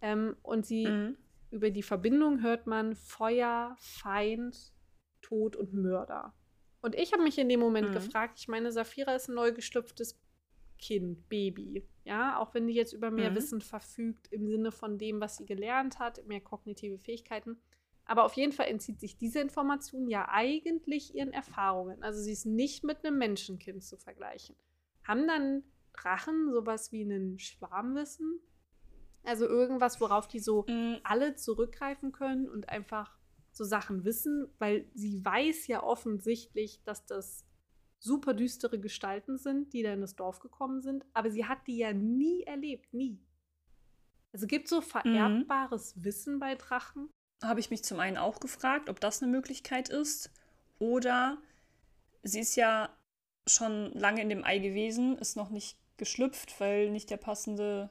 [0.00, 1.16] Ähm, und sie mhm.
[1.50, 4.72] über die Verbindung hört man Feuer, Feind,
[5.20, 6.34] Tod und Mörder.
[6.80, 7.94] Und ich habe mich in dem Moment mhm.
[7.94, 10.18] gefragt, ich meine, Saphira ist ein neu geschlüpftes
[10.78, 11.86] Kind, Baby.
[12.04, 13.36] Ja, auch wenn die jetzt über mehr mhm.
[13.36, 17.58] Wissen verfügt im Sinne von dem, was sie gelernt hat, mehr kognitive Fähigkeiten.
[18.04, 22.02] Aber auf jeden Fall entzieht sich diese Information ja eigentlich ihren Erfahrungen.
[22.02, 24.56] Also sie ist nicht mit einem Menschenkind zu vergleichen.
[25.04, 28.40] Haben dann Drachen sowas wie einen Schwarmwissen?
[29.24, 30.98] Also irgendwas, worauf die so mhm.
[31.02, 33.18] alle zurückgreifen können und einfach
[33.52, 37.44] so Sachen wissen, weil sie weiß ja offensichtlich, dass das
[37.98, 41.78] super düstere Gestalten sind, die da in das Dorf gekommen sind, aber sie hat die
[41.78, 43.20] ja nie erlebt, nie.
[44.32, 46.04] Also gibt so vererbbares mhm.
[46.04, 47.10] Wissen bei Drachen?
[47.42, 50.30] Habe ich mich zum einen auch gefragt, ob das eine Möglichkeit ist.
[50.78, 51.38] Oder
[52.22, 52.88] sie ist ja
[53.46, 57.90] schon lange in dem Ei gewesen, ist noch nicht geschlüpft, weil nicht der passende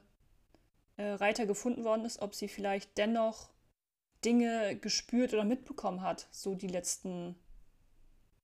[0.96, 3.50] äh, Reiter gefunden worden ist, ob sie vielleicht dennoch
[4.24, 7.36] Dinge gespürt oder mitbekommen hat, so die letzten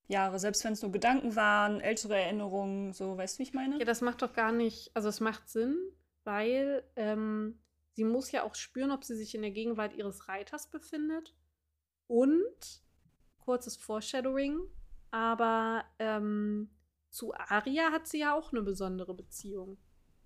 [0.07, 0.39] Jahre.
[0.39, 3.79] Selbst wenn es nur Gedanken waren, ältere Erinnerungen, so, weißt du, wie ich meine?
[3.79, 5.77] Ja, das macht doch gar nicht, also es macht Sinn,
[6.25, 7.59] weil ähm,
[7.93, 11.35] sie muss ja auch spüren, ob sie sich in der Gegenwart ihres Reiters befindet.
[12.07, 12.83] Und,
[13.39, 14.61] kurzes Foreshadowing,
[15.11, 16.71] aber ähm,
[17.11, 19.79] zu Aria hat sie ja auch eine besondere Beziehung.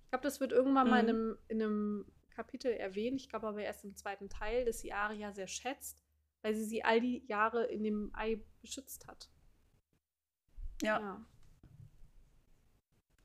[0.03, 0.91] Ich glaube, das wird irgendwann mhm.
[0.91, 4.79] mal in einem, in einem Kapitel erwähnt, ich glaube aber erst im zweiten Teil, dass
[4.79, 6.01] sie Aria sehr schätzt,
[6.41, 9.29] weil sie sie all die Jahre in dem Ei beschützt hat.
[10.81, 10.99] Ja.
[10.99, 11.21] ja.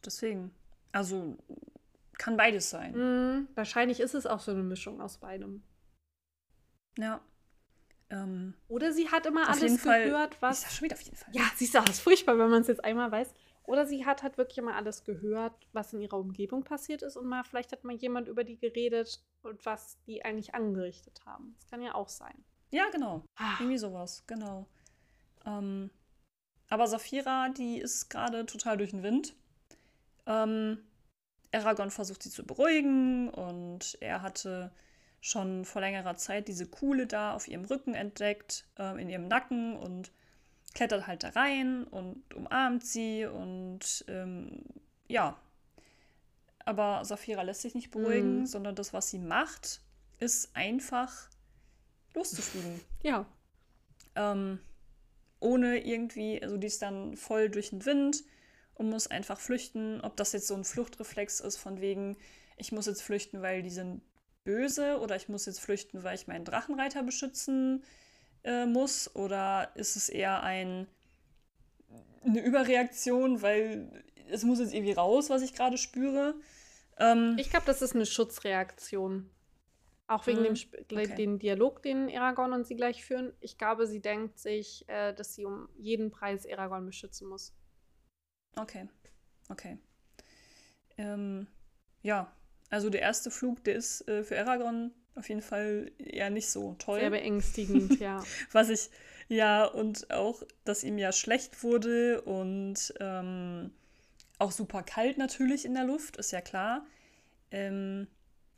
[0.05, 0.55] Deswegen.
[0.93, 1.37] Also
[2.19, 2.93] kann beides sein.
[2.93, 5.63] Mhm, wahrscheinlich ist es auch so eine Mischung aus beidem.
[6.99, 7.21] Ja.
[8.11, 10.59] Ähm, Oder sie hat immer alles gehört, was.
[10.59, 11.35] Ich sag schon wieder auf jeden Fall.
[11.35, 13.33] Ja, siehst du, das ist furchtbar, wenn man es jetzt einmal weiß.
[13.65, 17.27] Oder sie hat halt wirklich immer alles gehört, was in ihrer Umgebung passiert ist und
[17.27, 21.55] mal, vielleicht hat mal jemand über die geredet und was die eigentlich angerichtet haben.
[21.59, 22.45] Das kann ja auch sein.
[22.71, 23.25] Ja, genau.
[23.37, 23.55] Ah.
[23.59, 24.69] Irgendwie sowas, genau.
[25.47, 25.91] Ähm,
[26.75, 29.33] aber Saphira, die ist gerade total durch den Wind.
[30.27, 30.79] Ähm,
[31.53, 34.73] Aragorn versucht sie zu beruhigen und er hatte
[35.21, 39.77] schon vor längerer Zeit diese Kuhle da auf ihrem Rücken entdeckt, äh, in ihrem Nacken
[39.77, 40.11] und
[40.75, 44.65] klettert halt da rein und umarmt sie und ähm,
[45.07, 45.39] ja.
[46.65, 48.47] Aber Saphira lässt sich nicht beruhigen, mhm.
[48.47, 49.81] sondern das, was sie macht,
[50.19, 51.29] ist einfach
[52.15, 52.81] loszufliegen.
[53.05, 53.27] Ja.
[54.17, 54.59] Ähm,
[55.45, 58.25] ohne irgendwie, also die ist dann voll durch den Wind
[58.75, 60.01] und muss einfach flüchten.
[60.01, 62.17] Ob das jetzt so ein Fluchtreflex ist, von wegen,
[62.57, 64.01] ich muss jetzt flüchten, weil die sind
[64.45, 67.85] böse oder ich muss jetzt flüchten, weil ich meinen Drachenreiter beschützen
[68.43, 69.15] äh, muss?
[69.15, 70.87] Oder ist es eher ein,
[72.25, 76.35] eine Überreaktion, weil es muss jetzt irgendwie raus, was ich gerade spüre?
[76.99, 79.29] Ähm, ich glaube, das ist eine Schutzreaktion.
[80.07, 80.55] Auch wegen dem
[80.93, 81.15] okay.
[81.15, 83.33] den Dialog, den Aragorn und sie gleich führen.
[83.41, 87.55] Ich glaube, sie denkt sich, äh, dass sie um jeden Preis Aragorn beschützen muss.
[88.57, 88.87] Okay.
[89.49, 89.79] Okay.
[90.99, 91.47] Ähm,
[92.03, 92.31] ja,
[92.71, 96.75] also der erste Flug, der ist äh, für Aragorn auf jeden Fall eher nicht so
[96.79, 97.01] toll.
[97.01, 98.23] Sehr beängstigend, ja.
[98.53, 98.91] Was ich,
[99.29, 103.73] ja, und auch, dass ihm ja schlecht wurde und ähm,
[104.39, 106.85] auch super kalt natürlich in der Luft, ist ja klar.
[107.51, 108.09] Ähm,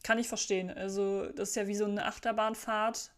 [0.02, 0.70] kann ich verstehen.
[0.70, 3.10] Also, das ist ja wie so eine Achterbahnfahrt.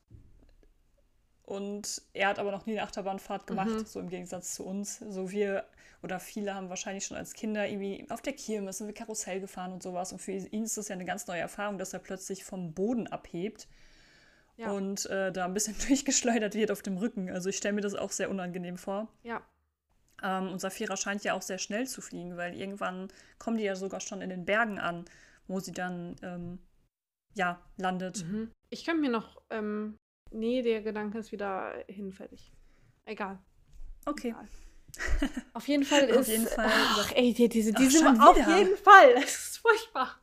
[1.42, 3.86] Und er hat aber noch nie eine Achterbahnfahrt gemacht, mhm.
[3.86, 4.98] so im Gegensatz zu uns.
[4.98, 5.64] So wir
[6.02, 9.72] oder viele haben wahrscheinlich schon als Kinder irgendwie auf der Kirmes sind wir Karussell gefahren
[9.72, 10.12] und sowas.
[10.12, 13.06] Und für ihn ist das ja eine ganz neue Erfahrung, dass er plötzlich vom Boden
[13.08, 13.66] abhebt
[14.56, 14.70] ja.
[14.70, 17.30] und äh, da ein bisschen durchgeschleudert wird auf dem Rücken.
[17.30, 19.08] Also ich stelle mir das auch sehr unangenehm vor.
[19.22, 19.42] Ja.
[20.22, 23.74] Ähm, und Safira scheint ja auch sehr schnell zu fliegen, weil irgendwann kommen die ja
[23.74, 25.04] sogar schon in den Bergen an,
[25.46, 26.58] wo sie dann ähm,
[27.34, 28.24] ja, landet.
[28.24, 28.50] Mhm.
[28.70, 29.42] Ich kann mir noch.
[29.50, 29.98] Ähm,
[30.30, 32.52] nee, der Gedanke ist wieder hinfällig.
[33.04, 33.38] Egal.
[34.06, 34.28] Okay.
[34.28, 34.48] Egal.
[35.52, 36.16] Auf jeden Fall ist.
[36.16, 36.66] auf jeden Fall.
[36.66, 39.14] Ach, ey, die, diese, diese ach, auf jeden Fall.
[39.16, 40.18] Es ist furchtbar.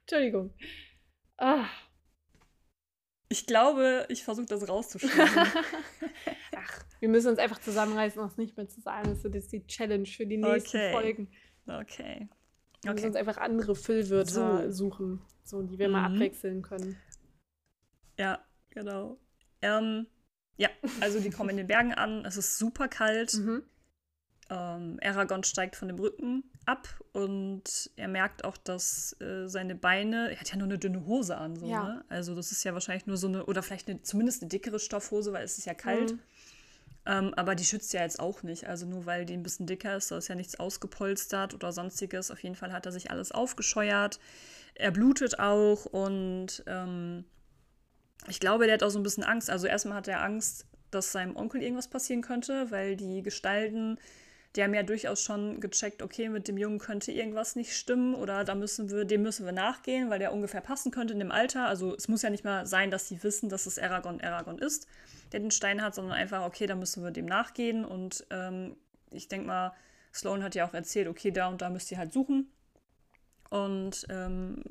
[0.00, 0.54] Entschuldigung.
[1.36, 1.66] Ah.
[3.28, 5.26] Ich glaube, ich versuche das rauszuschneiden.
[6.56, 9.18] ach, wir müssen uns einfach zusammenreißen, uns nicht mehr zu sagen.
[9.20, 10.92] Das ist die Challenge für die nächsten okay.
[10.92, 11.28] Folgen.
[11.66, 12.28] Okay.
[12.82, 14.72] Wir müssen uns einfach andere Füllwörter so.
[14.72, 15.92] suchen, so, die wir mhm.
[15.92, 16.96] mal abwechseln können.
[18.18, 19.18] Ja, genau.
[19.62, 20.06] Ähm,
[20.56, 20.68] ja,
[21.00, 23.34] also die kommen in den Bergen an, es ist super kalt.
[23.34, 23.62] Mhm.
[24.50, 30.30] Ähm, Aragorn steigt von dem Rücken ab und er merkt auch, dass äh, seine Beine,
[30.30, 31.82] er hat ja nur eine dünne Hose an, so, ja.
[31.82, 32.04] ne?
[32.08, 35.32] Also das ist ja wahrscheinlich nur so eine, oder vielleicht eine, zumindest eine dickere Stoffhose,
[35.32, 36.12] weil es ist ja kalt.
[36.12, 36.20] Mhm.
[37.06, 38.66] Ähm, aber die schützt ja jetzt auch nicht.
[38.66, 42.30] Also nur weil die ein bisschen dicker ist, da ist ja nichts ausgepolstert oder sonstiges.
[42.30, 44.18] Auf jeden Fall hat er sich alles aufgescheuert.
[44.74, 47.24] Er blutet auch und ähm,
[48.28, 49.50] ich glaube, der hat auch so ein bisschen Angst.
[49.50, 53.98] Also erstmal hat er Angst, dass seinem Onkel irgendwas passieren könnte, weil die Gestalten,
[54.56, 58.44] die haben ja durchaus schon gecheckt, okay, mit dem Jungen könnte irgendwas nicht stimmen oder
[58.44, 61.66] da müssen wir, dem müssen wir nachgehen, weil der ungefähr passen könnte in dem Alter.
[61.66, 64.86] Also es muss ja nicht mal sein, dass sie wissen, dass es Aragorn Aragorn ist,
[65.32, 67.84] der den Stein hat, sondern einfach, okay, da müssen wir dem nachgehen.
[67.84, 68.76] Und ähm,
[69.10, 69.72] ich denke mal,
[70.12, 72.48] Sloan hat ja auch erzählt, okay, da und da müsst ihr halt suchen.
[73.50, 74.62] Und ähm,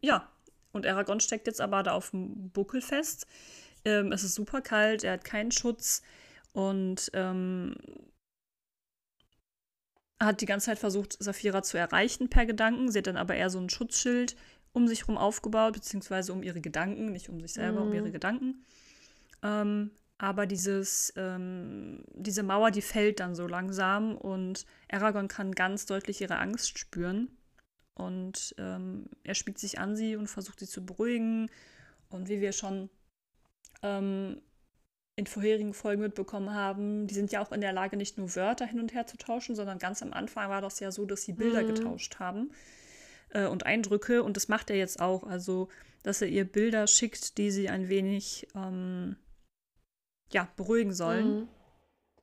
[0.00, 0.28] ja,
[0.72, 3.28] und Aragorn steckt jetzt aber da auf dem Buckel fest.
[3.84, 6.02] Ähm, es ist super kalt, er hat keinen Schutz
[6.52, 7.76] und ähm,
[10.20, 12.90] hat die ganze Zeit versucht, Saphira zu erreichen per Gedanken.
[12.90, 14.36] Sie hat dann aber eher so ein Schutzschild
[14.72, 17.86] um sich herum aufgebaut, beziehungsweise um ihre Gedanken, nicht um sich selber, mhm.
[17.88, 18.64] um ihre Gedanken.
[19.42, 25.86] Ähm, aber dieses, ähm, diese Mauer, die fällt dann so langsam und Aragorn kann ganz
[25.86, 27.30] deutlich ihre Angst spüren.
[27.94, 31.50] Und ähm, er spielt sich an sie und versucht sie zu beruhigen.
[32.10, 32.90] Und wie wir schon
[33.82, 34.40] ähm,
[35.18, 38.66] in vorherigen Folgen mitbekommen haben, die sind ja auch in der Lage, nicht nur Wörter
[38.66, 41.32] hin und her zu tauschen, sondern ganz am Anfang war das ja so, dass sie
[41.32, 41.74] Bilder mhm.
[41.74, 42.52] getauscht haben
[43.30, 44.22] äh, und Eindrücke.
[44.22, 45.24] Und das macht er jetzt auch.
[45.24, 45.68] Also,
[46.04, 49.16] dass er ihr Bilder schickt, die sie ein wenig ähm,
[50.30, 51.40] ja, beruhigen sollen.
[51.40, 51.48] Mhm.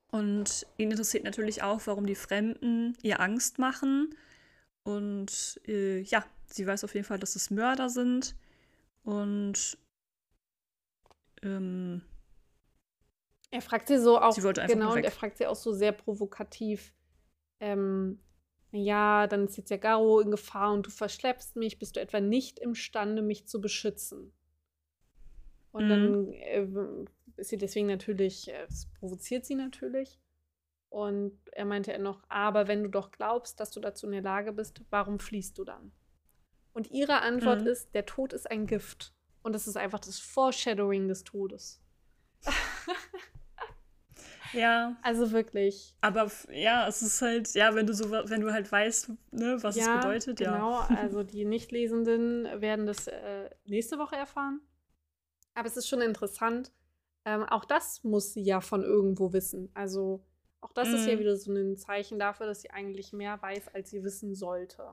[0.10, 4.16] Und ihn interessiert natürlich auch, warum die Fremden ihr Angst machen.
[4.84, 8.38] Und äh, ja, sie weiß auf jeden Fall, dass es Mörder sind.
[9.04, 9.78] Und
[11.44, 12.02] ähm,
[13.56, 16.94] er fragt sie so auch, genau, und er fragt sie auch so sehr provokativ,
[17.61, 18.19] ähm,
[18.72, 22.19] ja, dann ist jetzt ja Garo in Gefahr und du verschleppst mich, bist du etwa
[22.19, 24.34] nicht imstande, mich zu beschützen?
[25.72, 25.90] Und mhm.
[25.90, 26.68] dann äh,
[27.38, 30.19] ist sie deswegen natürlich, äh, es provoziert sie natürlich.
[30.90, 34.22] Und er meinte er noch, aber wenn du doch glaubst, dass du dazu in der
[34.22, 35.94] Lage bist, warum fliehst du dann?
[36.73, 37.68] Und ihre Antwort mhm.
[37.68, 39.14] ist, der Tod ist ein Gift.
[39.44, 41.82] Und das ist einfach das Foreshadowing des Todes.
[44.56, 44.95] Ja.
[45.02, 45.94] Also wirklich.
[46.02, 49.76] Aber ja, es ist halt, ja, wenn du so, wenn du halt weißt, ne, was
[49.76, 50.52] ja, es bedeutet, genau.
[50.52, 50.88] ja.
[50.88, 54.61] Genau, also die Nichtlesenden werden das äh, nächste Woche erfahren.
[55.53, 56.72] Aber es ist schon interessant.
[57.26, 59.69] Ähm, auch das muss sie ja von irgendwo wissen.
[59.73, 60.23] Also
[60.61, 60.95] auch das mhm.
[60.95, 61.19] ist ja mhm.
[61.19, 64.84] wieder so ein Zeichen dafür, dass sie eigentlich mehr weiß, als sie wissen sollte.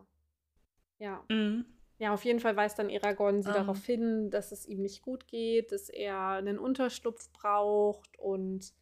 [0.98, 1.24] Ja.
[1.28, 1.64] Mhm.
[1.98, 3.54] Ja, auf jeden Fall weist dann Eragon sie um.
[3.54, 8.72] darauf hin, dass es ihm nicht gut geht, dass er einen Unterschlupf braucht und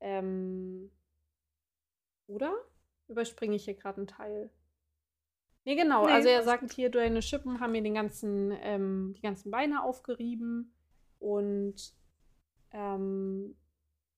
[0.00, 0.90] ähm,
[2.26, 2.54] oder?
[3.08, 4.50] Überspringe ich hier gerade einen Teil?
[5.64, 6.06] Nee, genau.
[6.06, 9.82] Nee, also er sagt hier, deine Schippen haben mir den ganzen, ähm, die ganzen Beine
[9.82, 10.72] aufgerieben
[11.18, 11.94] und
[12.70, 13.56] ähm,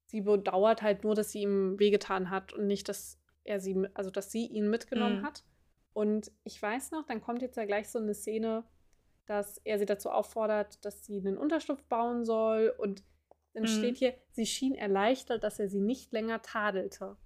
[0.06, 4.10] sie bedauert halt nur, dass sie ihm wehgetan hat und nicht, dass er sie, also
[4.10, 5.26] dass sie ihn mitgenommen mhm.
[5.26, 5.44] hat.
[5.94, 8.64] Und ich weiß noch, dann kommt jetzt ja gleich so eine Szene,
[9.26, 13.02] dass er sie dazu auffordert, dass sie einen Unterschlupf bauen soll und
[13.54, 13.68] dann mhm.
[13.68, 17.16] steht hier, sie schien erleichtert, dass er sie nicht länger tadelte.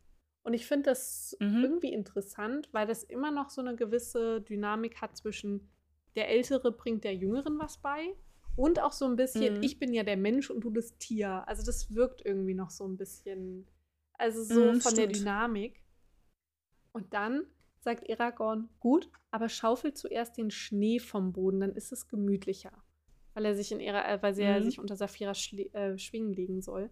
[0.43, 1.62] Und ich finde das mhm.
[1.62, 5.69] irgendwie interessant, weil das immer noch so eine gewisse Dynamik hat zwischen
[6.15, 8.15] der Ältere bringt der Jüngeren was bei
[8.57, 9.62] und auch so ein bisschen, mhm.
[9.62, 11.47] ich bin ja der Mensch und du das Tier.
[11.47, 13.66] Also das wirkt irgendwie noch so ein bisschen,
[14.15, 14.98] also so mhm, von stimmt.
[14.98, 15.82] der Dynamik.
[16.93, 17.47] Und dann
[17.81, 22.73] sagt Aragorn, gut, aber schaufel zuerst den Schnee vom Boden, dann ist es gemütlicher
[23.37, 24.65] weil er sich in ihrer, äh, weil sie mhm.
[24.65, 26.89] sich unter Saphira äh, schwingen legen soll.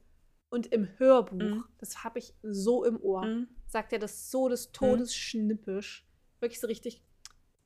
[0.50, 1.64] Und im Hörbuch, mhm.
[1.78, 3.48] das habe ich so im Ohr, mhm.
[3.66, 5.14] sagt er das so des Todes mhm.
[5.14, 6.06] schnippisch.
[6.40, 7.02] Wirklich so richtig,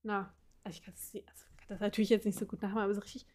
[0.05, 0.33] na,
[0.63, 3.01] also ich kann das, also kann das natürlich jetzt nicht so gut nachmachen, aber so
[3.01, 3.27] richtig,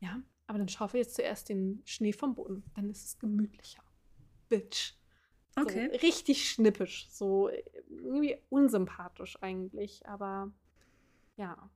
[0.00, 3.82] ja, aber dann schaufel jetzt zuerst den Schnee vom Boden, dann ist es gemütlicher.
[4.48, 4.94] Bitch.
[5.54, 5.90] Okay.
[5.92, 7.50] So, richtig schnippisch, so
[7.90, 10.50] irgendwie unsympathisch eigentlich, aber
[11.36, 11.70] ja.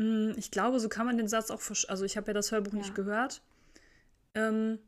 [0.00, 2.72] Mm, ich glaube, so kann man den Satz auch, also ich habe ja das Hörbuch
[2.72, 2.78] ja.
[2.78, 3.42] nicht gehört,
[4.34, 4.78] ähm,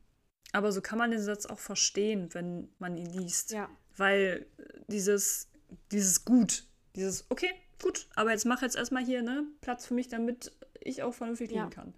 [0.52, 3.50] aber so kann man den Satz auch verstehen, wenn man ihn liest.
[3.52, 3.68] Ja.
[3.98, 4.46] Weil
[4.88, 5.50] dieses,
[5.90, 6.64] dieses Gut,
[6.96, 7.50] dieses, okay,
[7.82, 11.52] gut, aber jetzt mach jetzt erstmal hier ne, Platz für mich, damit ich auch vernünftig
[11.52, 11.66] ja.
[11.66, 11.94] kann.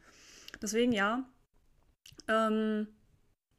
[0.61, 1.25] Deswegen ja.
[2.27, 2.89] Ähm,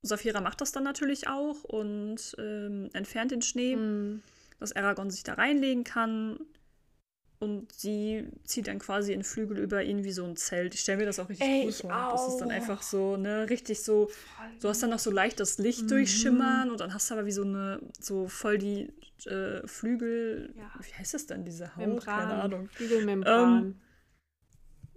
[0.02, 4.22] Saphira macht das dann natürlich auch und ähm, entfernt den Schnee, mm.
[4.60, 6.40] dass Aragorn sich da reinlegen kann
[7.40, 10.74] und sie zieht dann quasi in Flügel über ihn wie so ein Zelt.
[10.74, 11.92] Ich stelle mir das auch richtig Ey, cool vor.
[11.92, 12.12] Auch.
[12.14, 14.10] Das ist dann einfach so, ne, richtig so.
[14.62, 15.88] Du hast dann noch so leicht das Licht mhm.
[15.90, 18.94] durchschimmern und dann hast du aber wie so eine, so voll die
[19.26, 20.54] äh, Flügel.
[20.58, 20.72] Ja.
[20.80, 21.86] Wie heißt das denn, diese Haut?
[21.86, 22.20] Membran.
[22.20, 22.70] Keine Ahnung.
[22.70, 23.76] Flügelmembran.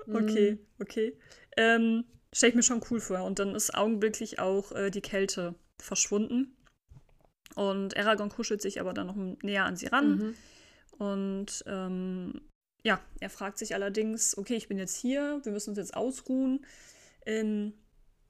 [0.06, 0.82] Ähm, okay, mhm.
[0.82, 1.19] okay.
[1.56, 3.24] Ähm, stelle ich mir schon cool vor.
[3.24, 6.56] Und dann ist augenblicklich auch äh, die Kälte verschwunden.
[7.56, 10.19] Und Aragorn kuschelt sich aber dann noch näher an sie ran.
[10.19, 10.35] Mhm
[10.99, 12.41] und ähm,
[12.83, 16.65] ja, er fragt sich allerdings, okay, ich bin jetzt hier, wir müssen uns jetzt ausruhen,
[17.27, 17.73] ähm,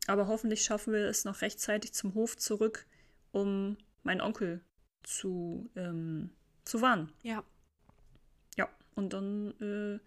[0.07, 2.87] aber hoffentlich schaffen wir es noch rechtzeitig zum Hof zurück,
[3.31, 4.63] um meinen Onkel
[5.03, 6.31] zu, ähm,
[6.65, 7.13] zu warnen.
[7.23, 7.45] Ja.
[8.57, 10.01] Ja, und dann äh,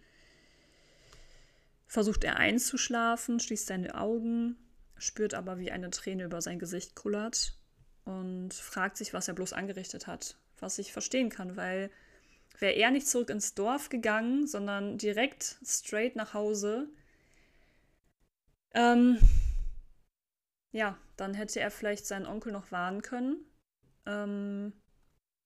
[1.88, 4.58] versucht er einzuschlafen, schließt seine Augen,
[4.98, 7.58] spürt aber, wie eine Träne über sein Gesicht kullert
[8.06, 10.38] und fragt sich, was er bloß angerichtet hat.
[10.60, 11.90] Was ich verstehen kann, weil
[12.60, 16.90] wäre er nicht zurück ins Dorf gegangen, sondern direkt straight nach Hause,
[18.74, 19.18] ähm,
[20.72, 23.46] ja, dann hätte er vielleicht seinen Onkel noch warnen können.
[24.06, 24.74] Ähm,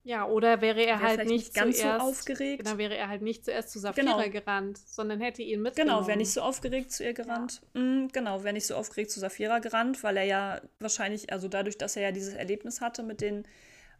[0.04, 2.64] ja, oder wäre er halt nicht, nicht ganz zuerst, so aufgeregt.
[2.64, 4.30] Dann wäre er halt nicht zuerst zu Saphira genau.
[4.30, 5.96] gerannt, sondern hätte ihn mitgenommen.
[5.98, 7.60] Genau, wäre nicht so aufgeregt zu ihr gerannt.
[7.74, 7.80] Ja.
[7.80, 11.76] Mm, genau, wäre nicht so aufgeregt zu Saphira gerannt, weil er ja wahrscheinlich, also dadurch,
[11.76, 13.48] dass er ja dieses Erlebnis hatte mit den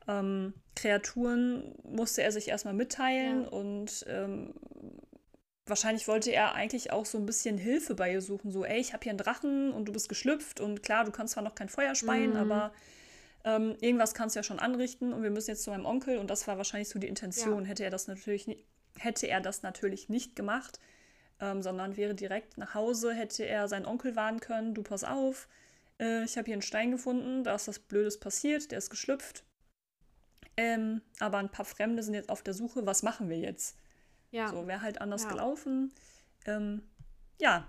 [0.08, 3.48] ähm, Kreaturen musste er sich erstmal mitteilen ja.
[3.48, 4.54] und ähm,
[5.66, 8.50] wahrscheinlich wollte er eigentlich auch so ein bisschen Hilfe bei ihr suchen.
[8.52, 11.34] So, ey, ich habe hier einen Drachen und du bist geschlüpft und klar, du kannst
[11.34, 12.36] zwar noch kein Feuer speien, mhm.
[12.36, 12.72] aber
[13.44, 16.30] ähm, irgendwas kannst du ja schon anrichten und wir müssen jetzt zu meinem Onkel und
[16.30, 17.62] das war wahrscheinlich so die Intention.
[17.62, 17.68] Ja.
[17.70, 18.64] Hätte er das natürlich nicht,
[18.98, 20.78] hätte er das natürlich nicht gemacht,
[21.40, 25.48] ähm, sondern wäre direkt nach Hause, hätte er seinen Onkel warnen können, du pass auf,
[25.98, 29.44] äh, ich habe hier einen Stein gefunden, da ist was Blödes passiert, der ist geschlüpft.
[30.56, 33.78] Ähm, aber ein paar Fremde sind jetzt auf der Suche, was machen wir jetzt?
[34.30, 34.48] Ja.
[34.48, 35.30] So, wäre halt anders ja.
[35.30, 35.92] gelaufen.
[36.46, 36.82] Ähm,
[37.38, 37.66] ja,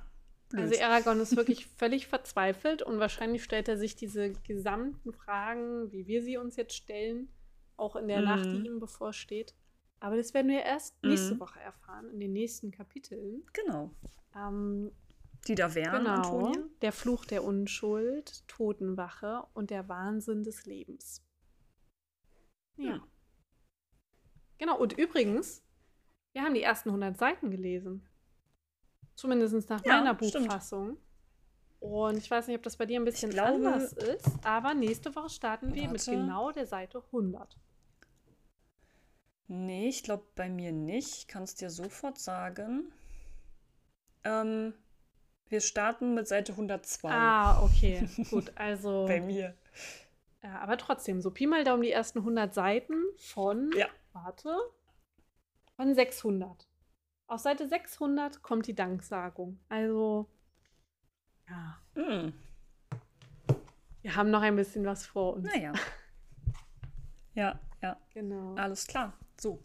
[0.49, 0.63] blöd.
[0.63, 6.07] Also Aragorn ist wirklich völlig verzweifelt und wahrscheinlich stellt er sich diese gesamten Fragen, wie
[6.07, 7.29] wir sie uns jetzt stellen,
[7.75, 8.25] auch in der mhm.
[8.25, 9.53] Nacht, die ihm bevorsteht.
[9.99, 11.39] Aber das werden wir erst nächste mhm.
[11.39, 13.43] Woche erfahren, in den nächsten Kapiteln.
[13.53, 13.91] Genau.
[14.35, 14.91] Ähm,
[15.47, 16.63] die da wären, genau, Antonia.
[16.81, 21.23] Der Fluch der Unschuld, Totenwache und der Wahnsinn des Lebens.
[22.77, 22.93] Ja.
[22.93, 23.01] Hm.
[24.57, 25.63] Genau, und übrigens,
[26.33, 28.07] wir haben die ersten 100 Seiten gelesen.
[29.15, 30.91] Zumindest nach ja, meiner Buchfassung.
[30.91, 31.07] Stimmt.
[31.79, 35.15] Und ich weiß nicht, ob das bei dir ein bisschen glaube, anders ist, aber nächste
[35.15, 37.55] Woche starten wir mit genau der Seite 100.
[39.47, 41.17] Nee, ich glaube bei mir nicht.
[41.17, 42.91] Ich kann es dir sofort sagen.
[44.23, 44.73] Ähm,
[45.49, 47.09] wir starten mit Seite 102.
[47.09, 48.09] Ah, okay.
[48.29, 49.05] Gut, also.
[49.07, 49.55] bei mir.
[50.43, 53.71] Ja, aber trotzdem, so Pi mal Daumen die ersten 100 Seiten von.
[53.75, 53.87] Ja.
[54.13, 54.55] Warte
[55.75, 56.67] von 600.
[57.27, 59.59] Auf Seite 600 kommt die Danksagung.
[59.69, 60.29] Also,
[61.49, 61.79] ja.
[61.95, 62.33] Mm.
[64.01, 65.45] Wir haben noch ein bisschen was vor uns.
[65.45, 65.73] Naja.
[67.33, 67.95] Ja, ja.
[68.15, 68.55] Genau.
[68.55, 69.13] Alles klar.
[69.39, 69.61] So.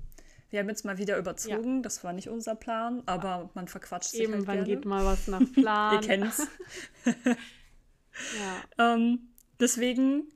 [0.51, 1.77] Wir haben jetzt mal wieder überzogen.
[1.77, 1.83] Ja.
[1.83, 5.27] Das war nicht unser Plan, aber man verquatscht sich Eben, halt wann geht mal was
[5.27, 5.95] nach Plan.
[5.95, 6.47] Ihr kennt's.
[7.07, 8.95] ja.
[8.95, 10.32] Ähm, deswegen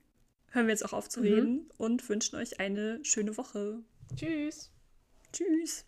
[0.56, 1.26] hören wir jetzt auch auf zu mhm.
[1.26, 3.78] reden und wünschen euch eine schöne Woche.
[4.16, 4.72] Tschüss.
[5.32, 5.84] Tschüss.